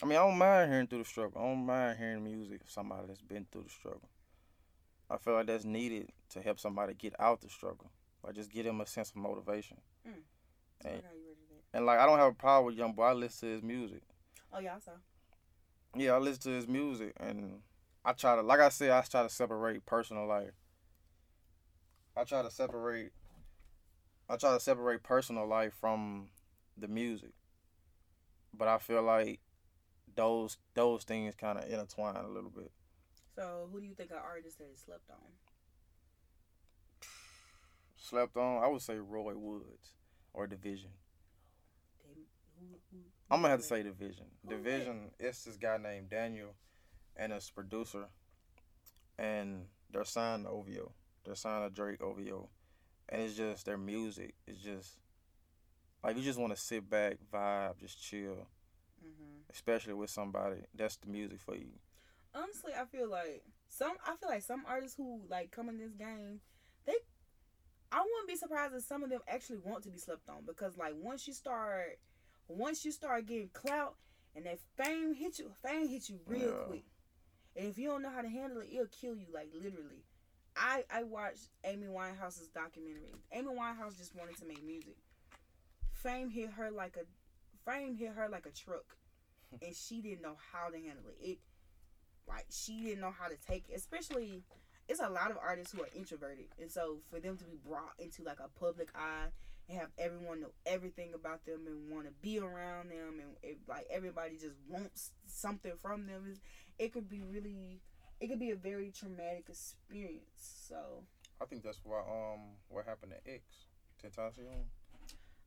I 0.04 0.06
mean, 0.06 0.18
I 0.18 0.22
don't 0.28 0.38
mind 0.38 0.72
hearing 0.72 0.88
through 0.88 1.00
the 1.00 1.06
struggle. 1.06 1.40
I 1.42 1.46
don't 1.46 1.66
mind 1.66 1.98
hearing 1.98 2.24
music 2.24 2.62
of 2.64 2.70
somebody 2.70 3.08
that's 3.08 3.22
been 3.22 3.46
through 3.52 3.64
the 3.64 3.70
struggle. 3.70 4.10
I 5.10 5.18
feel 5.18 5.36
like 5.36 5.48
that's 5.48 5.64
needed 5.66 6.10
to 6.32 6.42
help 6.42 6.60
somebody 6.60 6.94
get 6.96 7.14
out 7.20 7.42
the 7.42 7.50
struggle. 7.50 7.92
Like 8.24 8.36
just 8.36 8.52
give 8.52 8.66
them 8.66 8.82
a 8.82 8.86
sense 8.88 9.12
of 9.12 9.18
motivation. 9.18 9.78
Hmm. 10.06 10.20
I 10.84 10.88
And, 10.90 10.96
like 10.96 11.06
how 11.06 11.12
you 11.14 11.24
read 11.28 11.38
that. 11.72 11.78
and 11.78 11.86
like 11.86 12.00
I 12.00 12.06
don't 12.06 12.18
have 12.18 12.32
a 12.32 12.36
problem 12.36 12.66
with 12.66 12.78
YoungBoy. 12.78 13.10
I 13.10 13.14
listen 13.14 13.48
to 13.50 13.54
his 13.54 13.64
music. 13.64 14.02
Oh 14.52 14.60
yeah, 14.60 14.76
I 14.76 14.80
saw. 14.80 14.92
Yeah, 15.96 16.14
I 16.14 16.18
listen 16.18 16.42
to 16.44 16.50
his 16.50 16.68
music 16.68 17.14
and 17.18 17.62
I 18.04 18.14
try 18.14 18.36
to 18.36 18.42
like 18.42 18.60
I 18.60 18.70
said, 18.70 18.92
I 18.92 19.02
try 19.02 19.24
to 19.24 19.30
separate 19.30 19.86
personal 19.86 20.28
life. 20.28 20.52
I 22.18 22.24
try 22.24 22.42
to 22.42 22.52
separate 22.52 23.12
I 24.30 24.38
try 24.38 24.54
to 24.54 24.60
separate 24.60 25.04
personal 25.04 25.48
life 25.48 25.74
from 25.80 26.30
the 26.78 26.88
music. 26.88 27.34
But 28.54 28.68
I 28.68 28.78
feel 28.78 29.04
like 29.04 29.40
those 30.16 30.58
those 30.74 31.04
things 31.04 31.36
kind 31.36 31.58
of 31.58 31.66
intertwine 31.70 32.16
a 32.16 32.28
little 32.28 32.50
bit. 32.50 32.72
So 33.36 33.68
who 33.72 33.82
do 33.82 33.86
you 33.86 33.94
think 33.94 34.12
are 34.12 34.18
artists 34.18 34.58
that 34.60 34.80
slept 34.80 35.10
on? 35.10 35.18
Slept 37.98 38.38
on, 38.38 38.64
I 38.64 38.68
would 38.68 38.82
say 38.82 38.98
Roy 38.98 39.34
Woods 39.36 39.94
or 40.34 40.48
Division. 40.48 40.92
They, 42.04 42.22
who, 42.60 42.66
who, 42.92 42.98
I'm 43.30 43.42
gonna 43.42 43.50
have 43.50 43.62
to 43.62 43.66
say 43.66 43.84
Division. 43.84 44.26
Division, 44.48 45.12
it's 45.20 45.44
this 45.44 45.58
guy 45.58 45.78
named 45.78 46.10
Daniel, 46.10 46.54
and 47.18 47.34
his 47.34 47.50
producer, 47.50 48.06
and 49.18 49.66
they're 49.92 50.06
signed 50.06 50.46
to 50.46 50.52
OVO. 50.52 50.92
They're 51.26 51.36
signed 51.36 51.68
to 51.68 51.74
Drake 51.74 52.02
OVO, 52.02 52.50
and 53.10 53.22
it's 53.22 53.36
just 53.36 53.66
their 53.66 53.78
music. 53.78 54.36
It's 54.48 54.60
just 54.62 54.98
like 56.04 56.18
you 56.18 56.24
just 56.24 56.40
want 56.40 56.56
to 56.56 56.62
sit 56.62 56.90
back, 56.90 57.18
vibe, 57.34 57.78
just 57.78 58.02
chill, 58.02 58.48
hmm 59.02 59.42
especially 59.52 59.94
with 59.94 60.10
somebody. 60.10 60.62
That's 60.74 60.98
the 60.98 61.08
music 61.08 61.40
for 61.40 61.56
you. 61.56 61.72
Honestly, 62.34 62.74
I 62.80 62.86
feel 62.86 63.10
like 63.10 63.44
some. 63.70 63.94
I 64.06 64.16
feel 64.18 64.30
like 64.30 64.44
some 64.44 64.64
artists 64.68 64.98
who 64.98 65.22
like 65.30 65.52
come 65.52 65.70
in 65.70 65.78
this 65.78 65.94
game, 65.94 66.42
they. 66.86 66.94
I 67.92 68.00
wouldn't 68.02 68.28
be 68.28 68.36
surprised 68.36 68.74
if 68.76 68.84
some 68.84 69.04
of 69.04 69.10
them 69.10 69.22
actually 69.28 69.60
want 69.60 69.84
to 69.84 69.90
be 69.90 70.00
slept 70.00 70.30
on 70.30 70.44
because 70.46 70.78
like 70.78 70.94
once 70.98 71.28
you 71.28 71.34
start, 71.34 72.00
once 72.48 72.84
you 72.86 72.92
start 72.92 73.26
getting 73.28 73.50
clout 73.54 73.96
and 74.36 74.46
that 74.46 74.60
fame 74.78 75.14
hit 75.14 75.40
you, 75.40 75.52
fame 75.64 75.88
hit 75.88 76.10
you 76.10 76.20
real 76.26 76.52
Yeah. 76.52 76.66
quick, 76.66 76.86
and 77.56 77.68
if 77.68 77.78
you 77.78 77.90
don't 77.90 78.02
know 78.02 78.12
how 78.12 78.22
to 78.22 78.30
handle 78.30 78.62
it, 78.62 78.70
it'll 78.72 78.88
kill 78.88 79.16
you 79.16 79.28
like 79.34 79.50
literally. 79.54 80.04
I 80.56 80.84
I 80.94 81.04
watched 81.04 81.50
Amy 81.64 81.88
Winehouse's 81.88 82.50
documentary. 82.54 83.14
Amy 83.32 83.50
Winehouse 83.50 83.98
just 83.98 84.16
wanted 84.16 84.38
to 84.38 84.46
make 84.46 84.64
music. 84.64 84.96
Fame 85.94 86.30
hit 86.30 86.52
her 86.52 86.72
like 86.72 86.98
a, 86.98 87.70
fame 87.70 87.96
hit 87.96 88.12
her 88.12 88.30
like 88.30 88.46
a 88.46 88.52
truck, 88.52 88.98
and 89.62 89.76
she 89.76 90.02
didn't 90.02 90.22
know 90.22 90.38
how 90.52 90.70
to 90.70 90.76
handle 90.78 91.06
it. 91.10 91.26
It 91.26 91.38
like 92.28 92.46
she 92.50 92.82
didn't 92.82 93.02
know 93.02 93.14
how 93.18 93.28
to 93.28 93.36
take 93.48 93.66
it, 93.70 93.76
especially 93.76 94.44
it's 94.88 95.00
a 95.00 95.10
lot 95.10 95.32
of 95.32 95.38
artists 95.38 95.74
who 95.74 95.82
are 95.82 95.90
introverted, 95.96 96.48
and 96.60 96.72
so 96.72 97.00
for 97.10 97.20
them 97.20 97.38
to 97.38 97.44
be 97.46 97.58
brought 97.66 97.94
into 98.00 98.24
like 98.24 98.40
a 98.40 98.60
public 98.60 98.90
eye 98.96 99.28
and 99.68 99.80
have 99.80 99.90
everyone 99.98 100.42
know 100.42 100.52
everything 100.66 101.14
about 101.16 101.46
them 101.46 101.62
and 101.66 101.92
want 101.92 102.06
to 102.06 102.12
be 102.22 102.40
around 102.40 102.92
them, 102.92 103.20
and 103.20 103.36
it, 103.42 103.58
like 103.68 103.88
everybody 103.90 104.36
just 104.36 104.56
wants 104.70 105.12
something 105.28 105.74
from 105.82 106.06
them, 106.06 106.36
it 106.78 106.94
could 106.94 107.10
be 107.10 107.22
really, 107.22 107.82
it 108.20 108.28
could 108.28 108.40
be 108.40 108.52
a 108.52 108.56
very 108.56 108.92
traumatic 108.92 109.46
experience. 109.50 110.66
So 110.68 111.04
I 111.42 111.46
think 111.46 111.64
that's 111.64 111.80
why 111.84 112.00
um 112.00 112.40
what 112.70 112.86
happened 112.86 113.14
to 113.14 113.32
X, 113.32 113.44
Tentacion. 114.02 114.66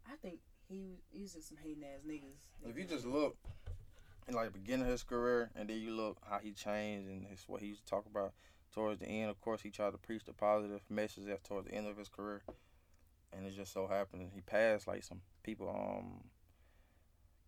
I 0.07 0.17
think 0.23 0.41
he 0.69 1.01
he's 1.11 1.35
just 1.35 1.49
some 1.49 1.59
hating 1.63 1.85
ass 1.85 2.03
niggas. 2.07 2.69
If 2.69 2.77
you 2.77 2.85
just 2.85 3.07
look 3.07 3.37
in 4.27 4.35
like 4.35 4.53
the 4.53 4.59
beginning 4.59 4.87
of 4.87 4.93
his 4.93 5.03
career, 5.03 5.51
and 5.57 5.69
then 5.69 5.79
you 5.79 5.93
look 5.93 6.19
how 6.29 6.39
he 6.39 6.53
changed 6.53 7.09
and 7.09 7.27
his 7.27 7.45
what 7.47 7.61
he 7.63 7.69
used 7.69 7.85
to 7.85 7.91
talk 7.91 8.07
about 8.07 8.33
towards 8.75 9.01
the 9.01 9.07
end. 9.07 9.31
Of 9.31 9.41
course, 9.41 9.63
he 9.63 9.71
tried 9.71 9.93
to 9.93 9.99
preach 9.99 10.25
the 10.25 10.35
positive 10.35 10.83
message 10.91 11.27
at 11.29 11.45
towards 11.45 11.67
the 11.69 11.75
end 11.75 11.87
of 11.87 11.97
his 11.97 12.09
career, 12.09 12.43
and 13.33 13.47
it 13.47 13.57
just 13.57 13.73
so 13.73 13.87
happened 13.87 14.31
he 14.35 14.41
passed. 14.41 14.87
Like 14.87 15.05
some 15.05 15.23
people 15.43 15.69
um 15.71 16.25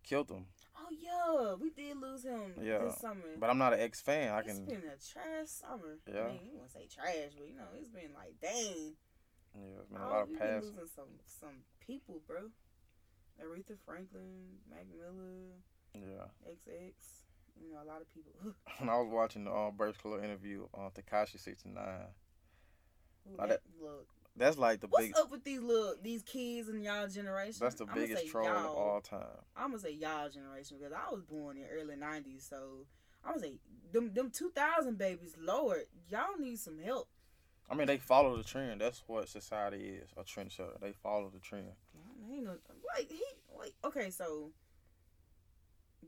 killed 0.03 0.29
him. 0.29 0.45
Oh 0.77 0.87
yeah, 0.91 1.53
we 1.55 1.69
did 1.69 1.97
lose 1.97 2.23
him 2.23 2.53
Yeah, 2.61 2.79
this 2.85 2.97
summer. 2.97 3.37
But 3.39 3.49
I'm 3.49 3.57
not 3.57 3.73
an 3.73 3.79
X 3.79 4.01
fan. 4.01 4.33
I 4.33 4.39
It's 4.39 4.47
can 4.53 4.65
been 4.65 4.83
a 4.87 4.97
trash 4.97 5.47
summer. 5.47 5.99
Yeah. 6.07 6.21
I 6.23 6.27
mean, 6.29 6.41
you 6.45 6.57
want 6.57 6.67
to 6.69 6.73
say 6.73 6.87
trash, 6.93 7.31
but 7.37 7.47
you 7.47 7.55
know, 7.55 7.67
it's 7.77 7.89
been 7.89 8.13
like, 8.15 8.35
dang. 8.41 8.95
yeah, 9.55 9.79
it's 9.79 9.89
been 9.89 10.01
a 10.01 10.07
Oh, 10.07 10.09
lot 10.09 10.23
of 10.23 10.33
past. 10.37 10.65
losing 10.65 10.87
some 10.95 11.19
some 11.25 11.63
people, 11.79 12.21
bro. 12.27 12.49
Aretha 13.41 13.75
Franklin, 13.85 14.59
Mac 14.69 14.85
Miller, 14.97 15.57
Yeah. 15.95 16.27
XX. 16.47 16.93
You 17.59 17.73
know, 17.73 17.83
a 17.83 17.87
lot 17.87 18.01
of 18.01 18.07
people. 18.13 18.31
When 18.79 18.89
I 18.89 18.97
was 18.97 19.09
watching 19.11 19.43
the 19.43 19.51
um, 19.53 19.75
Breakfast 19.75 20.01
Club 20.01 20.23
interview 20.23 20.67
on 20.73 20.89
Tekashi 20.91 21.39
69, 21.39 21.75
Who 23.25 23.37
Now 23.37 23.45
that, 23.47 23.61
look, 23.79 24.07
that's 24.41 24.57
like 24.57 24.79
the 24.79 24.87
what's 24.87 25.07
big. 25.07 25.17
up 25.17 25.31
with 25.31 25.43
these 25.43 25.61
little 25.61 25.95
these 26.01 26.23
kids 26.23 26.67
in 26.67 26.81
y'all 26.81 27.07
generation? 27.07 27.59
That's 27.59 27.75
the 27.75 27.85
biggest 27.85 28.27
troll 28.27 28.47
of 28.47 28.65
all 28.65 29.01
time. 29.01 29.21
I'm 29.55 29.69
gonna 29.69 29.79
say 29.79 29.91
y'all 29.91 30.29
generation 30.29 30.77
because 30.79 30.93
I 30.93 31.13
was 31.13 31.21
born 31.21 31.57
in 31.57 31.65
early 31.71 31.95
'90s, 31.95 32.49
so 32.49 32.85
I'm 33.23 33.35
gonna 33.35 33.45
say 33.45 33.53
them 33.91 34.13
them 34.13 34.31
2000 34.31 34.97
babies. 34.97 35.35
Lord, 35.39 35.83
y'all 36.09 36.37
need 36.39 36.59
some 36.59 36.79
help. 36.79 37.07
I 37.69 37.75
mean, 37.75 37.87
they 37.87 37.97
follow 37.97 38.35
the 38.35 38.43
trend. 38.43 38.81
That's 38.81 39.03
what 39.07 39.29
society 39.29 39.99
is, 40.01 40.09
a 40.17 40.23
trendsetter. 40.23 40.79
They 40.81 40.91
follow 40.91 41.29
the 41.29 41.39
trend. 41.39 41.71
I 42.27 42.33
ain't 42.33 42.43
no 42.43 42.57
like 42.95 43.09
he 43.09 43.23
like 43.57 43.73
okay 43.83 44.09
so 44.09 44.51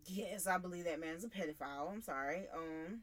yes 0.05 0.47
I 0.47 0.57
believe 0.57 0.86
that 0.86 0.99
man's 0.99 1.23
a 1.23 1.27
pedophile 1.27 1.91
I'm 1.91 2.01
sorry 2.01 2.47
um 2.55 3.01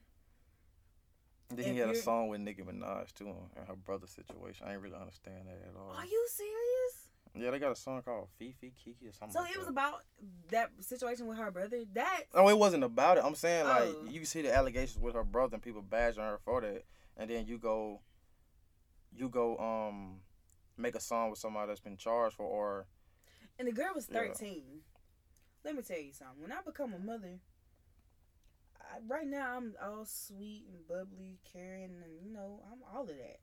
Then 1.51 1.75
he 1.75 1.79
had 1.81 1.91
a 1.91 1.95
song 1.97 2.29
with 2.29 2.41
Nicki 2.41 2.63
Minaj 2.63 3.13
too, 3.13 3.35
and 3.57 3.67
her 3.67 3.75
brother 3.77 4.07
situation. 4.07 4.67
I 4.69 4.73
ain't 4.73 4.81
really 4.83 4.97
understand 4.97 5.47
that 5.49 5.69
at 5.69 5.75
all. 5.77 5.91
are 5.97 6.05
you 6.07 6.27
serious 6.33 7.11
Yeah, 7.35 7.51
they 7.51 7.59
got 7.59 7.73
a 7.73 7.77
song 7.77 8.03
called 8.03 8.29
Fifi 8.39 8.73
Kiki 8.83 9.07
or 9.09 9.13
something. 9.13 9.33
so 9.33 9.41
like 9.41 9.53
it 9.53 9.59
was 9.59 9.67
that. 9.67 9.73
about 9.73 10.03
that 10.51 10.71
situation 10.81 11.27
with 11.27 11.39
her 11.39 11.51
brother 11.51 11.83
that 11.95 12.23
No, 12.35 12.49
it 12.49 12.59
wasn't 12.59 12.85
about 12.85 13.19
it. 13.19 13.25
I'm 13.25 13.35
saying 13.35 13.67
like 13.67 13.89
Oh. 13.89 14.05
you 14.09 14.25
see 14.25 14.43
the 14.43 14.55
allegations 14.55 14.99
with 14.99 15.15
her 15.15 15.25
brother 15.25 15.55
and 15.55 15.63
people 15.63 15.83
bashing 15.83 16.23
her 16.23 16.39
for 16.45 16.61
that, 16.61 16.85
and 17.17 17.29
then 17.31 17.47
you 17.47 17.59
go, 17.59 18.01
you 19.13 19.29
go 19.29 19.57
um, 19.59 20.21
make 20.77 20.95
a 20.95 21.01
song 21.01 21.31
with 21.31 21.39
somebody 21.39 21.67
that's 21.69 21.81
been 21.81 21.97
charged 21.97 22.37
for 22.37 22.45
or 22.47 22.87
and 23.59 23.67
the 23.69 23.73
girl 23.73 23.91
was 23.95 24.09
Yeah. 24.11 24.21
13 24.29 24.63
let 25.65 25.75
me 25.75 25.83
tell 25.83 25.99
you 25.99 26.13
something 26.13 26.41
when 26.41 26.53
I 26.53 26.63
become 26.65 26.95
a 26.95 26.99
mother 26.99 27.41
right 29.09 29.27
now 29.27 29.57
I'm 29.57 29.75
all 29.83 30.05
sweet 30.05 30.65
and 30.69 30.87
bubbly 30.87 31.39
caring 31.53 31.91
and 32.05 32.21
you 32.25 32.33
know 32.33 32.63
I'm 32.71 32.81
all 32.95 33.03
of 33.03 33.09
that 33.09 33.41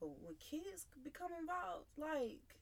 but 0.00 0.08
when 0.20 0.34
kids 0.38 0.86
become 1.02 1.30
involved 1.38 1.86
like 1.96 2.54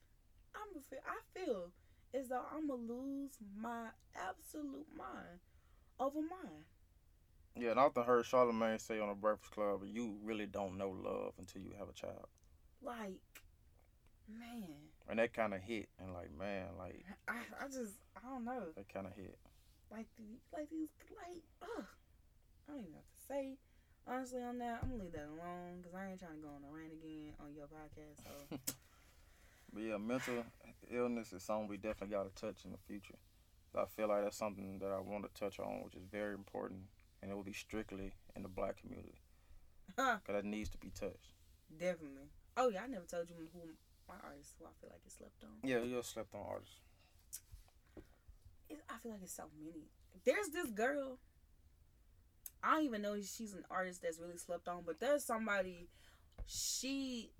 I'm 0.54 0.76
a 0.76 0.96
I 1.08 1.18
feel 1.38 1.70
as 2.14 2.28
though 2.28 2.42
I'm 2.54 2.68
gonna 2.68 2.80
lose 2.82 3.32
my 3.56 3.88
absolute 4.14 4.86
mind 4.96 5.40
over 6.00 6.20
mine. 6.20 6.64
yeah. 7.58 7.70
And 7.70 7.80
I 7.80 7.84
often 7.84 8.04
heard 8.04 8.24
Charlamagne 8.24 8.80
say 8.80 9.00
on 9.00 9.08
the 9.08 9.14
Breakfast 9.14 9.52
Club, 9.52 9.82
you 9.86 10.16
really 10.22 10.46
don't 10.46 10.78
know 10.78 10.90
love 10.90 11.32
until 11.38 11.62
you 11.62 11.72
have 11.78 11.88
a 11.88 11.92
child, 11.92 12.26
Like, 12.82 13.20
man, 14.28 14.68
and 15.08 15.18
that 15.18 15.32
kind 15.32 15.54
of 15.54 15.60
hit. 15.60 15.88
And 15.98 16.12
like 16.12 16.30
man, 16.36 16.66
like 16.78 17.04
I, 17.28 17.38
I 17.62 17.68
just 17.68 17.94
I 18.16 18.28
don't 18.28 18.44
know. 18.44 18.62
that 18.76 18.88
kind 18.92 19.06
of 19.06 19.12
hit. 19.14 19.38
Like 19.90 20.06
like 20.52 20.68
these 20.70 20.88
like 21.10 21.42
ugh. 21.62 21.84
I 22.68 22.72
don't 22.72 22.80
even 22.80 22.92
know 22.92 22.98
what 22.98 23.10
to 23.14 23.26
say. 23.28 23.56
Honestly, 24.08 24.42
on 24.42 24.58
that, 24.58 24.80
I'm 24.82 24.90
gonna 24.90 25.02
leave 25.02 25.12
that 25.12 25.26
alone 25.26 25.78
because 25.82 25.94
I 25.94 26.10
ain't 26.10 26.20
trying 26.20 26.36
to 26.36 26.42
go 26.42 26.48
on 26.48 26.62
a 26.62 26.72
rant 26.72 26.92
again 26.92 27.34
on 27.40 27.54
your 27.54 27.66
podcast. 27.66 28.22
So 28.22 28.58
But 29.72 29.82
yeah, 29.82 29.96
mental 29.98 30.44
illness 30.90 31.32
is 31.32 31.42
something 31.42 31.68
we 31.68 31.76
definitely 31.76 32.14
got 32.14 32.24
to 32.34 32.40
touch 32.40 32.64
in 32.64 32.70
the 32.72 32.78
future. 32.86 33.18
I 33.76 33.84
feel 33.84 34.08
like 34.08 34.22
that's 34.24 34.38
something 34.38 34.78
that 34.78 34.90
I 34.90 35.00
want 35.00 35.24
to 35.24 35.30
touch 35.38 35.58
on, 35.60 35.82
which 35.84 35.94
is 35.94 36.04
very 36.10 36.32
important, 36.32 36.80
and 37.20 37.30
it 37.30 37.34
will 37.34 37.42
be 37.42 37.52
strictly 37.52 38.12
in 38.34 38.42
the 38.42 38.48
black 38.48 38.80
community 38.80 39.20
Huh. 39.98 40.16
because 40.24 40.40
that 40.42 40.48
needs 40.48 40.70
to 40.70 40.78
be 40.78 40.88
touched. 40.90 41.34
definitely. 41.76 42.30
Oh 42.56 42.68
yeah, 42.70 42.84
I 42.84 42.86
never 42.86 43.04
told 43.04 43.28
you 43.28 43.36
who 43.52 43.60
my 44.08 44.14
artist 44.24 44.54
who 44.58 44.64
I 44.64 44.70
feel 44.80 44.88
like 44.90 45.02
is 45.06 45.12
slept 45.12 45.42
on. 45.44 45.50
Yeah, 45.68 45.82
you're 45.82 45.98
a 46.00 46.02
slept 46.02 46.34
on 46.34 46.40
artist. 46.48 46.80
I 48.88 48.98
feel 49.02 49.12
like 49.12 49.20
it's 49.22 49.34
so 49.36 49.44
many. 49.62 49.84
There's 50.24 50.48
this 50.48 50.70
girl. 50.70 51.18
I 52.62 52.74
don't 52.74 52.84
even 52.84 53.02
know 53.02 53.14
if 53.14 53.26
she's 53.26 53.52
an 53.52 53.64
artist 53.70 54.02
that's 54.02 54.18
really 54.18 54.38
slept 54.38 54.68
on, 54.68 54.82
but 54.84 55.00
there's 55.00 55.24
somebody. 55.24 55.88
She, 56.46 57.30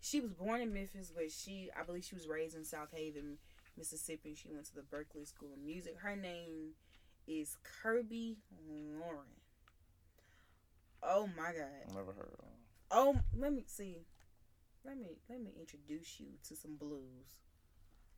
she 0.00 0.20
was 0.20 0.32
born 0.32 0.60
in 0.60 0.72
Memphis, 0.72 1.12
but 1.14 1.30
she, 1.30 1.70
I 1.78 1.82
believe, 1.82 2.04
she 2.04 2.14
was 2.14 2.28
raised 2.28 2.54
in 2.56 2.62
Southaven, 2.62 3.36
Mississippi. 3.76 4.34
She 4.34 4.48
went 4.48 4.66
to 4.66 4.74
the 4.74 4.82
Berklee 4.82 5.26
School 5.26 5.50
of 5.54 5.64
Music. 5.64 5.96
Her 5.98 6.16
name 6.16 6.74
is 7.26 7.56
Kirby 7.62 8.38
Lauren. 8.68 9.26
Oh 11.02 11.28
my 11.36 11.52
God. 11.52 11.94
Never 11.94 12.12
heard 12.12 12.34
of. 12.38 12.44
Oh, 12.90 13.16
let 13.36 13.52
me 13.52 13.64
see. 13.66 13.98
Let 14.84 14.98
me 14.98 15.18
let 15.28 15.40
me 15.40 15.52
introduce 15.58 16.18
you 16.18 16.26
to 16.48 16.56
some 16.56 16.76
blues. 16.76 17.36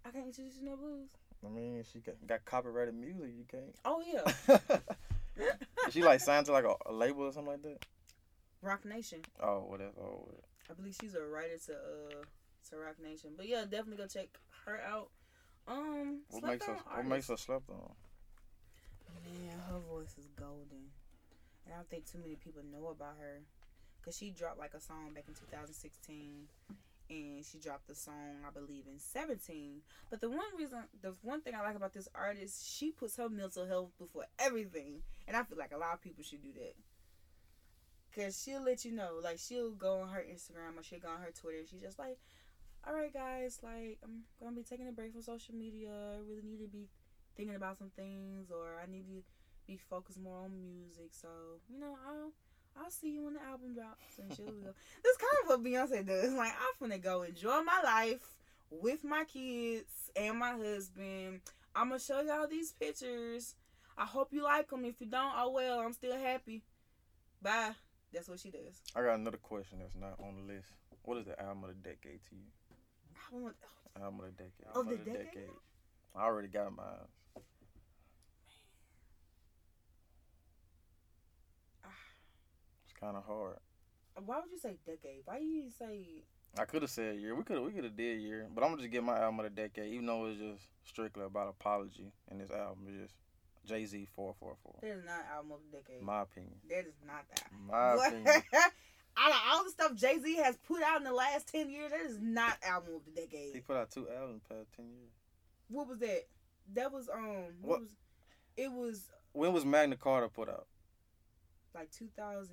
I 0.05 0.11
can't 0.11 0.27
introduce 0.27 0.55
you 0.55 0.61
to 0.61 0.67
no 0.67 0.77
blues. 0.77 1.11
I 1.45 1.49
mean, 1.49 1.83
she 1.93 2.01
got, 2.01 2.15
got 2.27 2.45
copyrighted 2.45 2.95
music. 2.95 3.33
You 3.37 3.45
can't. 3.49 3.75
Oh 3.85 4.03
yeah, 4.07 4.59
she 5.91 6.03
like 6.03 6.21
signed 6.21 6.47
to 6.47 6.53
like 6.53 6.65
a, 6.65 6.75
a 6.87 6.93
label 6.93 7.23
or 7.23 7.33
something 7.33 7.53
like 7.53 7.63
that? 7.63 7.87
Roc 8.63 8.85
Nation. 8.85 9.21
Oh, 9.41 9.65
whatever. 9.67 9.93
oh, 10.01 10.25
well. 10.27 10.45
I 10.71 10.75
believe 10.75 10.97
she's 11.01 11.15
a 11.15 11.23
writer 11.25 11.59
to 11.67 11.73
uh 11.73 12.23
to 12.71 12.77
Roc 12.77 13.01
Nation. 13.03 13.31
But 13.37 13.49
yeah, 13.49 13.63
definitely 13.63 13.97
go 13.97 14.07
check 14.07 14.29
her 14.67 14.81
out. 14.89 15.11
Um, 15.67 16.23
What 16.31 16.45
makes 16.45 16.67
her? 16.67 16.77
What 16.95 17.07
makes 17.07 17.29
her 17.29 17.37
slept 17.37 17.69
on? 17.71 17.93
Man, 19.25 19.59
her 19.71 19.79
voice 19.79 20.17
is 20.19 20.29
golden, 20.39 20.91
and 21.65 21.75
I 21.75 21.77
don't 21.77 21.89
think 21.91 22.11
too 22.11 22.19
many 22.19 22.35
people 22.37 22.63
know 22.73 22.89
about 22.89 23.17
her, 23.21 23.43
cause 24.05 24.17
she 24.17 24.31
dropped 24.31 24.59
like 24.59 24.75
a 24.75 24.81
song 24.81 25.13
back 25.15 25.25
in 25.29 25.35
2016, 25.35 26.49
and 27.13 27.45
she 27.45 27.59
dropped 27.59 27.87
the 27.87 27.95
song 27.95 28.45
I 28.47 28.51
believe 28.51 28.85
in 28.87 28.99
17. 28.99 29.81
But 30.11 30.21
the 30.21 30.31
one 30.31 30.41
reason, 30.59 30.79
the 31.01 31.15
one 31.23 31.41
thing 31.41 31.55
I 31.55 31.63
like 31.63 31.77
about 31.77 31.93
this 31.93 32.09
artist, 32.15 32.67
she 32.67 32.91
puts 32.91 33.17
her 33.17 33.29
mental 33.29 33.67
health 33.67 33.91
before 33.99 34.27
everything, 34.39 35.03
and 35.27 35.37
I 35.37 35.43
feel 35.43 35.59
like 35.59 35.73
a 35.73 35.79
lot 35.79 35.95
of 35.95 36.03
people 36.03 36.25
should 36.25 36.43
do 36.43 36.53
that. 36.55 36.75
Cause 38.15 38.43
she'll 38.43 38.63
let 38.63 38.85
you 38.85 38.93
know, 38.93 39.21
like 39.23 39.39
she'll 39.39 39.71
go 39.71 40.01
on 40.01 40.09
her 40.09 40.21
Instagram 40.21 40.79
or 40.79 40.83
she'll 40.83 41.01
go 41.01 41.09
on 41.09 41.23
her 41.23 41.33
Twitter. 41.33 41.63
She's 41.71 41.81
just 41.81 41.99
like, 41.99 42.19
"All 42.87 42.93
right, 42.95 43.13
guys, 43.13 43.61
like 43.63 43.99
I'm 44.05 44.25
gonna 44.39 44.55
be 44.55 44.63
taking 44.63 44.89
a 44.89 44.93
break 44.93 45.13
from 45.13 45.23
social 45.23 45.55
media. 45.55 45.91
I 45.91 46.19
really 46.29 46.43
need 46.45 46.61
to 46.61 46.69
be 46.69 46.89
thinking 47.37 47.57
about 47.57 47.79
some 47.79 47.91
things, 47.97 48.51
or 48.51 48.79
I 48.83 48.91
need 48.91 49.07
to 49.07 49.23
be 49.67 49.79
focused 49.79 50.21
more 50.21 50.45
on 50.45 50.53
music. 50.61 51.09
So 51.13 51.29
you 51.71 51.79
know, 51.81 51.97
I'll 52.07 52.33
I'll 52.77 52.91
see 52.91 53.13
you 53.15 53.25
when 53.25 53.35
the 53.35 53.43
album 53.43 53.75
drops." 53.75 54.19
And 54.19 54.35
she'll 54.35 54.47
go. 54.47 54.75
This 55.03 55.17
kind 55.17 55.33
of 55.43 55.49
what 55.49 55.63
Beyonce 55.65 56.07
does. 56.07 56.33
Like 56.33 56.53
I'm 56.53 56.91
finna 56.91 57.03
go 57.03 57.23
enjoy 57.23 57.63
my 57.63 57.81
life 57.85 58.37
with 58.71 59.05
my 59.05 59.25
kids 59.25 60.11
and 60.17 60.39
my 60.39 60.53
husband. 60.53 61.41
I'm 61.75 61.89
gonna 61.89 62.01
show 62.01 62.21
y'all 62.21 62.47
these 62.49 62.73
pictures. 62.73 63.55
I 63.97 64.05
hope 64.07 64.33
you 64.33 64.43
like 64.43 64.71
them. 64.71 64.85
If 64.85 65.01
you 65.01 65.07
don't, 65.07 65.33
oh 65.37 65.51
well. 65.51 65.81
I'm 65.81 65.93
still 65.93 66.17
happy. 66.17 66.63
Bye. 67.41 67.73
That's 68.13 68.29
what 68.29 68.41
she 68.41 68.51
does. 68.51 68.81
I 68.95 69.03
got 69.03 69.15
another 69.15 69.39
question 69.39 69.79
that's 69.81 69.97
not 69.97 70.19
on 70.21 70.35
the 70.47 70.53
list. 70.55 70.69
What 71.03 71.19
is 71.19 71.25
the 71.27 71.41
album 71.41 71.65
of 71.65 71.71
the 71.71 71.89
decade 71.89 72.21
to 72.29 72.35
you? 72.37 72.43
I 73.33 73.37
want- 73.37 73.57
Album 74.01 74.21
of 74.21 74.27
the 74.27 74.33
decade. 74.45 74.67
Of 74.71 74.77
Album 74.77 75.01
the 75.05 75.11
decade? 75.11 75.51
I 76.15 76.23
already 76.25 76.49
got 76.49 76.75
mine. 76.75 76.87
Kind 83.03 83.17
of 83.17 83.25
hard. 83.25 83.57
Why 84.25 84.37
would 84.41 84.51
you 84.53 84.59
say 84.59 84.77
decade? 84.87 85.23
Why 85.25 85.39
you 85.39 85.65
say? 85.77 86.23
I 86.59 86.65
could 86.67 86.83
have 86.83 86.91
said 86.91 87.17
year. 87.17 87.35
We 87.35 87.43
could 87.45 87.57
have. 87.57 87.65
We 87.65 87.73
could 87.73 87.85
have 87.85 87.97
did 87.97 88.21
year. 88.21 88.47
But 88.55 88.63
I'm 88.63 88.71
gonna 88.71 88.83
just 88.83 88.93
get 88.93 89.03
my 89.03 89.19
album 89.19 89.41
of 89.41 89.45
the 89.45 89.51
decade, 89.51 89.93
even 89.93 90.07
though 90.07 90.27
it's 90.27 90.39
just 90.39 90.69
strictly 90.85 91.25
about 91.25 91.49
apology. 91.49 92.13
And 92.31 92.41
this 92.41 92.51
album 92.51 92.87
is 92.89 93.03
just 93.03 93.15
Jay 93.67 93.85
Z 93.87 94.07
four 94.15 94.35
four 94.39 94.57
four. 94.63 94.75
That 94.83 94.91
is 94.99 95.05
not 95.05 95.25
album 95.35 95.53
of 95.53 95.59
the 95.71 95.79
decade. 95.79 96.03
My 96.03 96.23
opinion. 96.23 96.55
that 96.69 96.81
is 96.87 96.95
not 97.07 97.25
that. 97.31 97.45
My 97.69 97.95
What? 97.97 98.09
opinion. 98.13 98.43
Out 99.15 99.31
of 99.31 99.37
all 99.51 99.65
the 99.65 99.71
stuff 99.71 99.95
Jay 99.95 100.19
Z 100.19 100.37
has 100.37 100.57
put 100.67 100.83
out 100.83 100.97
in 100.99 101.05
the 101.05 101.13
last 101.13 101.47
ten 101.49 101.69
years, 101.69 101.91
that 101.91 102.01
is 102.01 102.19
not 102.21 102.57
album 102.63 102.95
of 102.95 103.03
the 103.05 103.21
decade. 103.21 103.55
He 103.55 103.61
put 103.61 103.77
out 103.77 103.91
two 103.91 104.09
albums 104.09 104.35
in 104.35 104.41
the 104.49 104.55
past 104.55 104.73
ten 104.77 104.87
years. 104.87 105.11
What 105.69 105.87
was 105.89 105.99
that? 105.99 106.23
That 106.75 106.93
was 106.93 107.09
um. 107.09 107.25
What, 107.61 107.69
What? 107.71 107.81
was? 107.81 107.89
It 108.57 108.71
was 108.73 109.05
When 109.33 109.53
was 109.55 109.65
Magna 109.67 109.97
Carta 109.97 110.29
put 110.29 110.49
out? 110.51 110.67
like 111.75 111.91
2000. 111.91 112.49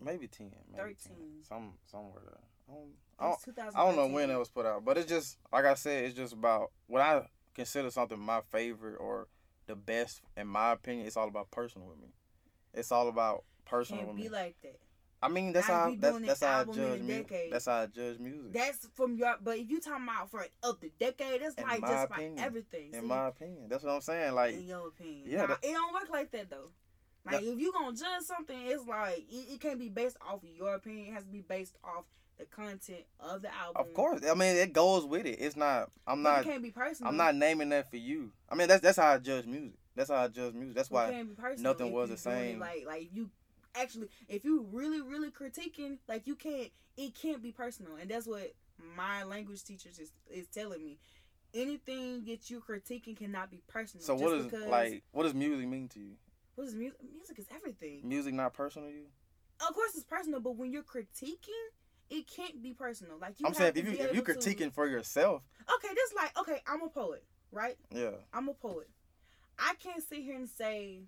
Maybe 0.00 0.26
ten. 0.28 0.50
Maybe 0.70 0.94
10. 0.94 1.12
13. 1.16 1.16
Some 1.48 1.72
somewhere 1.86 2.22
there. 2.24 2.38
I 2.68 2.72
don't, 2.74 2.90
I 3.18 3.52
don't, 3.62 3.76
I 3.76 3.84
don't 3.86 3.96
know 3.96 4.06
when 4.08 4.28
it 4.30 4.36
was 4.38 4.48
put 4.48 4.66
out, 4.66 4.84
but 4.84 4.98
it's 4.98 5.08
just 5.08 5.38
like 5.52 5.64
I 5.64 5.74
said. 5.74 6.04
It's 6.04 6.14
just 6.14 6.32
about 6.32 6.70
what 6.86 7.00
I 7.00 7.22
consider 7.54 7.90
something 7.90 8.18
my 8.18 8.40
favorite 8.50 8.96
or 8.96 9.28
the 9.66 9.76
best 9.76 10.20
in 10.36 10.46
my 10.48 10.72
opinion. 10.72 11.06
It's 11.06 11.16
all 11.16 11.28
about 11.28 11.50
personal 11.50 11.88
with 11.88 11.98
me. 11.98 12.08
It's 12.74 12.92
all 12.92 13.08
about 13.08 13.44
personal 13.64 14.00
Can't 14.02 14.08
with 14.14 14.16
be 14.18 14.22
me. 14.24 14.28
like 14.30 14.56
that. 14.62 14.78
I 15.22 15.28
mean, 15.28 15.52
that's 15.54 15.66
Now 15.68 15.74
how 15.74 15.96
that's, 15.98 16.18
that's 16.20 16.42
how 16.42 16.46
I 16.48 16.58
album 16.58 16.74
in 16.78 16.80
a 16.84 16.88
judge 16.90 17.00
music. 17.02 17.28
decade. 17.28 17.52
That's 17.52 17.64
how 17.66 17.72
I 17.80 17.86
judge 17.86 18.18
music. 18.18 18.52
That's 18.52 18.88
from 18.94 19.16
your. 19.16 19.34
But 19.42 19.56
if 19.58 19.70
you 19.70 19.80
talking 19.80 20.04
about 20.04 20.30
for 20.30 20.44
of 20.62 20.78
the 20.80 20.90
decade, 20.98 21.40
that's 21.40 21.54
In 21.54 21.64
like 21.66 21.80
just 21.80 22.10
opinion. 22.10 22.36
like 22.36 22.44
everything. 22.46 22.90
in 22.92 23.00
See? 23.00 23.06
my 23.06 23.28
opinion, 23.28 23.68
that's 23.68 23.82
what 23.82 23.92
I'm 23.92 24.00
saying. 24.02 24.34
Like, 24.34 24.54
in 24.54 24.66
your 24.66 24.88
opinion. 24.88 25.22
Yeah, 25.26 25.40
Nah, 25.42 25.46
that- 25.46 25.58
it 25.64 25.72
don't 25.72 25.94
work 25.94 26.10
like 26.10 26.30
that 26.32 26.50
though. 26.50 26.68
Like 27.26 27.42
if 27.42 27.58
you 27.58 27.72
gonna 27.72 27.96
judge 27.96 28.22
something, 28.22 28.56
it's 28.64 28.86
like 28.86 29.24
it, 29.30 29.54
it 29.54 29.60
can't 29.60 29.78
be 29.78 29.88
based 29.88 30.16
off 30.26 30.42
of 30.42 30.48
your 30.56 30.74
opinion. 30.74 31.08
It 31.08 31.14
has 31.14 31.24
to 31.24 31.30
be 31.30 31.40
based 31.40 31.76
off 31.84 32.04
the 32.38 32.44
content 32.44 33.04
of 33.20 33.42
the 33.42 33.48
album. 33.54 33.76
of 33.76 33.94
course, 33.94 34.20
I 34.28 34.34
mean, 34.34 34.56
it 34.56 34.72
goes 34.72 35.04
with 35.04 35.26
it. 35.26 35.38
It's 35.40 35.56
not. 35.56 35.90
I'm 36.06 36.22
But 36.22 36.30
not. 36.30 36.40
It 36.40 36.50
can't 36.50 36.62
be 36.62 36.70
personal. 36.70 37.10
I'm 37.10 37.16
not 37.16 37.34
naming 37.34 37.70
that 37.70 37.90
for 37.90 37.96
you. 37.96 38.32
I 38.48 38.54
mean, 38.54 38.68
that's 38.68 38.82
that's 38.82 38.98
how 38.98 39.14
I 39.14 39.18
judge 39.18 39.46
music. 39.46 39.78
That's 39.94 40.10
how 40.10 40.16
I 40.16 40.28
judge 40.28 40.54
music. 40.54 40.76
That's 40.76 40.90
why. 40.90 41.10
can't 41.10 41.28
be 41.28 41.34
personal 41.34 41.72
nothing 41.72 41.92
was 41.92 42.10
the 42.10 42.16
same. 42.16 42.60
Like 42.60 42.84
like 42.86 43.10
you 43.12 43.30
actually 43.74 44.08
if 44.28 44.44
you 44.44 44.66
really 44.72 45.00
really 45.00 45.30
critiquing 45.30 45.98
like 46.08 46.26
you 46.26 46.34
can't 46.34 46.70
it 46.96 47.14
can't 47.14 47.42
be 47.42 47.52
personal 47.52 47.96
and 47.96 48.10
that's 48.10 48.26
what 48.26 48.54
my 48.96 49.22
language 49.24 49.64
teacher 49.64 49.88
is 49.88 50.12
is 50.30 50.46
telling 50.48 50.84
me. 50.84 50.98
Anything 51.54 52.24
that 52.26 52.50
you 52.50 52.60
critiquing 52.60 53.16
cannot 53.16 53.50
be 53.50 53.62
personal. 53.66 54.04
So 54.04 54.14
what 54.14 54.34
is 54.34 54.52
like? 54.68 55.02
What 55.12 55.22
does 55.22 55.32
music 55.32 55.66
mean 55.66 55.88
to 55.88 56.00
you? 56.00 56.16
What 56.56 56.66
is 56.66 56.74
music? 56.74 56.98
Music 57.14 57.38
is 57.38 57.46
everything. 57.54 58.00
Music 58.02 58.34
not 58.34 58.52
personal 58.52 58.88
to 58.88 58.94
you? 58.94 59.06
Of 59.66 59.74
course, 59.74 59.94
it's 59.94 60.04
personal, 60.04 60.40
but 60.40 60.56
when 60.56 60.70
you're 60.72 60.82
critiquing, 60.82 61.66
it 62.10 62.26
can't 62.26 62.62
be 62.62 62.72
personal. 62.72 63.18
Like 63.18 63.38
you 63.40 63.46
I'm 63.46 63.54
saying 63.54 63.72
if 63.76 63.84
you 63.86 63.92
if 63.92 63.98
you 64.00 64.06
able 64.22 64.24
to- 64.24 64.32
critiquing 64.34 64.72
for 64.72 64.86
yourself, 64.86 65.42
Okay, 65.76 65.94
this 65.94 66.12
like 66.14 66.36
okay, 66.38 66.60
I'm 66.66 66.82
a 66.82 66.88
poet, 66.88 67.24
right? 67.52 67.76
yeah, 67.94 68.10
I'm 68.32 68.48
a 68.48 68.54
poet. 68.54 68.88
I 69.58 69.74
can't 69.82 70.02
sit 70.02 70.18
here 70.18 70.36
and 70.36 70.48
say, 70.48 71.04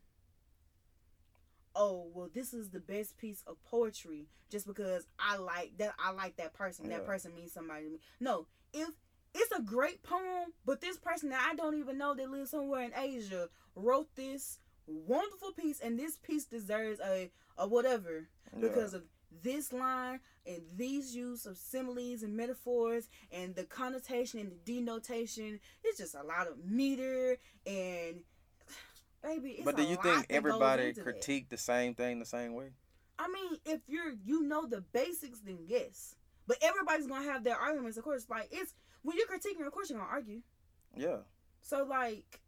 "Oh, 1.74 2.10
well, 2.14 2.30
this 2.32 2.52
is 2.54 2.70
the 2.70 2.80
best 2.80 3.16
piece 3.18 3.42
of 3.46 3.62
poetry," 3.64 4.28
just 4.50 4.66
because 4.66 5.06
I 5.18 5.36
like 5.36 5.72
that. 5.78 5.94
I 5.98 6.10
like 6.12 6.36
that 6.36 6.54
person. 6.54 6.88
That 6.88 7.06
person 7.06 7.34
means 7.34 7.52
somebody 7.52 7.84
to 7.84 7.90
me. 7.90 8.00
No, 8.20 8.46
if 8.72 8.88
it's 9.34 9.52
a 9.52 9.62
great 9.62 10.02
poem, 10.02 10.52
but 10.64 10.80
this 10.80 10.96
person 10.96 11.28
that 11.30 11.46
I 11.50 11.54
don't 11.54 11.76
even 11.78 11.98
know 11.98 12.14
that 12.14 12.30
lives 12.30 12.50
somewhere 12.50 12.82
in 12.82 12.92
Asia 12.96 13.48
wrote 13.76 14.08
this 14.16 14.58
wonderful 14.88 15.52
piece, 15.52 15.80
and 15.80 15.98
this 15.98 16.16
piece 16.16 16.44
deserves 16.44 17.00
a 17.00 17.30
a 17.56 17.66
whatever 17.66 18.28
yeah. 18.54 18.68
because 18.68 18.94
of 18.94 19.02
this 19.42 19.72
line 19.72 20.20
and 20.46 20.62
these 20.76 21.14
use 21.14 21.44
of 21.44 21.56
similes 21.56 22.22
and 22.22 22.36
metaphors 22.36 23.08
and 23.30 23.54
the 23.54 23.64
connotation 23.64 24.40
and 24.40 24.50
the 24.50 24.56
denotation. 24.64 25.60
It's 25.84 25.98
just 25.98 26.14
a 26.14 26.22
lot 26.22 26.48
of 26.48 26.64
meter 26.64 27.36
and 27.66 28.20
baby. 29.22 29.50
It's 29.50 29.64
but 29.64 29.76
do 29.76 29.82
you 29.82 29.96
think 29.96 30.26
everybody 30.30 30.88
into 30.88 31.02
that. 31.02 31.12
critique 31.12 31.48
the 31.48 31.58
same 31.58 31.94
thing 31.94 32.18
the 32.18 32.26
same 32.26 32.54
way? 32.54 32.70
I 33.18 33.28
mean, 33.28 33.58
if 33.66 33.80
you're 33.88 34.14
you 34.24 34.42
know 34.42 34.66
the 34.66 34.80
basics, 34.80 35.40
then 35.40 35.58
yes. 35.66 36.14
But 36.46 36.58
everybody's 36.62 37.06
gonna 37.06 37.30
have 37.30 37.44
their 37.44 37.56
arguments, 37.56 37.98
of 37.98 38.04
course. 38.04 38.26
Like 38.28 38.48
it's 38.50 38.74
when 39.02 39.16
you're 39.16 39.26
critiquing, 39.26 39.66
of 39.66 39.72
course 39.72 39.90
you're 39.90 39.98
gonna 39.98 40.10
argue. 40.10 40.40
Yeah, 40.96 41.18
So 41.60 41.84
like 41.84 42.40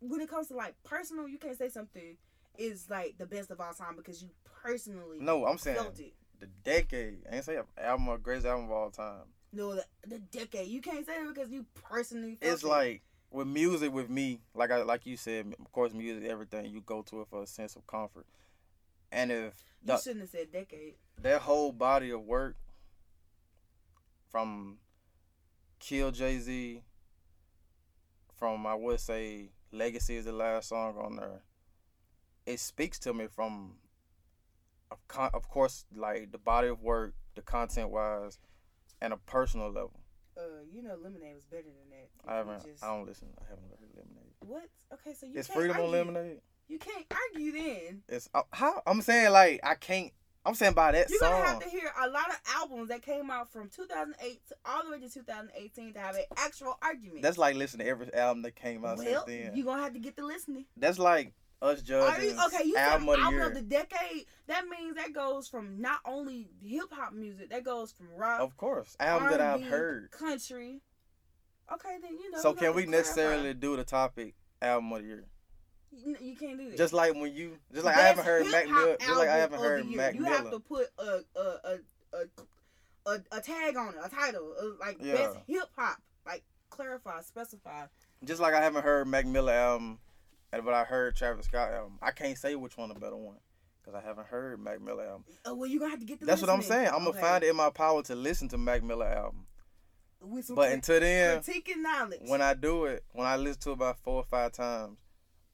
when 0.00 0.20
it 0.20 0.28
comes 0.28 0.48
to 0.48 0.54
like 0.54 0.74
personal, 0.84 1.28
you 1.28 1.38
can't 1.38 1.56
say 1.56 1.68
something 1.68 2.16
is 2.56 2.86
like 2.88 3.16
the 3.18 3.26
best 3.26 3.50
of 3.50 3.60
all 3.60 3.72
time 3.72 3.96
because 3.96 4.22
you 4.22 4.28
personally 4.62 5.18
no, 5.20 5.44
I'm 5.46 5.58
saying 5.58 5.76
it. 5.98 6.12
the 6.40 6.46
decade. 6.62 7.18
I 7.30 7.36
ain't 7.36 7.44
say 7.44 7.58
album 7.78 8.08
or 8.08 8.18
greatest 8.18 8.46
album 8.46 8.66
of 8.66 8.70
all 8.72 8.90
time. 8.90 9.22
No, 9.52 9.74
the, 9.74 9.84
the 10.06 10.18
decade. 10.18 10.68
You 10.68 10.80
can't 10.80 11.04
say 11.06 11.22
that 11.22 11.34
because 11.34 11.50
you 11.50 11.64
personally. 11.74 12.36
Felt 12.40 12.52
It's 12.54 12.62
it. 12.64 12.68
like 12.68 13.02
with 13.30 13.46
music 13.48 13.92
with 13.92 14.08
me, 14.10 14.40
like 14.54 14.70
I 14.70 14.82
like 14.82 15.06
you 15.06 15.16
said, 15.16 15.54
of 15.58 15.72
course, 15.72 15.92
music, 15.92 16.24
everything 16.28 16.66
you 16.66 16.80
go 16.80 17.02
to 17.02 17.22
it 17.22 17.28
for 17.28 17.42
a 17.42 17.46
sense 17.46 17.76
of 17.76 17.86
comfort. 17.86 18.26
And 19.10 19.30
if 19.30 19.38
you 19.44 19.52
the, 19.86 19.96
shouldn't 19.98 20.22
have 20.22 20.30
said 20.30 20.52
decade. 20.52 20.94
that 21.22 21.40
whole 21.42 21.72
body 21.72 22.10
of 22.10 22.22
work 22.22 22.56
from 24.30 24.78
Kill 25.78 26.10
Jay 26.10 26.38
Z, 26.38 26.82
from 28.36 28.66
I 28.66 28.74
would 28.74 29.00
say 29.00 29.50
Legacy 29.74 30.16
is 30.16 30.24
the 30.24 30.32
last 30.32 30.68
song 30.68 30.96
on 30.98 31.16
there. 31.16 31.40
It 32.46 32.60
speaks 32.60 32.98
to 33.00 33.12
me 33.12 33.26
from, 33.26 33.72
of, 34.90 34.98
con- 35.08 35.30
of 35.34 35.48
course, 35.48 35.84
like 35.94 36.30
the 36.30 36.38
body 36.38 36.68
of 36.68 36.82
work, 36.82 37.14
the 37.34 37.42
content 37.42 37.90
wise, 37.90 38.38
and 39.00 39.12
a 39.12 39.16
personal 39.16 39.66
level. 39.68 40.00
Uh, 40.36 40.42
you 40.72 40.82
know, 40.82 40.96
Lemonade 41.02 41.34
was 41.34 41.44
better 41.44 41.62
than 41.64 41.90
that. 41.90 42.08
I 42.32 42.36
haven't, 42.36 42.64
just- 42.64 42.84
I 42.84 42.88
don't 42.88 43.06
listen. 43.06 43.28
I 43.40 43.44
haven't 43.48 43.68
heard 43.70 43.90
Lemonade. 43.96 44.32
What? 44.40 44.68
Okay, 44.92 45.14
so 45.14 45.26
you 45.26 45.32
It's 45.38 45.48
Freedom 45.48 45.70
argue. 45.76 45.84
on 45.84 45.90
Lemonade? 45.92 46.40
You 46.68 46.78
can't 46.78 47.06
argue 47.10 47.52
then. 47.52 48.02
It's 48.08 48.28
uh, 48.34 48.42
how 48.52 48.80
I'm 48.86 49.02
saying 49.02 49.30
like 49.32 49.60
I 49.62 49.74
can't. 49.74 50.12
I'm 50.46 50.54
saying 50.54 50.74
by 50.74 50.92
that 50.92 51.08
You're 51.08 51.18
song. 51.20 51.30
gonna 51.30 51.46
have 51.46 51.60
to 51.60 51.68
hear 51.70 51.90
a 52.02 52.08
lot 52.08 52.28
of 52.28 52.36
albums 52.56 52.88
that 52.90 53.00
came 53.02 53.30
out 53.30 53.50
from 53.50 53.68
2008 53.70 54.46
to 54.48 54.54
all 54.66 54.84
the 54.84 54.90
way 54.90 54.98
to 55.00 55.08
2018 55.08 55.94
to 55.94 55.98
have 56.00 56.16
an 56.16 56.24
actual 56.36 56.76
argument. 56.82 57.22
That's 57.22 57.38
like 57.38 57.56
listening 57.56 57.86
to 57.86 57.90
every 57.90 58.12
album 58.14 58.42
that 58.42 58.54
came 58.54 58.84
out 58.84 58.98
well, 58.98 59.06
since 59.06 59.22
then. 59.26 59.52
you're 59.56 59.64
gonna 59.64 59.82
have 59.82 59.94
to 59.94 59.98
get 59.98 60.16
to 60.16 60.26
listening. 60.26 60.66
That's 60.76 60.98
like 60.98 61.32
us 61.62 61.80
judging 61.80 62.24
you, 62.30 62.36
okay, 62.46 62.64
you 62.64 62.76
album 62.76 63.06
said 63.08 63.14
of 63.14 63.18
the 63.20 63.24
album 63.24 63.40
of 63.42 63.54
the 63.54 63.62
decade. 63.62 64.26
That 64.48 64.66
means 64.68 64.96
that 64.96 65.14
goes 65.14 65.48
from 65.48 65.80
not 65.80 66.00
only 66.04 66.48
hip 66.62 66.92
hop 66.92 67.14
music, 67.14 67.48
that 67.50 67.64
goes 67.64 67.90
from 67.92 68.08
rock, 68.14 68.40
Of 68.40 68.56
course, 68.58 68.96
albums 69.00 69.30
that 69.30 69.40
I've 69.40 69.62
heard. 69.62 70.10
country. 70.10 70.82
Okay, 71.72 71.96
then 72.02 72.18
you 72.18 72.30
know. 72.30 72.38
So 72.40 72.52
can 72.52 72.74
we 72.74 72.82
clarify. 72.82 72.90
necessarily 72.90 73.54
do 73.54 73.76
the 73.76 73.84
topic 73.84 74.34
album 74.60 74.92
of 74.92 75.00
the 75.00 75.08
year? 75.08 75.24
You, 76.20 76.36
can't 76.36 76.58
do 76.58 76.70
that. 76.70 76.78
Just 76.78 76.92
like 76.92 77.14
when 77.14 77.32
you, 77.34 77.56
just 77.72 77.84
like 77.84 77.96
I 77.96 78.02
haven't 78.02 78.24
heard 78.24 78.46
Mac 78.50 78.68
Miller. 78.68 78.96
Just 79.00 79.18
like 79.18 79.28
I 79.28 79.36
haven't 79.36 79.60
heard 79.60 79.84
year. 79.86 79.96
Mac 79.96 80.14
You 80.14 80.20
Miller. 80.22 80.36
You 80.36 80.42
have 80.42 80.50
to 80.52 80.60
put 80.60 80.86
a 80.98 81.20
a 81.36 81.40
a 81.40 81.78
a, 83.06 83.10
a, 83.12 83.20
a 83.32 83.40
tag 83.40 83.76
on 83.76 83.88
it, 83.94 84.00
a 84.02 84.08
title, 84.08 84.54
uh, 84.60 84.66
like 84.80 84.98
Yeah. 85.00 85.14
best 85.14 85.36
hip 85.46 85.68
hop, 85.76 85.98
like 86.26 86.42
clarify, 86.70 87.20
specify. 87.20 87.86
Just 88.24 88.40
like 88.40 88.54
I 88.54 88.62
haven't 88.62 88.82
heard 88.82 89.06
Mac 89.06 89.26
Miller 89.26 89.52
album, 89.52 89.98
but 90.50 90.72
I 90.74 90.84
heard 90.84 91.16
Travis 91.16 91.46
Scott 91.46 91.72
album. 91.72 91.98
I 92.02 92.10
can't 92.10 92.38
say 92.38 92.54
which 92.54 92.76
one 92.76 92.88
the 92.88 92.94
better 92.94 93.16
one 93.16 93.36
because 93.82 93.94
I 94.00 94.06
haven't 94.06 94.26
heard 94.28 94.58
Mac 94.60 94.80
Miller 94.80 95.04
album. 95.04 95.24
Oh 95.44 95.54
well, 95.54 95.68
you 95.68 95.78
gonna 95.78 95.90
have 95.90 96.00
to 96.00 96.06
get 96.06 96.20
the. 96.20 96.26
That's 96.26 96.40
what 96.40 96.50
I'm 96.50 96.62
saying. 96.62 96.88
I'm 96.88 97.04
gonna 97.04 97.20
find 97.20 97.44
it 97.44 97.50
in 97.50 97.56
my 97.56 97.70
power 97.70 98.02
to 98.04 98.14
listen 98.14 98.48
to 98.48 98.58
Mac 98.58 98.82
Miller 98.82 99.06
album. 99.06 99.46
With 100.20 100.46
some 100.46 100.56
But 100.56 100.72
until 100.72 101.00
then, 101.00 101.42
critiquing 101.42 101.82
knowledge. 101.82 102.20
when 102.26 102.40
I 102.40 102.54
do 102.54 102.86
it, 102.86 103.04
when 103.12 103.26
I 103.26 103.36
listen 103.36 103.60
to 103.62 103.70
it 103.70 103.74
about 103.74 103.98
four 103.98 104.14
or 104.16 104.24
five 104.24 104.52
times, 104.52 104.96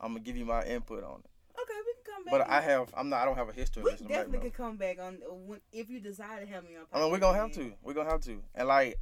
I'm 0.00 0.08
gonna 0.12 0.20
give 0.20 0.36
you 0.36 0.44
my 0.44 0.64
input 0.64 1.04
on 1.04 1.20
it. 1.20 1.30
okay, 1.60 1.74
we 1.86 1.92
can 2.04 2.14
come 2.14 2.24
back. 2.24 2.32
But 2.32 2.48
I 2.50 2.60
have, 2.60 2.92
I'm 2.96 3.08
not, 3.08 3.22
I 3.22 3.24
don't 3.26 3.36
have 3.36 3.48
a 3.48 3.52
history 3.52 3.82
of 3.82 3.84
We 3.86 3.90
listening 3.92 4.08
to 4.08 4.14
Mac 4.14 4.24
definitely 4.26 4.50
could 4.50 4.56
come 4.56 4.76
back 4.76 4.98
on 5.00 5.18
uh, 5.28 5.34
when, 5.34 5.60
if 5.72 5.90
you 5.90 6.00
decide 6.00 6.40
to 6.40 6.46
have 6.46 6.64
me 6.64 6.76
on. 6.76 6.86
I 6.92 7.00
mean, 7.02 7.12
we're 7.12 7.18
gonna 7.18 7.38
have 7.38 7.52
to. 7.52 7.72
We're 7.82 7.94
gonna 7.94 8.10
have 8.10 8.20
to. 8.22 8.42
And 8.54 8.68
like, 8.68 8.96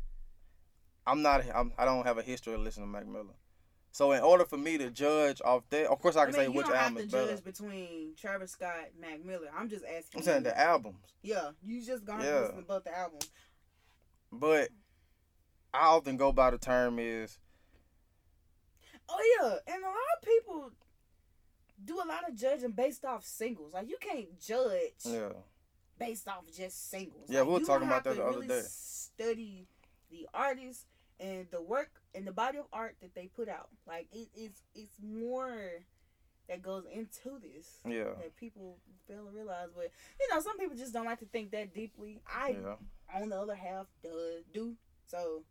I'm 1.07 1.23
not. 1.23 1.43
I'm, 1.55 1.73
I 1.79 1.85
don't 1.85 2.05
have 2.05 2.19
a 2.19 2.23
history 2.23 2.55
of 2.55 2.61
listening 2.61 2.87
to 2.87 2.93
Mac 2.93 3.07
Miller. 3.07 3.35
So 3.91 4.13
in 4.13 4.23
order 4.23 4.45
for 4.45 4.59
me 4.59 4.77
to 4.79 4.91
judge 4.91 5.41
off 5.45 5.63
that, 5.71 5.87
of 5.87 5.99
course 5.99 6.15
I 6.17 6.23
I 6.23 6.25
can 6.27 6.35
mean, 6.35 6.41
say 6.41 6.45
you 6.53 6.57
which 6.59 6.67
don't 6.67 6.77
album 6.77 6.95
have 6.97 7.05
is 7.05 7.11
to 7.13 7.27
judge 7.27 7.45
between 7.45 8.15
Travis 8.17 8.53
Scott, 8.53 8.89
Mac 9.01 9.25
Miller. 9.25 9.49
I'm 9.57 9.69
just 9.69 9.85
asking. 9.85 10.19
I'm 10.19 10.23
saying 10.23 10.39
you. 10.45 10.51
the 10.51 10.61
albums, 10.61 11.07
Yeah, 11.23 11.51
you 11.63 11.83
just 11.85 12.05
gonna 12.05 12.25
Yeah. 12.25 12.41
listen 12.41 12.57
to 12.57 12.63
both 12.63 12.85
the 12.85 12.97
albums. 12.97 13.29
but 14.31 14.69
I 15.73 15.87
often 15.87 16.17
go 16.17 16.33
by 16.33 16.51
the 16.51 16.59
term 16.59 16.99
is 16.99 17.39
Oh 19.09 19.39
yeah, 19.41 19.75
and 19.75 19.83
a 19.83 19.87
lot 19.87 19.95
of 20.21 20.23
people 20.29 20.71
do 21.85 21.97
a 21.97 22.07
lot 22.07 22.29
of 22.29 22.35
judging 22.35 22.73
based 22.73 23.05
off 23.05 23.25
singles. 23.25 23.73
Like 23.73 23.89
you 23.89 23.97
can't 24.01 24.41
judge 24.41 25.05
yeah, 25.05 25.29
based 25.99 26.29
off 26.29 26.45
just 26.55 26.91
singles. 26.91 27.27
Yeah, 27.29 27.41
Like, 27.41 27.49
we 27.49 27.55
were 27.55 27.61
talking 27.61 27.87
about 27.87 28.05
that 28.05 28.17
the 28.17 28.25
other 28.25 28.41
really 28.41 28.49
day. 28.49 28.63
Study 28.65 29.67
the 30.11 30.29
artist 30.33 30.87
and 31.21 31.47
the 31.51 31.61
work 31.61 31.91
and 32.15 32.27
the 32.27 32.33
body 32.33 32.59
of 32.59 32.67
art 32.73 32.97
that 33.03 33.15
they 33.15 33.27
put 33.27 33.49
out. 33.49 33.69
Like 33.87 34.09
it, 34.13 34.29
it's 34.35 34.63
it's 34.75 34.97
more 35.03 35.83
that 36.49 36.63
goes 36.63 36.85
into 36.93 37.39
this 37.41 37.79
yeah, 37.87 38.15
that 38.21 38.35
people 38.37 38.79
fail 39.07 39.25
to 39.27 39.31
realize. 39.31 39.69
But 39.75 39.91
you 40.21 40.29
know, 40.35 40.41
some 40.41 40.59
people 40.59 40.77
just 40.77 40.93
don't 40.93 41.07
like 41.07 41.21
to 41.21 41.27
think 41.27 41.51
that 41.53 41.75
deeply. 41.75 42.21
I, 42.27 42.57
yeah. 42.63 43.21
on 43.23 43.29
the 43.29 43.37
other 43.37 43.55
half, 43.55 43.87
do 44.03 44.11
do 44.53 44.75
so. 45.07 45.43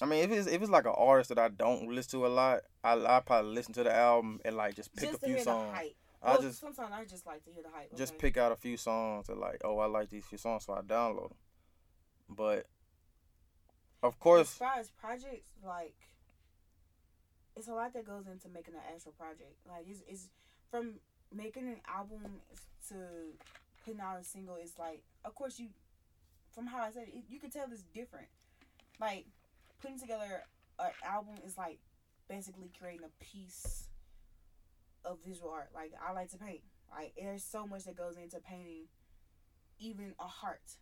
I 0.00 0.06
mean, 0.06 0.24
if 0.24 0.30
it's 0.30 0.46
if 0.46 0.62
it's 0.62 0.70
like 0.70 0.86
an 0.86 0.94
artist 0.96 1.28
that 1.30 1.38
I 1.38 1.48
don't 1.48 1.88
listen 1.88 2.20
to 2.20 2.26
a 2.26 2.28
lot, 2.28 2.60
I 2.84 2.92
I 2.94 3.20
probably 3.20 3.52
listen 3.52 3.74
to 3.74 3.82
the 3.82 3.94
album 3.94 4.40
and 4.44 4.56
like 4.56 4.76
just 4.76 4.94
pick 4.94 5.10
just 5.10 5.22
a 5.22 5.26
few 5.26 5.40
songs. 5.40 5.76
I 5.76 5.92
Well, 6.22 6.42
just 6.42 6.60
sometimes 6.60 6.92
I 6.92 7.04
just 7.04 7.26
like 7.26 7.44
to 7.44 7.50
hear 7.50 7.62
the 7.62 7.70
hype. 7.70 7.96
just 7.96 8.18
pick 8.18 8.36
out 8.36 8.52
a 8.52 8.56
few 8.56 8.76
songs 8.76 9.28
and 9.28 9.38
like, 9.40 9.60
oh, 9.64 9.78
I 9.78 9.86
like 9.86 10.10
these 10.10 10.24
few 10.24 10.38
songs, 10.38 10.66
so 10.66 10.74
I 10.74 10.80
download 10.80 11.30
them. 11.30 11.38
But 12.28 12.66
of 14.02 14.18
course, 14.20 14.52
As 14.52 14.58
far 14.58 14.78
as 14.78 14.90
projects, 14.90 15.52
like 15.64 15.94
it's 17.56 17.68
a 17.68 17.72
lot 17.72 17.92
that 17.94 18.06
goes 18.06 18.26
into 18.28 18.48
making 18.48 18.74
an 18.74 18.80
actual 18.92 19.12
project. 19.12 19.56
Like 19.66 19.86
it's, 19.88 20.02
it's 20.08 20.28
from 20.70 20.94
making 21.34 21.64
an 21.64 21.80
album 21.92 22.40
to 22.88 22.94
putting 23.84 24.00
out 24.00 24.20
a 24.20 24.24
single. 24.24 24.56
It's 24.60 24.78
like, 24.78 25.02
of 25.24 25.34
course, 25.34 25.58
you 25.58 25.68
from 26.52 26.66
how 26.66 26.82
I 26.82 26.90
said 26.90 27.08
it, 27.08 27.24
you 27.28 27.40
can 27.40 27.50
tell 27.50 27.66
it's 27.70 27.82
different. 27.94 28.28
Like 29.00 29.26
putting 29.80 29.98
together 29.98 30.42
an 30.78 30.90
album 31.04 31.34
is 31.44 31.56
like 31.56 31.78
basically 32.28 32.70
creating 32.78 33.04
a 33.04 33.24
piece 33.24 33.88
of 35.04 35.18
visual 35.26 35.50
art. 35.50 35.70
Like 35.74 35.92
I 36.06 36.12
like 36.12 36.30
to 36.30 36.38
paint. 36.38 36.60
Like 36.90 37.12
there's 37.16 37.44
so 37.44 37.66
much 37.66 37.84
that 37.84 37.96
goes 37.96 38.16
into 38.16 38.38
painting, 38.40 38.86
even 39.78 40.14
a 40.18 40.26
heart. 40.26 40.76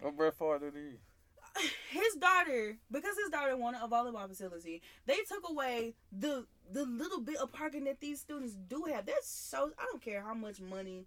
What 0.00 0.16
Brett 0.16 0.34
Favre 0.34 0.58
did 0.58 0.74
he? 0.74 0.98
his 1.90 2.14
daughter, 2.14 2.78
because 2.90 3.14
his 3.22 3.30
daughter 3.30 3.56
wanted 3.56 3.80
a 3.82 3.88
volleyball 3.88 4.28
facility, 4.28 4.80
they 5.06 5.18
took 5.28 5.48
away 5.48 5.94
the 6.10 6.46
the 6.70 6.84
little 6.84 7.20
bit 7.20 7.36
of 7.36 7.52
parking 7.52 7.84
that 7.84 8.00
these 8.00 8.20
students 8.20 8.54
do 8.54 8.84
have. 8.92 9.06
That's 9.06 9.28
so. 9.28 9.70
I 9.78 9.84
don't 9.90 10.02
care 10.02 10.22
how 10.22 10.34
much 10.34 10.60
money 10.60 11.06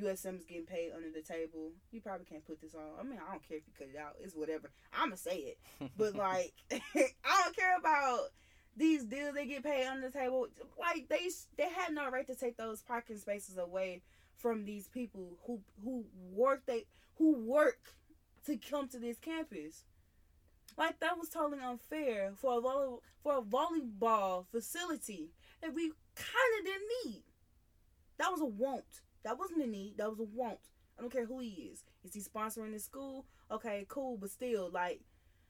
USM 0.00 0.38
is 0.38 0.44
getting 0.44 0.66
paid 0.66 0.90
under 0.94 1.10
the 1.10 1.22
table. 1.22 1.72
You 1.92 2.00
probably 2.00 2.26
can't 2.26 2.44
put 2.44 2.60
this 2.60 2.74
on. 2.74 2.82
I 2.98 3.02
mean, 3.02 3.20
I 3.24 3.30
don't 3.30 3.46
care 3.46 3.58
if 3.58 3.64
you 3.66 3.72
cut 3.78 3.88
it 3.92 3.98
out. 3.98 4.16
It's 4.20 4.34
whatever. 4.34 4.70
I'ma 4.92 5.16
say 5.16 5.36
it. 5.36 5.58
But 5.96 6.14
like, 6.16 6.52
I 6.72 7.42
don't 7.44 7.56
care 7.56 7.76
about 7.78 8.30
these 8.76 9.04
deals 9.04 9.34
they 9.34 9.46
get 9.46 9.62
paid 9.62 9.86
under 9.86 10.08
the 10.08 10.18
table. 10.18 10.48
Like 10.78 11.08
they 11.08 11.28
they 11.56 11.68
had 11.68 11.92
no 11.92 12.10
right 12.10 12.26
to 12.26 12.34
take 12.34 12.56
those 12.56 12.82
parking 12.82 13.18
spaces 13.18 13.56
away 13.56 14.02
from 14.36 14.64
these 14.64 14.88
people 14.88 15.38
who 15.46 15.60
who 15.82 16.04
work 16.32 16.62
they 16.66 16.84
who 17.16 17.34
work 17.34 17.94
to 18.46 18.56
come 18.56 18.88
to 18.88 18.98
this 18.98 19.18
campus. 19.18 19.84
Like 20.76 20.98
that 21.00 21.16
was 21.18 21.28
totally 21.28 21.62
unfair 21.62 22.32
for 22.36 22.58
a 22.58 22.60
volley, 22.60 22.98
for 23.22 23.38
a 23.38 23.42
volleyball 23.42 24.46
facility 24.50 25.30
that 25.62 25.74
we 25.74 25.92
kind 26.16 26.58
of 26.58 26.64
didn't 26.64 26.88
need. 27.04 27.22
That 28.18 28.30
was 28.30 28.40
a 28.40 28.46
want. 28.46 28.84
That 29.24 29.38
wasn't 29.38 29.62
a 29.62 29.66
need. 29.66 29.98
That 29.98 30.10
was 30.10 30.20
a 30.20 30.24
want. 30.24 30.58
I 30.98 31.00
don't 31.02 31.12
care 31.12 31.26
who 31.26 31.40
he 31.40 31.70
is. 31.72 31.84
Is 32.04 32.14
he 32.14 32.20
sponsoring 32.20 32.72
the 32.72 32.78
school? 32.78 33.26
Okay, 33.50 33.84
cool. 33.88 34.16
But 34.16 34.30
still, 34.30 34.70
like, 34.70 35.00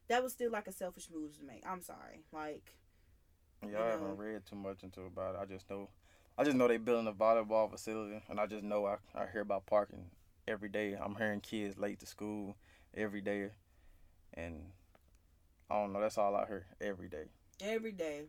that 0.09 0.23
was 0.23 0.33
still 0.33 0.51
like 0.51 0.67
a 0.69 0.73
selfish 0.73 1.09
move 1.13 1.37
to 1.39 1.45
make. 1.45 1.63
I'm 1.67 1.83
sorry. 1.83 2.25
Like, 2.33 2.75
Yeah, 3.63 3.71
You 3.71 3.79
I 3.79 3.87
haven't 3.91 4.17
read 4.17 4.47
too 4.47 4.57
much 4.57 4.83
into 4.83 5.03
about 5.03 5.35
it. 5.35 5.41
I 5.43 5.45
just 5.45 5.69
know, 5.69 5.91
I 6.37 6.43
just 6.45 6.57
know 6.57 6.67
they're 6.67 6.79
building 6.79 7.07
a 7.07 7.13
volleyball 7.13 7.71
facility, 7.71 8.21
and 8.29 8.41
I 8.41 8.47
just 8.47 8.65
know 8.65 8.87
I, 8.87 8.97
I 9.15 9.27
hear 9.31 9.43
about 9.43 9.67
parking 9.67 10.07
every 10.49 10.69
day. 10.69 10.97
I'm 11.01 11.15
hearing 11.15 11.41
kids 11.41 11.79
late 11.79 12.01
to 12.01 12.07
school 12.07 12.57
every 12.97 13.21
day, 13.21 13.51
and 14.35 14.57
I 15.71 15.75
don't 15.75 15.93
know. 15.93 16.01
That's 16.01 16.19
all 16.19 16.35
I 16.35 16.47
hear 16.47 16.67
every 16.81 17.09
day. 17.09 17.27
every 17.61 17.93
day, 17.93 18.25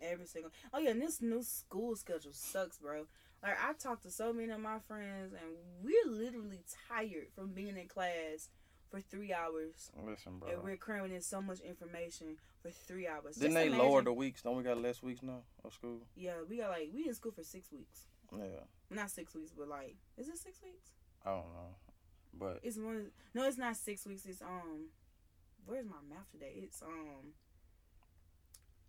every 0.00 0.26
single. 0.26 0.52
Oh 0.72 0.78
yeah, 0.78 0.90
and 0.90 1.02
this 1.02 1.20
new 1.20 1.42
school 1.42 1.96
schedule 1.96 2.32
sucks, 2.32 2.78
bro. 2.78 3.06
Like 3.42 3.56
I 3.60 3.72
talked 3.72 4.04
to 4.04 4.10
so 4.10 4.32
many 4.32 4.52
of 4.52 4.60
my 4.60 4.78
friends, 4.86 5.32
and 5.32 5.56
we're 5.82 6.12
literally 6.12 6.60
tired 6.88 7.28
from 7.34 7.48
being 7.52 7.76
in 7.76 7.88
class 7.88 8.48
for 8.90 9.00
three 9.00 9.32
hours, 9.32 9.90
Listen, 10.06 10.38
bro. 10.38 10.48
and 10.50 10.62
we're 10.62 10.76
cramming 10.76 11.12
in 11.12 11.20
so 11.20 11.40
much 11.42 11.60
information 11.60 12.36
for 12.62 12.70
three 12.70 13.06
hours. 13.06 13.36
Didn't 13.36 13.54
Just 13.54 13.64
they 13.64 13.68
lower 13.70 14.02
the 14.02 14.12
weeks? 14.12 14.42
Don't 14.42 14.56
we 14.56 14.62
got 14.62 14.80
less 14.80 15.02
weeks 15.02 15.22
now 15.22 15.42
of 15.64 15.72
school? 15.72 16.00
Yeah, 16.16 16.32
we 16.48 16.56
got 16.58 16.70
like 16.70 16.90
we 16.94 17.06
in 17.06 17.14
school 17.14 17.32
for 17.32 17.42
six 17.44 17.70
weeks. 17.72 18.06
Yeah, 18.36 18.44
Not 18.90 19.10
six 19.10 19.34
weeks, 19.34 19.52
but 19.56 19.68
like, 19.68 19.96
is 20.16 20.28
it 20.28 20.38
six 20.38 20.60
weeks? 20.62 20.90
I 21.24 21.30
don't 21.30 21.52
know, 21.54 21.74
but 22.38 22.60
It's 22.62 22.76
one. 22.78 23.10
No, 23.34 23.44
it's 23.46 23.58
not 23.58 23.76
six 23.76 24.06
weeks. 24.06 24.24
It's 24.26 24.42
um, 24.42 24.88
where's 25.66 25.86
my 25.86 25.96
math 26.08 26.30
today? 26.30 26.52
It's 26.56 26.82
um, 26.82 27.32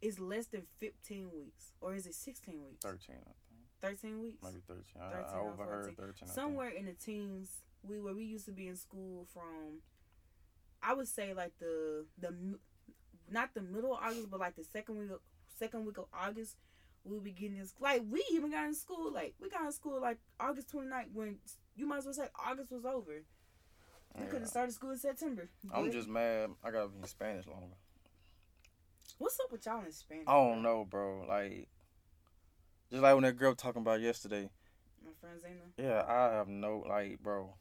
it's 0.01 0.19
less 0.19 0.47
than 0.47 0.63
fifteen 0.79 1.29
weeks, 1.33 1.73
or 1.81 1.93
is 1.95 2.05
it 2.05 2.15
sixteen 2.15 2.63
weeks? 2.63 2.83
thirteen, 2.83 3.15
I 3.21 3.23
think. 3.25 3.35
Thirteen 3.81 4.19
weeks. 4.21 4.43
maybe 4.43 4.61
thirteen. 4.67 5.01
I, 5.01 5.09
13 5.11 5.25
I 5.33 5.37
or 5.37 5.51
overheard 5.53 5.85
14. 5.85 5.95
thirteen. 5.95 6.13
I 6.23 6.25
think. 6.25 6.35
Somewhere 6.35 6.69
in 6.69 6.85
the 6.85 6.93
teens, 6.93 7.49
we 7.83 7.99
where 7.99 8.13
we 8.13 8.23
used 8.25 8.45
to 8.45 8.51
be 8.51 8.67
in 8.67 8.75
school 8.75 9.25
from. 9.33 9.81
I 10.81 10.93
would 10.93 11.07
say 11.07 11.33
like 11.33 11.53
the 11.59 12.05
the 12.17 12.33
not 13.29 13.53
the 13.53 13.61
middle 13.61 13.93
of 13.93 13.99
August, 14.03 14.29
but 14.31 14.39
like 14.39 14.55
the 14.55 14.63
second 14.63 14.97
week 14.97 15.11
of, 15.11 15.19
second 15.57 15.85
week 15.85 15.97
of 15.97 16.05
August, 16.13 16.55
we'll 17.03 17.19
be 17.19 17.31
getting 17.31 17.59
this. 17.59 17.73
Like 17.79 18.03
we 18.09 18.23
even 18.31 18.51
got 18.51 18.65
in 18.65 18.73
school 18.75 19.11
like 19.11 19.33
we 19.41 19.49
got 19.49 19.65
in 19.65 19.71
school 19.71 19.99
like 20.01 20.17
August 20.39 20.71
29th 20.73 21.13
when 21.13 21.37
you 21.75 21.85
might 21.87 21.97
as 21.99 22.05
well 22.05 22.13
say 22.13 22.27
August 22.45 22.71
was 22.71 22.85
over. 22.85 23.23
We 24.17 24.25
could 24.25 24.33
Yeah. 24.33 24.39
have 24.39 24.47
started 24.49 24.71
school 24.73 24.91
in 24.91 24.97
September. 24.97 25.49
I'm 25.71 25.85
But 25.85 25.91
just 25.93 26.07
mad. 26.07 26.49
I 26.63 26.71
gotta 26.71 26.89
be 26.89 26.97
in 26.99 27.05
Spanish 27.07 27.45
longer. 27.45 27.75
What's 29.17 29.39
up 29.39 29.51
with 29.51 29.65
y'all 29.65 29.83
in 29.85 29.91
Spanish? 29.91 30.25
I 30.27 30.33
don't 30.33 30.61
know, 30.61 30.85
bro. 30.85 31.25
Like, 31.27 31.67
just 32.89 33.03
like 33.03 33.13
when 33.15 33.23
that 33.23 33.35
girl 33.37 33.53
talking 33.53 33.81
about 33.81 33.99
yesterday. 34.01 34.49
My 35.05 35.11
friend 35.19 35.39
Zena. 35.39 35.61
Yeah, 35.77 36.03
I 36.07 36.33
have 36.35 36.47
no 36.47 36.79
like, 36.87 37.19
bro. 37.21 37.53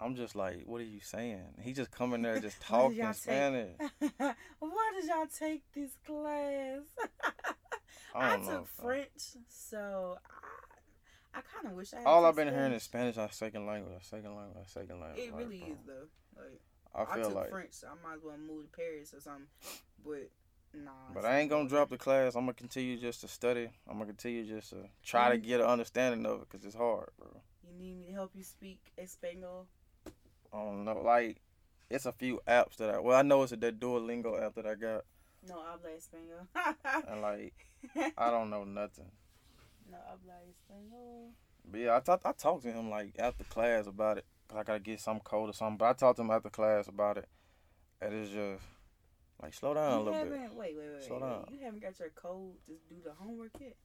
I'm 0.00 0.14
just 0.14 0.36
like, 0.36 0.62
what 0.66 0.80
are 0.80 0.84
you 0.84 1.00
saying? 1.00 1.42
He 1.60 1.72
just 1.72 1.90
coming 1.90 2.22
there 2.22 2.38
just 2.38 2.60
talking 2.62 3.12
Spanish. 3.12 3.76
Why 3.98 4.92
did 4.94 5.08
y'all 5.08 5.26
take 5.26 5.62
this 5.74 5.90
class? 6.06 6.82
I 8.14 8.34
I, 8.34 8.36
know. 8.36 8.50
took. 8.50 8.68
French, 8.68 9.36
so 9.48 10.18
I, 11.34 11.38
I 11.38 11.40
kind 11.54 11.66
of 11.66 11.72
wish 11.76 11.92
I. 11.94 11.98
Had 11.98 12.06
All 12.06 12.24
I've 12.24 12.36
been 12.36 12.48
hearing 12.48 12.72
is 12.72 12.84
Spanish. 12.84 13.18
Our 13.18 13.30
second 13.30 13.66
language, 13.66 13.92
our 13.92 14.02
second 14.02 14.36
language, 14.36 14.56
our 14.56 14.66
second 14.66 15.00
language. 15.00 15.18
It 15.18 15.32
like, 15.32 15.40
really 15.40 15.58
bro, 15.58 15.68
is 15.68 15.78
though. 15.86 16.40
Like 16.42 16.60
I 16.94 17.14
I, 17.14 17.22
took 17.22 17.34
like, 17.34 17.50
French, 17.50 17.72
so 17.72 17.88
I 17.88 18.08
might 18.08 18.16
as 18.16 18.22
well 18.24 18.36
move 18.38 18.70
to 18.70 18.76
Paris 18.76 19.12
or 19.12 19.20
something. 19.20 19.46
But 20.04 20.30
nah. 20.74 20.90
but 21.12 21.24
I 21.24 21.40
ain't 21.40 21.50
gonna 21.50 21.68
drop 21.68 21.90
the 21.90 21.98
class. 21.98 22.34
I'm 22.34 22.42
gonna 22.42 22.54
continue 22.54 22.96
just 22.96 23.20
to 23.22 23.28
study. 23.28 23.68
I'm 23.88 23.94
gonna 23.94 24.06
continue 24.06 24.44
just 24.46 24.70
to 24.70 24.88
try 25.04 25.30
to 25.30 25.38
get 25.38 25.60
an 25.60 25.66
understanding 25.66 26.24
of 26.24 26.42
it, 26.42 26.48
cause 26.48 26.64
it's 26.64 26.74
hard, 26.76 27.10
bro. 27.18 27.28
You 27.62 27.78
need 27.78 27.98
me 27.98 28.06
to 28.06 28.12
help 28.12 28.30
you 28.34 28.42
speak 28.42 28.78
Espanol? 28.96 29.66
I 30.52 30.56
don't 30.56 30.84
know. 30.84 31.00
Like, 31.02 31.40
it's 31.90 32.06
a 32.06 32.12
few 32.12 32.40
apps 32.46 32.76
that 32.76 32.90
I. 32.90 32.98
Well, 32.98 33.16
I 33.16 33.22
know 33.22 33.42
it's 33.42 33.52
a 33.52 33.56
that 33.56 33.80
Duolingo 33.80 34.42
app 34.42 34.54
that 34.54 34.66
I 34.66 34.74
got, 34.74 35.04
No 35.48 35.62
habla 35.62 35.90
Espanol. 35.96 36.46
and 37.08 37.22
like, 37.22 37.54
I 38.16 38.30
don't 38.30 38.50
know 38.50 38.64
nothing. 38.64 39.10
no 39.90 39.98
habla 40.06 40.34
Espanol. 40.50 41.30
But 41.70 41.80
yeah, 41.80 41.96
I 41.96 42.00
talked 42.00 42.24
I 42.24 42.32
talked 42.32 42.62
to 42.64 42.72
him 42.72 42.90
like 42.90 43.14
after 43.18 43.44
class 43.44 43.86
about 43.86 44.18
it. 44.18 44.24
Cause 44.48 44.58
I 44.58 44.62
gotta 44.62 44.80
get 44.80 45.00
some 45.00 45.20
code 45.20 45.50
or 45.50 45.52
something. 45.52 45.76
But 45.76 45.90
I 45.90 45.92
talked 45.92 46.16
to 46.16 46.22
him 46.22 46.30
after 46.30 46.48
class 46.48 46.88
about 46.88 47.18
it. 47.18 47.28
And 48.00 48.14
it's 48.14 48.30
just 48.30 48.62
like 49.42 49.52
slow 49.52 49.74
down 49.74 49.92
a 49.92 50.02
little 50.02 50.24
bit. 50.24 50.50
Wait, 50.54 50.76
wait, 50.76 50.76
wait. 50.76 51.04
Slow 51.04 51.16
wait. 51.16 51.28
down. 51.28 51.46
You 51.50 51.64
haven't 51.64 51.82
got 51.82 51.98
your 51.98 52.10
code 52.10 52.54
to 52.66 52.72
do 52.88 53.02
the 53.04 53.12
homework 53.12 53.50
yet. 53.60 53.76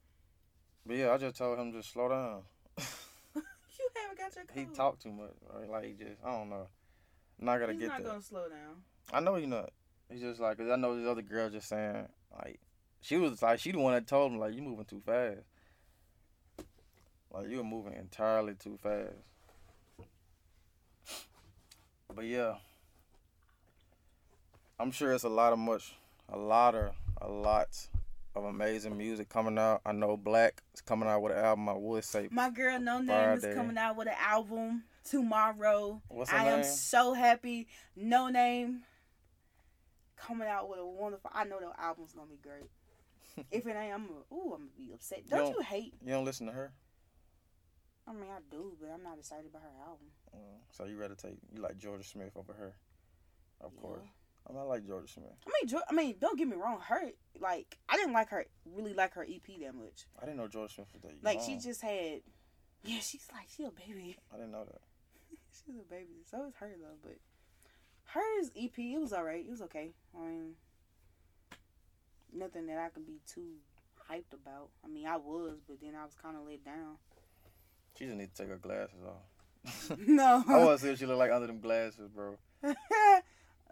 But 0.86 0.96
yeah, 0.96 1.12
I 1.12 1.18
just 1.18 1.38
told 1.38 1.60
him 1.60 1.72
just 1.74 1.92
slow 1.92 2.10
down. 2.10 2.44
You 3.80 3.90
haven't 3.96 4.18
got 4.18 4.36
your 4.36 4.46
code. 4.46 4.58
he 4.58 4.76
talked 4.76 5.02
too 5.04 5.12
much. 5.12 5.34
Right? 5.54 5.70
Like 5.70 5.86
he 5.86 5.92
just 5.94 6.18
I 6.24 6.32
don't 6.32 6.50
know. 6.50 6.68
Now 7.40 7.54
I 7.54 7.60
gotta 7.60 7.74
He's 7.74 7.82
get 7.82 7.88
not 7.90 7.98
there. 8.04 8.12
gonna 8.12 8.22
slow 8.22 8.48
down. 8.50 8.84
I 9.12 9.20
know 9.20 9.36
he 9.36 9.46
not. 9.46 9.72
He's 10.10 10.22
just 10.22 10.40
like 10.40 10.58
'cause 10.58 10.70
I 10.70 10.76
know 10.76 10.96
this 10.98 11.08
other 11.10 11.22
girl 11.22 11.50
just 11.50 11.68
saying 11.68 12.08
like 12.44 12.60
she 13.02 13.18
was 13.18 13.42
like 13.42 13.60
she 13.60 13.72
the 13.72 13.80
one 13.80 13.94
that 13.94 14.08
told 14.08 14.32
him 14.32 14.40
like 14.40 14.54
you 14.54 14.62
moving 14.62 14.86
too 14.86 15.02
fast. 15.06 15.42
Like 17.32 17.48
you're 17.50 17.64
moving 17.64 17.94
entirely 17.94 18.54
too 18.56 18.78
fast. 18.82 19.14
But 22.16 22.26
yeah. 22.26 22.56
I'm 24.80 24.92
sure 24.92 25.14
it's 25.14 25.24
a 25.24 25.30
lot 25.30 25.54
of 25.54 25.60
much 25.60 25.96
a 26.30 26.38
lot 26.38 26.76
of 26.76 26.94
a 27.22 27.28
lot 27.28 27.70
of 28.36 28.46
amazing 28.46 28.98
music 28.98 29.30
coming 29.30 29.58
out. 29.58 29.82
I 29.86 29.92
know 29.92 30.18
Black 30.18 30.62
is 30.74 30.82
coming 30.82 31.08
out 31.08 31.22
with 31.22 31.34
an 31.34 31.40
album. 31.44 31.70
I 31.70 31.74
would 31.74 32.04
say 32.04 32.28
My 32.32 32.50
girl 32.50 32.80
Noname 32.80 33.08
Friday. 33.08 33.50
is 33.50 33.56
coming 33.56 33.78
out 33.78 33.96
with 33.96 34.08
an 34.08 34.16
album 34.20 34.84
tomorrow. 35.04 36.02
what's 36.10 36.32
her 36.32 36.38
I 36.38 36.46
am 36.46 36.64
so 36.64 37.14
happy. 37.14 37.68
Noname 37.98 38.80
coming 40.18 40.48
out 40.48 40.70
with 40.70 40.80
a 40.80 40.86
wonderful. 40.86 41.30
I 41.34 41.44
know 41.44 41.60
the 41.60 41.72
album's 41.82 42.14
gonna 42.14 42.28
be 42.28 42.38
great. 42.42 42.70
if 43.52 43.66
it 43.68 43.76
ain't, 43.76 43.94
I'm 43.94 44.08
gonna, 44.08 44.20
ooh, 44.32 44.54
I'm 44.54 44.60
gonna 44.62 44.72
be 44.78 44.92
upset. 44.94 45.24
Don't 45.30 45.40
don't- 45.46 45.56
you 45.56 45.62
hate? 45.62 45.94
You 46.04 46.12
don't 46.12 46.26
listen 46.26 46.48
to 46.48 46.54
her, 46.54 46.72
I 48.08 48.14
mean, 48.14 48.30
I 48.30 48.40
do, 48.52 48.74
but 48.80 48.90
I'm 48.94 49.04
not 49.04 49.18
excited 49.18 49.46
about 49.50 49.62
her 49.64 49.84
album. 49.84 50.08
Mm, 50.36 50.60
so 50.72 50.86
you 50.86 50.98
rather 50.98 51.16
take 51.16 51.38
you 51.54 51.62
like 51.62 51.78
Jorja 51.80 52.06
Smith 52.06 52.32
over 52.36 52.54
her? 52.54 52.74
Of 53.62 53.72
Yeah. 53.76 53.82
course, 53.82 54.08
I, 54.48 54.52
mean, 54.52 54.62
I 54.62 54.66
like 54.66 54.84
Jorja 54.86 55.10
Smith. 55.10 55.26
I 55.46 55.66
mean, 55.66 55.82
I 55.90 55.94
mean, 55.94 56.16
don't 56.20 56.38
get 56.38 56.48
me 56.48 56.56
wrong. 56.56 56.80
Her 56.82 57.12
like, 57.40 57.78
I 57.88 57.96
didn't 57.96 58.14
like 58.14 58.30
her 58.30 58.46
really 58.66 58.94
like 58.94 59.14
her 59.14 59.24
EP 59.24 59.60
that 59.62 59.74
much. 59.74 60.06
I 60.22 60.26
didn't 60.26 60.38
know 60.38 60.48
Jorja 60.48 60.74
Smith 60.74 60.88
was 60.94 61.02
that 61.02 61.24
Like, 61.24 61.42
she 61.42 61.58
just 61.58 61.82
had, 61.82 62.22
yeah, 62.84 63.00
she's 63.00 63.28
like 63.32 63.48
she 63.56 63.64
a 63.64 63.72
baby. 63.72 64.18
I 64.34 64.38
didn't 64.38 64.52
know 64.52 64.66
that. 64.66 64.82
She's 65.66 65.76
a 65.76 65.90
baby. 65.90 66.26
So 66.30 66.46
is 66.46 66.56
her 66.60 66.72
though, 66.82 66.98
but 67.04 67.18
hers 68.06 68.52
EP 68.58 68.78
it 68.78 69.00
was 69.00 69.14
alright. 69.14 69.46
It 69.46 69.52
was 69.52 69.62
okay. 69.62 69.92
I 70.18 70.26
mean, 70.26 70.56
nothing 72.34 72.68
that 72.68 72.78
I 72.78 72.90
can 72.90 73.04
be 73.04 73.20
too 73.28 73.56
hyped 74.10 74.34
about. 74.34 74.70
I 74.84 74.88
mean, 74.88 75.08
I 75.08 75.18
was, 75.18 75.60
but 75.68 75.80
then 75.82 75.94
I 75.96 76.04
was 76.04 76.14
kind 76.22 76.36
of 76.36 76.46
let 76.46 76.66
down. 76.66 76.98
She 77.98 78.06
just 78.06 78.18
need 78.18 78.34
to 78.34 78.42
take 78.42 78.50
her 78.50 78.58
glasses 78.58 79.00
off. 79.06 79.98
no. 80.08 80.44
I 80.48 80.58
want 80.58 80.80
to 80.80 80.84
see 80.84 80.90
what 80.90 81.00
she 81.00 81.06
look 81.06 81.18
like 81.18 81.32
under 81.32 81.48
them 81.48 81.60
glasses, 81.60 82.10
bro. 82.10 82.36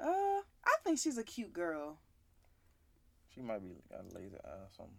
Uh, 0.01 0.41
I 0.65 0.75
think 0.83 0.99
she's 0.99 1.17
a 1.17 1.23
cute 1.23 1.53
girl. 1.53 1.97
She 3.33 3.41
might 3.41 3.61
be 3.61 3.75
got 3.89 4.01
a 4.01 4.15
lazy 4.17 4.35
eye 4.43 4.47
or 4.49 4.67
something. 4.75 4.95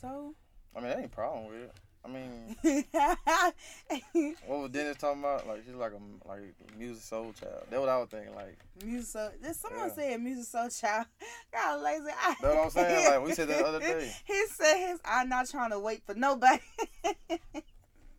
So. 0.00 0.34
I 0.76 0.80
mean, 0.80 0.88
that 0.90 0.96
ain't 0.98 1.06
a 1.06 1.08
problem 1.08 1.46
with 1.46 1.62
it. 1.62 1.72
I 2.04 2.08
mean, 2.08 2.54
what 4.46 4.58
was 4.60 4.70
Dennis 4.70 4.98
talking 4.98 5.20
about? 5.20 5.46
Like 5.46 5.62
she's 5.64 5.74
like 5.74 5.92
a 5.92 6.28
like 6.28 6.40
a 6.40 6.78
music 6.78 7.02
soul 7.02 7.32
child. 7.32 7.62
That's 7.70 7.80
what 7.80 7.88
I 7.88 7.96
was 7.98 8.08
thinking. 8.10 8.34
Like 8.34 8.58
music 8.84 9.08
soul. 9.10 9.30
There's 9.40 9.56
someone 9.56 9.88
Yeah. 9.88 9.94
said 9.94 10.20
music 10.20 10.44
soul 10.44 10.68
child 10.68 11.06
got 11.52 11.78
a 11.78 11.82
lazy 11.82 12.10
eye. 12.10 12.34
that's 12.42 12.54
what 12.54 12.64
I'm 12.64 12.70
saying. 12.70 13.06
Like 13.06 13.24
we 13.24 13.32
said 13.34 13.48
the 13.48 13.64
other 13.66 13.80
day. 13.80 14.12
He 14.26 14.46
said 14.50 14.86
his 14.90 15.00
eye 15.02 15.24
not 15.24 15.48
trying 15.48 15.70
to 15.70 15.78
wait 15.78 16.02
for 16.04 16.14
nobody. 16.14 16.58
I 17.04 17.06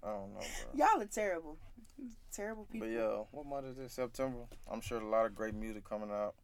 don't 0.03 0.33
know, 0.33 0.39
bro. 0.39 0.73
Y'all 0.73 1.01
are 1.01 1.05
terrible. 1.05 1.57
Terrible 2.35 2.65
people. 2.65 2.87
But 2.87 2.93
yeah, 2.93 3.23
what 3.31 3.45
month 3.45 3.67
is 3.67 3.77
this? 3.77 3.93
September. 3.93 4.39
I'm 4.69 4.81
sure 4.81 4.99
a 4.99 5.07
lot 5.07 5.25
of 5.25 5.35
great 5.35 5.53
music 5.53 5.83
coming 5.87 6.11
out. 6.11 6.35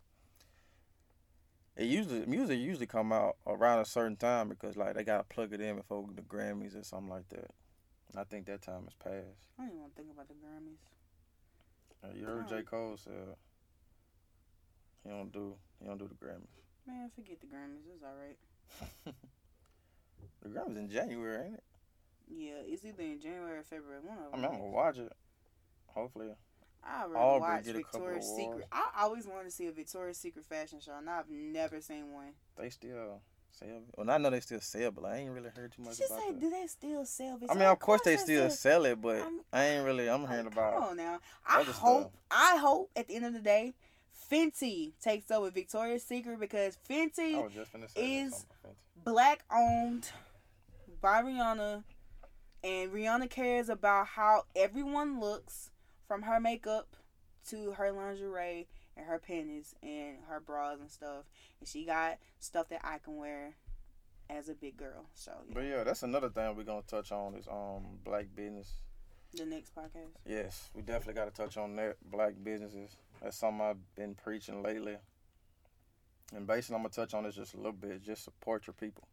It 1.75 1.85
usually 1.85 2.25
music 2.25 2.59
usually 2.59 2.85
come 2.85 3.11
out 3.11 3.37
around 3.47 3.79
a 3.79 3.85
certain 3.85 4.15
time 4.15 4.49
because 4.49 4.77
like 4.77 4.95
they 4.95 5.03
gotta 5.03 5.23
plug 5.23 5.53
it 5.53 5.61
in 5.61 5.77
before 5.77 6.05
the 6.15 6.21
Grammys 6.21 6.79
or 6.79 6.83
something 6.83 7.09
like 7.09 7.27
that. 7.29 7.49
And 8.11 8.19
I 8.19 8.23
think 8.23 8.45
that 8.47 8.61
time 8.61 8.83
has 8.83 8.93
passed. 8.93 9.47
I 9.57 9.63
don't 9.63 9.67
even 9.69 9.79
want 9.81 9.95
to 9.95 10.01
think 10.01 10.13
about 10.13 10.27
the 10.27 10.33
Grammys. 10.35 10.79
Uh, 12.03 12.13
You 12.17 12.25
heard. 12.25 12.47
J 12.47 12.61
Cole 12.63 12.97
said 12.97 13.35
he 15.03 15.09
don't 15.09 15.31
do 15.31 15.55
he 15.81 15.87
don't 15.87 15.97
do 15.97 16.07
the 16.07 16.15
Grammys. 16.25 16.47
Man, 16.87 17.09
forget 17.15 17.39
the 17.39 17.47
Grammys. 17.47 17.85
It's 17.93 18.03
all 18.03 18.15
right. 18.15 19.15
the 20.41 20.49
Grammys 20.49 20.77
in 20.77 20.89
January, 20.89 21.45
ain't 21.45 21.53
it? 21.55 21.63
Yeah, 22.29 22.61
it's 22.65 22.85
either 22.85 23.03
in 23.03 23.19
January 23.19 23.59
or 23.59 23.63
February. 23.63 23.99
One 24.01 24.17
of 24.17 24.23
I 24.27 24.31
them. 24.31 24.41
mean, 24.41 24.51
I'm 24.51 24.57
gonna 24.59 24.71
watch 24.71 24.97
it. 24.97 25.11
Hopefully, 25.93 26.29
I 26.83 27.03
rather 27.05 27.17
Aubrey 27.17 27.39
watch 27.41 27.65
get 27.65 27.75
a 27.75 27.83
couple 27.83 27.99
Victoria's. 28.01 28.35
Secret. 28.35 28.67
I 28.71 28.89
always 29.01 29.27
wanted 29.27 29.45
to 29.45 29.51
see 29.51 29.67
a 29.67 29.71
Victoria's 29.71 30.17
Secret 30.17 30.45
fashion 30.45 30.79
show, 30.79 30.93
and 30.97 31.09
I've 31.09 31.29
never 31.29 31.81
seen 31.81 32.11
one. 32.13 32.33
they 32.57 32.69
still 32.69 33.21
sell. 33.51 33.81
Well, 33.97 34.09
I 34.09 34.17
know 34.17 34.29
they 34.29 34.39
still 34.39 34.61
sell, 34.61 34.91
but 34.91 35.05
I 35.05 35.17
ain't 35.17 35.31
really 35.31 35.49
heard 35.55 35.71
too 35.73 35.81
much 35.83 35.97
She 35.97 36.05
about 36.05 36.19
that. 36.19 36.39
"Do 36.39 36.49
they 36.49 36.67
still 36.67 37.05
sell 37.05 37.39
I 37.49 37.53
mean, 37.53 37.63
of 37.63 37.79
course 37.79 38.01
they 38.03 38.17
still 38.17 38.49
sell 38.49 38.85
it, 38.85 39.01
but 39.01 39.17
I'm- 39.21 39.41
I 39.51 39.63
ain't 39.65 39.85
really. 39.85 40.09
I'm 40.09 40.27
hearing 40.27 40.45
Like, 40.45 40.53
about. 40.53 40.73
Come 40.75 40.83
on 40.83 40.97
now. 40.97 41.19
I 41.45 41.63
hope. 41.63 42.01
stuff. 42.01 42.11
I 42.31 42.57
hope 42.57 42.91
at 42.95 43.07
the 43.07 43.15
end 43.15 43.25
of 43.25 43.33
the 43.33 43.41
day, 43.41 43.73
Fenty 44.31 44.93
takes 45.01 45.29
over 45.29 45.49
Victoria's 45.51 46.03
Secret 46.03 46.39
because 46.39 46.77
Fenty 46.89 47.35
I 47.35 47.41
was 47.41 47.53
just 47.53 47.73
finna 47.73 47.89
say 47.89 48.19
is- 48.21 48.31
that 48.31 48.37
something 48.39 48.55
about 48.63 48.75
Fenty. 48.75 49.03
black 49.03 49.43
owned 49.51 50.11
by 51.01 51.21
Rihanna, 51.21 51.83
and 52.63 52.91
Rihanna 52.93 53.29
cares 53.29 53.67
about 53.69 54.07
how 54.07 54.45
everyone 54.55 55.19
looks 55.19 55.70
from 56.12 56.24
her 56.24 56.41
makeup 56.41 56.97
to 57.47 57.72
her 57.72 57.89
lingerie 57.89 58.68
and 58.97 59.05
her 59.05 59.18
panties 59.18 59.74
and 59.82 60.18
her 60.28 60.41
bras 60.41 60.78
and 60.82 60.91
stuff. 60.91 61.24
And 61.62 61.70
she 61.70 61.86
got 61.86 62.18
stuff 62.41 62.68
that 62.68 62.82
I 62.84 62.97
can 62.97 63.16
wear 63.16 63.55
as 64.30 64.49
a 64.49 64.53
big 64.53 64.76
girl. 64.76 65.05
So 65.14 65.32
yeah, 65.47 65.53
But 65.53 65.62
yeah, 65.62 65.84
that's 65.86 66.03
another 66.03 66.28
thing 66.28 66.53
we're 66.57 66.66
gonna 66.66 66.82
touch 66.86 67.14
on 67.14 67.36
is 67.36 67.47
um 67.47 67.99
black 68.03 68.26
business. 68.36 68.74
the 69.34 69.45
next 69.45 69.74
podcast. 69.74 70.12
Yes, 70.26 70.70
we 70.76 70.82
definitely 70.82 71.14
got 71.14 71.34
to 71.34 71.41
touch 71.41 71.55
on 71.55 71.78
that 71.78 71.95
black 72.12 72.34
businesses. 72.43 72.97
That's 73.24 73.38
something 73.38 73.62
I've 73.62 73.95
been 73.95 74.14
preaching 74.14 74.62
lately. 74.62 74.97
And 76.36 76.45
basically, 76.45 76.76
I'm 76.76 76.82
gonna 76.82 76.89
touch 76.89 77.14
on 77.14 77.24
this 77.24 77.36
just 77.36 77.53
a 77.53 77.57
little 77.57 77.72
bit. 77.72 78.03
Just 78.03 78.26
support 78.26 78.68
your 78.68 78.74
people, 78.74 79.07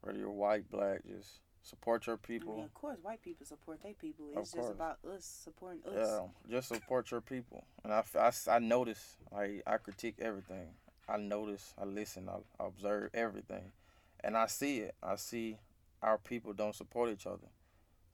whether 0.00 0.18
you're 0.18 0.30
white, 0.30 0.70
black. 0.70 1.02
Just 1.06 1.40
support 1.64 2.06
your 2.06 2.16
people. 2.16 2.52
I 2.52 2.56
mean, 2.56 2.64
of 2.66 2.74
course, 2.74 2.98
white 3.02 3.22
people 3.22 3.44
support 3.46 3.82
their 3.82 3.94
people. 3.94 4.26
It's 4.36 4.52
just 4.52 4.70
about 4.70 4.98
us 5.10 5.24
supporting 5.24 5.80
us. 5.86 5.94
Yeah, 5.96 6.56
just 6.56 6.68
support 6.68 7.10
your 7.10 7.20
people. 7.20 7.64
And 7.82 7.92
I, 7.92 8.04
I, 8.18 8.30
I 8.48 8.58
notice, 8.60 9.16
like, 9.32 9.62
I 9.66 9.78
critique 9.78 10.16
everything. 10.20 10.68
I 11.08 11.16
notice, 11.16 11.74
I 11.80 11.84
listen, 11.84 12.28
I, 12.28 12.36
I 12.62 12.66
observe 12.66 13.10
everything. 13.14 13.72
And 14.22 14.36
I 14.36 14.46
see 14.46 14.78
it. 14.78 14.94
I 15.02 15.16
see 15.16 15.58
our 16.02 16.18
people 16.18 16.52
don't 16.52 16.74
support 16.74 17.10
each 17.10 17.26
other. 17.26 17.48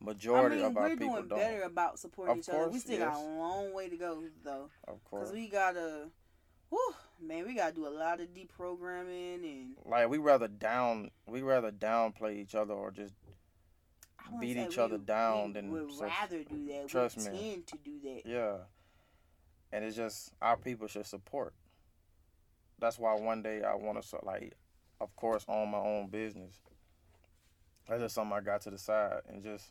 I 0.01 0.05
Majority 0.05 0.57
mean, 0.57 0.65
of 0.65 0.77
our 0.77 0.89
people. 0.89 1.09
we're 1.09 1.17
people 1.17 1.17
doing 1.17 1.29
don't. 1.29 1.39
better 1.39 1.63
about 1.65 1.99
supporting 1.99 2.33
Of 2.33 2.39
each 2.39 2.49
other. 2.49 2.65
We 2.65 2.71
course, 2.71 2.83
still 2.83 2.99
got 2.99 3.17
a 3.17 3.21
long 3.21 3.75
way 3.75 3.89
to 3.89 3.97
go, 3.97 4.23
though. 4.43 4.71
Of 4.89 5.05
course. 5.05 5.29
Because 5.29 5.35
we 5.35 5.49
gotta, 5.49 6.09
whew, 6.71 6.95
man, 7.21 7.47
we 7.47 7.55
gotta 7.55 7.75
do 7.75 7.87
a 7.87 7.91
lot 7.91 8.21
of 8.21 8.29
deprogramming 8.29 9.35
and 9.45 9.77
like, 9.85 10.09
we 10.09 10.19
rather 10.19 10.49
down, 10.49 11.11
we 11.29 11.43
rather 11.43 11.71
downplay 11.71 12.39
each 12.39 12.55
other 12.55 12.73
or 12.73 12.91
just, 12.91 13.13
I 13.20 13.20
Beat 14.39 14.57
each 14.57 14.79
other 14.79 14.99
we- 14.99 15.05
down 15.05 15.49
we 15.49 15.53
than 15.55 15.71
would 15.71 15.91
rather 16.01 16.45
do 16.45 16.67
that. 16.67 16.89
trust 16.89 17.17
we 17.19 17.25
me. 17.31 17.51
tend 17.53 17.67
to 17.69 17.79
do 17.79 18.01
that. 18.05 18.23
yeah. 18.27 18.57
And 19.73 19.85
it's 19.85 19.97
just, 19.97 20.33
our 20.43 20.57
people 20.57 20.87
should 20.89 21.07
support. 21.07 21.55
That's 22.79 22.99
why 22.99 23.15
one 23.15 23.43
day 23.43 23.63
I 23.63 23.75
want 23.75 24.03
to, 24.03 24.19
like, 24.25 24.55
of 25.01 25.15
course, 25.17 25.45
own 25.49 25.71
my 25.71 25.79
own 25.79 26.09
business. 26.09 26.61
That's 27.89 28.03
just 28.03 28.15
something 28.15 28.37
I 28.37 28.41
got 28.41 28.61
to 28.63 28.71
the 28.71 28.79
side 28.79 29.21
and 29.29 29.43
just, 29.43 29.67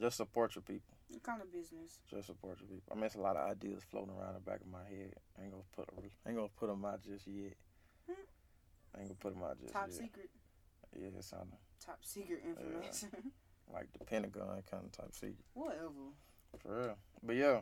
just 0.00 0.16
support 0.16 0.54
your 0.54 0.62
people. 0.62 0.96
What 1.08 1.22
kind 1.22 1.40
of 1.42 1.52
business? 1.52 1.98
Just 2.10 2.26
support 2.26 2.58
your 2.60 2.68
people. 2.68 2.84
I 2.90 2.94
mean, 2.94 3.04
it's 3.04 3.14
a 3.14 3.20
lot 3.20 3.36
of 3.36 3.48
ideas 3.50 3.82
floating 3.90 4.10
around 4.18 4.34
the 4.34 4.40
back 4.40 4.60
of 4.60 4.66
my 4.68 4.84
head. 4.84 5.14
I 5.38 5.42
ain't 5.44 5.50
gonna 5.52 5.62
put, 5.76 5.88
a, 5.88 6.28
ain't 6.28 6.36
gonna 6.36 6.48
put 6.58 6.68
them 6.68 6.84
out 6.84 7.02
just 7.02 7.26
yet. 7.26 7.52
Hmm. 8.06 8.12
I 8.94 9.00
ain't 9.00 9.08
gonna 9.08 9.18
put 9.20 9.34
them 9.34 9.42
out 9.44 9.58
just 9.60 9.72
Top 9.72 9.86
yet. 9.88 9.98
secret. 9.98 10.30
Yeah, 10.98 11.08
it 11.08 11.24
sounded 11.24 11.56
Top 11.84 11.98
secret 12.02 12.42
information. 12.46 13.10
like 13.72 13.92
the 13.92 14.04
Pentagon 14.04 14.62
kind 14.70 14.84
of 14.84 14.92
type 14.92 15.12
secret. 15.12 15.36
Whatever. 15.54 16.12
For 16.58 16.76
real. 16.76 16.96
But 17.22 17.36
yeah, 17.36 17.60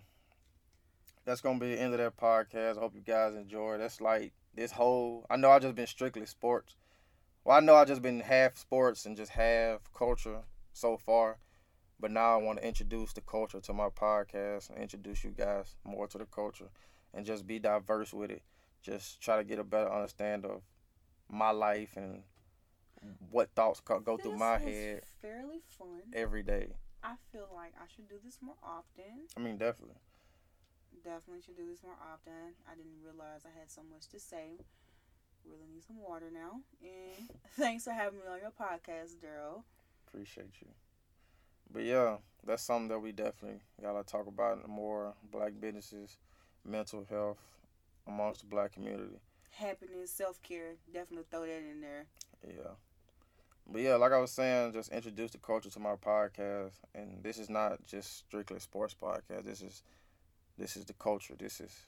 that's 1.25 1.41
gonna 1.41 1.59
be 1.59 1.75
the 1.75 1.81
end 1.81 1.93
of 1.95 1.99
that 1.99 2.17
podcast. 2.17 2.77
I 2.77 2.81
hope 2.81 2.95
you 2.95 3.01
guys 3.01 3.35
enjoy. 3.35 3.79
That's 3.79 4.01
like 4.01 4.33
this 4.55 4.73
whole. 4.73 5.27
I 5.31 5.37
know 5.37 5.51
I 5.51 5.59
just 5.59 5.75
been 5.75 5.87
strictly 5.87 6.27
sports. 6.27 6.77
Well, 7.45 7.57
I 7.57 7.61
know 7.61 7.75
I 7.75 7.85
just 7.85 8.03
been 8.03 8.21
half 8.21 8.57
sports 8.57 9.07
and 9.07 9.17
just 9.17 9.33
half 9.33 9.93
culture 9.95 10.43
so 10.73 10.97
far. 10.97 11.39
But 12.01 12.11
now 12.11 12.35
I 12.35 12.43
want 12.43 12.59
to 12.61 12.67
introduce 12.67 13.13
the 13.13 13.21
culture 13.21 13.61
to 13.61 13.73
my 13.75 13.89
podcast 13.89 14.71
and 14.71 14.79
introduce 14.79 15.23
you 15.23 15.31
guys 15.31 15.77
more 15.85 16.07
to 16.09 16.17
the 16.19 16.25
culture 16.25 16.71
and 17.13 17.27
just 17.27 17.47
be 17.47 17.59
diverse 17.59 18.15
with 18.15 18.31
it. 18.31 18.43
Just 18.83 19.21
try 19.21 19.37
to 19.37 19.45
get 19.45 19.59
a 19.59 19.65
better 19.65 19.93
understanding 19.93 20.51
of 20.51 20.63
my 21.31 21.51
life 21.51 21.97
and 21.97 22.23
Mm-hmm. 23.05 23.25
what 23.31 23.49
thoughts 23.55 23.81
co- 23.81 24.01
go 24.01 24.17
through 24.19 24.37
my 24.37 24.59
head 24.59 25.03
Fairly 25.23 25.61
fun. 25.79 26.03
every 26.13 26.43
day. 26.43 26.69
I 27.03 27.15
feel 27.33 27.49
like 27.55 27.73
I 27.81 27.87
should 27.95 28.09
do 28.09 28.17
this 28.23 28.39
more 28.43 28.57
often. 28.63 29.27
I 29.37 29.41
mean, 29.41 29.57
definitely. 29.57 29.97
Definitely 31.03 31.41
should 31.43 31.57
do 31.57 31.67
this 31.67 31.83
more 31.83 31.97
often. 32.13 32.53
I 32.71 32.75
didn't 32.75 33.01
realize 33.03 33.47
I 33.47 33.59
had 33.59 33.71
so 33.71 33.81
much 33.91 34.07
to 34.09 34.21
say. 34.21 34.59
Really 35.47 35.67
need 35.73 35.83
some 35.83 35.97
water 35.99 36.27
now. 36.31 36.61
And 36.83 37.31
thanks 37.57 37.85
for 37.85 37.93
having 37.93 38.19
me 38.19 38.27
on 38.31 38.41
your 38.41 38.51
podcast, 38.51 39.19
Darrell. 39.23 39.65
Appreciate 40.07 40.53
you. 40.61 40.69
But 41.73 41.85
yeah, 41.85 42.17
that's 42.47 42.63
something 42.63 42.89
that 42.89 42.99
we 42.99 43.13
definitely 43.13 43.61
gotta 43.81 44.03
talk 44.05 44.27
about 44.27 44.69
more. 44.69 45.15
Black 45.31 45.53
businesses, 45.59 46.19
mental 46.67 47.07
health 47.09 47.39
amongst 48.07 48.41
the 48.41 48.47
black 48.47 48.73
community. 48.73 49.21
Happiness, 49.53 50.11
self 50.11 50.43
care. 50.43 50.75
Definitely 50.93 51.25
throw 51.31 51.47
that 51.47 51.63
in 51.71 51.81
there. 51.81 52.05
Yeah. 52.47 52.75
But 53.71 53.83
yeah, 53.83 53.95
like 53.95 54.13
I 54.13 54.19
was 54.19 54.33
saying, 54.33 54.73
just 54.73 54.91
introduce 54.93 55.31
the 55.31 55.39
culture 55.39 55.71
to 55.71 55.79
my 55.79 55.95
podcast, 55.95 56.73
and 56.95 57.23
this 57.23 57.39
is 57.39 57.49
not 57.49 57.87
just 57.87 58.19
strictly 58.19 58.59
sports 58.59 58.97
podcast. 59.01 59.45
This 59.45 59.63
is, 59.63 59.83
this 60.59 60.77
is 60.77 60.85
the 60.85 60.93
culture. 60.95 61.35
This 61.39 61.61
is 61.61 61.87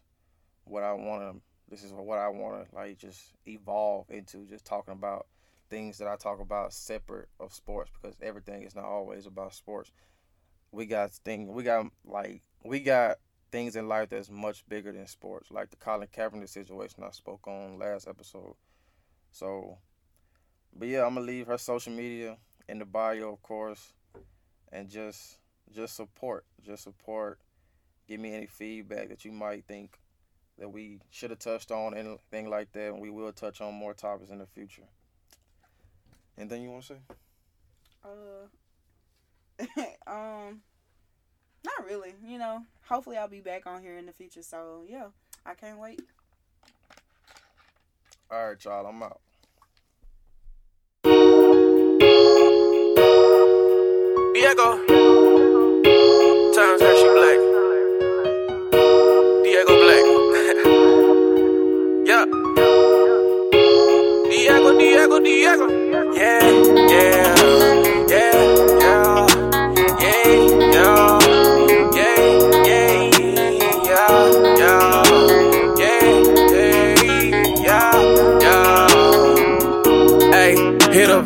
what 0.65 0.85
I 0.85 0.93
want 0.93 1.23
to. 1.23 1.41
This 1.69 1.83
is 1.83 1.93
what 1.93 2.19
I 2.19 2.29
want 2.29 2.69
to 2.69 2.75
like 2.75 2.99
just 2.99 3.33
evolve 3.47 4.07
into. 4.11 4.47
Just 4.47 4.65
talking 4.65 4.93
about 4.93 5.27
things 5.71 5.99
that 5.99 6.07
I 6.07 6.17
talk 6.17 6.39
about 6.39 6.73
separate 6.73 7.29
of 7.41 7.53
sports 7.53 7.91
because 7.91 8.17
everything 8.23 8.63
is 8.63 8.77
not 8.77 8.85
always 8.85 9.27
about 9.27 9.55
sports. 9.55 9.91
We 10.71 10.87
got 10.87 11.11
thing 11.11 11.53
we 11.53 11.63
got 11.65 11.87
like 12.05 12.43
we 12.65 12.81
got 12.81 13.17
things 13.51 13.77
in 13.77 13.89
life 13.89 14.09
that's 14.09 14.31
much 14.31 14.67
bigger 14.69 14.93
than 14.93 15.07
sports, 15.07 15.51
like 15.51 15.71
the 15.71 15.77
Colin 15.77 16.09
Kaepernick 16.09 16.49
situation 16.49 17.05
I 17.05 17.11
spoke 17.11 17.47
on 17.47 17.79
last 17.79 18.09
episode. 18.09 18.55
So, 19.31 19.79
but 20.77 20.89
yeah, 20.89 21.05
I'm 21.05 21.15
gonna 21.15 21.27
leave 21.27 21.47
her 21.47 21.59
social 21.59 21.93
media 21.93 22.37
in 22.69 22.79
the 22.79 22.85
bio, 22.85 23.33
of 23.33 23.43
course, 23.43 23.93
and 24.73 24.89
just 24.89 25.39
just 25.75 25.97
support, 25.97 26.45
just 26.65 26.83
support. 26.85 27.39
Give 28.09 28.21
me 28.21 28.35
any 28.35 28.47
feedback 28.47 29.09
that 29.09 29.25
you 29.25 29.33
might 29.33 29.65
think 29.67 29.99
that 30.59 30.69
we 30.69 31.01
should 31.11 31.31
have 31.31 31.39
touched 31.39 31.71
on, 31.71 31.95
anything 31.95 32.51
like 32.51 32.73
that, 32.73 32.93
and 32.93 33.01
we 33.01 33.11
will 33.11 33.33
touch 33.33 33.61
on 33.61 33.75
more 33.75 33.95
topics 33.95 34.31
in 34.31 34.39
the 34.39 34.47
future. 34.47 34.83
Anything 36.37 36.63
you 36.63 36.71
want 36.71 36.85
to 36.85 36.95
say? 36.95 37.01
Uh, 38.05 38.47
um, 40.11 40.63
not 41.65 41.87
really. 41.87 42.15
You 42.27 42.39
know, 42.39 42.63
hopefully 42.89 43.17
I'll 43.17 43.29
be 43.29 43.41
back 43.41 43.67
on 43.67 43.83
here 43.83 43.97
in 43.97 44.07
the 44.07 44.13
future. 44.13 44.43
So 44.43 44.85
yeah, 44.89 45.07
I 45.47 45.55
can't 45.55 45.79
wait. 45.79 46.03
All 48.31 48.49
right, 48.49 48.65
y'all. 48.65 48.87
I'm 48.87 49.03
out. 49.03 49.21
Diego. 54.43 54.75
Times 56.53 56.83
Hershey 56.83 57.11
Black. 57.15 57.39
Diego 59.45 59.75
Black. 59.83 60.05
yeah. 62.09 62.25
Diego, 64.29 64.71
Diego, 64.77 65.21
Diego. 65.21 65.67
Yeah, 66.13 66.41
yeah, 66.91 67.32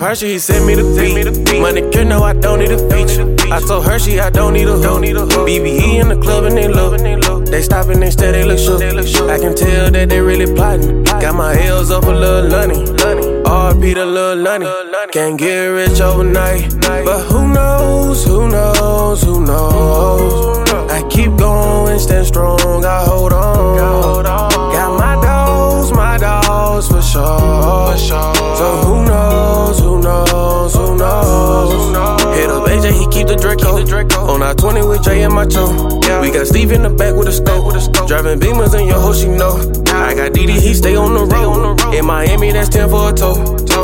Hershey, 0.06 0.34
he 0.34 0.38
sent 0.38 0.64
me 0.64 0.76
the 0.76 0.84
beat. 1.44 1.60
Money 1.60 1.82
cure, 1.90 2.04
no, 2.04 2.22
I 2.22 2.32
don't 2.32 2.60
need 2.60 2.70
a 2.70 2.78
feature. 2.88 3.26
I 3.52 3.58
told 3.58 3.84
Hershey 3.84 4.20
I 4.20 4.30
don't 4.30 4.52
need 4.52 4.68
a 4.68 4.76
hook. 4.76 5.48
BBE 5.48 6.00
in 6.00 6.08
the 6.10 6.16
club 6.16 6.44
and 6.44 6.56
they 6.56 6.68
look. 6.68 7.00
They 7.46 7.60
stopping 7.60 8.00
instead, 8.00 8.36
they 8.36 8.44
look 8.44 8.56
shook. 8.56 8.80
I 9.28 9.36
can 9.36 9.56
tell 9.56 9.90
that 9.90 10.08
they 10.08 10.20
really 10.20 10.46
plotting. 10.54 11.02
Got 11.02 11.34
my 11.34 11.60
L's 11.60 11.90
up 11.90 12.04
a 12.04 12.10
little 12.10 12.48
Lonnie. 12.48 12.84
RP 13.42 13.94
the 13.94 14.06
little 14.06 14.44
Lonnie. 14.44 14.68
Can't 15.10 15.36
get 15.36 15.64
rich 15.74 16.00
overnight. 16.00 16.70
But 16.82 17.26
who 17.26 17.52
knows, 17.52 18.24
who 18.24 18.48
knows, 18.48 19.24
who 19.24 19.44
knows? 19.44 20.70
I 20.88 21.02
keep 21.10 21.34
going, 21.36 21.98
stand 21.98 22.28
strong, 22.28 22.84
I 22.84 23.04
hold 23.04 23.32
on. 23.32 23.76
Got 23.76 25.00
my 25.00 25.20
dogs, 25.20 25.90
my 25.90 26.16
dogs 26.16 26.86
for 26.86 27.02
sure. 27.02 27.96
So 28.56 28.85
knows, 30.06 30.74
who 30.74 30.96
knows, 30.96 31.72
who 31.72 31.92
knows? 31.92 32.22
Hit 32.38 32.48
up 32.50 32.64
AJ, 32.68 32.86
he 32.94 33.06
keep 33.10 33.26
the 33.26 33.36
Draco. 33.36 33.66
On 34.26 34.42
our 34.42 34.54
20 34.54 34.86
with 34.86 35.02
J 35.02 35.22
and 35.22 35.34
my 35.34 35.46
toe. 35.46 35.70
We 36.20 36.30
got 36.30 36.46
Steve 36.46 36.72
in 36.72 36.82
the 36.82 36.90
back 36.90 37.14
with 37.14 37.28
a 37.28 37.32
scope. 37.32 37.72
Driving 38.06 38.38
Beamers 38.38 38.74
and 38.74 38.86
your 38.86 39.00
hoe, 39.00 39.14
she 39.14 39.28
know. 39.28 39.56
I 39.90 40.14
got 40.14 40.32
DD, 40.32 40.60
he 40.60 40.74
stay 40.74 40.96
on 40.96 41.14
the 41.14 41.24
road. 41.24 41.94
In 41.94 42.06
Miami, 42.06 42.52
that's 42.52 42.68
10 42.68 42.88
for 42.90 43.10
a 43.10 43.12
toe. 43.12 43.34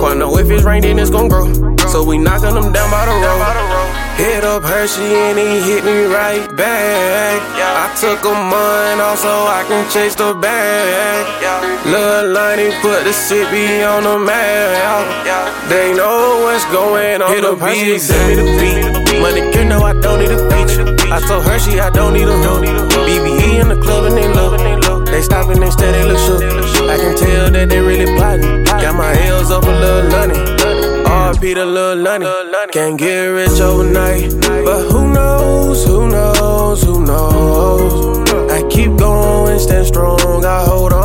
Quite 0.01 0.17
know 0.17 0.37
if 0.39 0.51
it's 0.51 0.65
rain, 0.65 0.83
then 0.83 0.99
it's 0.99 1.11
gon' 1.11 1.29
grow. 1.29 1.47
So 1.89 2.05
we 2.05 2.19
knocking 2.19 2.55
them 2.55 2.73
down 2.73 2.91
by 2.91 3.07
the 3.07 3.13
road. 3.13 4.03
Hit 4.17 4.45
up 4.45 4.63
Hershey 4.63 5.03
and 5.03 5.39
he 5.39 5.61
hit 5.61 5.85
me 5.85 6.05
right 6.05 6.45
back. 6.57 7.41
I 7.59 7.95
took 7.99 8.25
a 8.25 8.35
month 8.35 9.01
off 9.01 9.19
so 9.19 9.29
I 9.29 9.65
can 9.67 9.89
chase 9.91 10.15
the 10.15 10.35
bag. 10.35 11.22
Lil' 11.43 12.31
Lonnie 12.31 12.71
put 12.83 13.03
the 13.03 13.13
city 13.13 13.83
on 13.83 14.05
the 14.05 14.17
map. 14.17 15.69
They 15.69 15.93
know 15.93 16.39
what's 16.45 16.65
going 16.67 17.21
on. 17.21 17.35
Hit 17.35 17.45
up 17.45 17.59
Hershey, 17.59 17.99
send 17.99 18.29
me 18.29 18.35
the 18.37 18.47
beat. 18.61 19.21
Money 19.21 19.51
cure, 19.51 19.65
know 19.65 19.83
I 19.83 19.93
don't 19.93 20.21
need 20.21 20.31
a 20.31 20.39
feature. 20.51 20.87
I 21.13 21.19
told 21.27 21.43
Hershey 21.45 21.81
I 21.81 21.91
don't 21.91 22.15
need 22.15 22.29
a 22.29 22.39
hook. 22.47 22.63
BBE 22.63 23.61
in 23.61 23.69
the 23.71 23.81
club 23.83 24.05
and 24.05 24.17
they 24.17 24.29
look. 24.29 25.07
They 25.07 25.21
stopping 25.21 25.61
instead, 25.61 25.95
they 25.95 26.05
look 26.05 26.19
shook. 26.21 26.43
I 26.89 26.97
can 26.97 27.17
tell 27.17 27.51
that 27.51 27.69
they 27.69 27.81
really 27.81 28.07
plotting. 28.17 28.63
Got 28.65 28.95
my 28.95 29.13
L's 29.27 29.51
up 29.51 29.65
a 29.65 29.67
little 29.67 30.11
Lonnie. 30.11 30.39
RP 31.05 31.55
the 31.55 31.67
little 31.67 32.05
Lonnie. 32.05 32.27
Can't 32.71 32.97
get 32.97 33.27
rich 33.27 33.61
overnight. 33.61 34.31
But 34.41 34.91
who 34.93 35.13
knows, 35.13 35.85
who 35.85 36.09
knows, 36.09 36.83
who 36.85 37.05
knows? 37.05 38.31
I 38.49 38.63
keep 38.71 38.97
going, 38.97 39.59
stand 39.59 39.87
strong, 39.89 40.45
I 40.45 40.65
hold 40.65 40.93
on. 40.93 41.02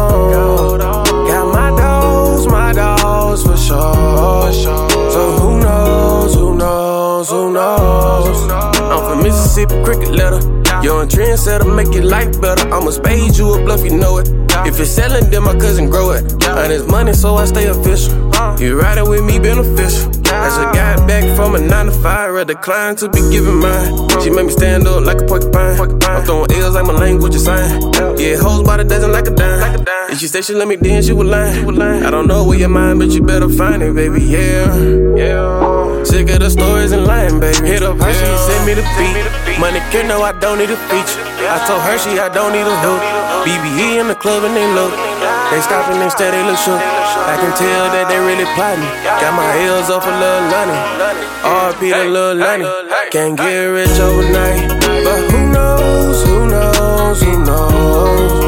So 3.67 3.73
who 5.41 5.59
knows, 5.59 6.35
who 6.35 6.55
knows, 6.55 7.29
who 7.29 7.51
knows? 7.51 8.49
I'm 8.49 9.11
from 9.11 9.23
Mississippi, 9.23 9.83
cricket 9.83 10.11
letter. 10.11 10.39
You're 10.81 11.03
a 11.03 11.05
trendsetter, 11.05 11.75
make 11.75 11.93
your 11.93 12.05
life 12.05 12.39
better. 12.39 12.65
I'ma 12.73 12.91
spade 12.91 13.35
you 13.35 13.55
a 13.55 13.61
bluff, 13.65 13.83
you 13.83 13.97
know 13.97 14.19
it. 14.19 14.29
If 14.65 14.79
it's 14.79 14.91
selling, 14.91 15.29
then 15.29 15.43
my 15.43 15.53
cousin 15.53 15.89
grow 15.89 16.11
it. 16.11 16.31
And 16.47 16.71
it's 16.71 16.89
money, 16.89 17.11
so 17.11 17.35
I 17.35 17.43
stay 17.43 17.67
official. 17.67 18.13
You 18.57 18.79
riding 18.79 19.09
with 19.09 19.25
me, 19.25 19.37
beneficial. 19.37 20.11
As 20.29 20.57
a 20.57 20.65
guy 20.73 20.95
back 21.07 21.23
from 21.35 21.55
a 21.55 21.59
9 21.59 21.85
to 21.85 21.91
5, 21.91 22.35
I 22.35 22.43
decline 22.43 22.95
to 22.97 23.09
be 23.09 23.21
giving 23.31 23.59
mine. 23.59 24.09
She 24.21 24.29
made 24.29 24.45
me 24.45 24.51
stand 24.51 24.87
up 24.87 25.05
like 25.05 25.21
a 25.21 25.25
porcupine. 25.25 25.79
I'm 25.79 26.25
throwing 26.25 26.51
L's 26.51 26.75
like 26.75 26.85
my 26.85 26.93
language 26.93 27.35
is 27.35 27.45
sign. 27.45 27.81
Yeah, 28.17 28.35
hoes 28.37 28.63
by 28.63 28.77
the 28.77 28.83
dozen 28.83 29.11
like 29.11 29.27
a 29.27 29.31
dime. 29.31 29.85
And 30.09 30.17
she 30.17 30.27
said 30.27 30.43
she 30.45 30.53
let 30.53 30.67
me 30.67 30.75
then 30.75 31.01
she 31.03 31.13
was 31.13 31.27
lying. 31.27 32.03
I 32.03 32.11
don't 32.11 32.27
know 32.27 32.45
where 32.45 32.57
your 32.57 32.69
mind, 32.69 32.99
but 32.99 33.09
you 33.09 33.21
better 33.21 33.49
find 33.49 33.81
it, 33.81 33.93
baby. 33.95 34.21
Yeah, 34.23 34.75
yeah. 35.15 36.03
Sick 36.03 36.29
of 36.29 36.39
the 36.39 36.49
stories 36.49 36.91
and 36.91 37.05
lying, 37.05 37.39
baby. 37.39 37.67
Hit 37.67 37.83
up 37.83 37.97
Hershey, 37.97 38.19
yeah. 38.19 38.47
send 38.47 38.65
me 38.65 38.73
the 38.73 38.83
beat. 38.97 39.59
Money 39.59 39.79
cure, 39.91 40.03
no, 40.03 40.21
I 40.21 40.31
don't 40.39 40.57
need 40.59 40.69
a 40.69 40.77
feature. 40.87 41.23
I 41.47 41.63
told 41.67 41.81
Hershey 41.81 42.19
I 42.19 42.29
don't 42.29 42.51
need 42.51 42.67
a 42.67 42.77
hook. 42.83 43.01
BBE 43.47 43.99
in 44.01 44.07
the 44.07 44.15
club 44.15 44.43
and 44.43 44.55
they 44.55 44.67
look. 44.73 45.16
They 45.51 45.61
stopping 45.61 46.01
instead, 46.01 46.33
they 46.33 46.43
look 46.43 46.57
shook. 46.57 46.79
I 46.79 47.35
can 47.39 47.51
tell 47.55 47.85
that 47.95 48.07
they 48.09 48.19
really 48.19 48.47
plotting. 48.55 48.83
Got 49.03 49.33
my 49.35 49.47
L's 49.67 49.89
off 49.89 50.05
a 50.05 50.13
little 50.21 50.45
Lonnie. 50.53 50.81
RP 51.43 51.79
the 51.91 52.05
little 52.09 52.35
Lonnie. 52.35 52.67
Can't 53.11 53.37
get 53.37 53.65
rich 53.71 53.99
overnight. 53.99 54.67
But 54.79 55.31
who 55.31 55.39
knows, 55.51 56.23
who 56.25 56.47
knows, 56.47 57.21
who 57.21 57.43
knows? 57.43 58.46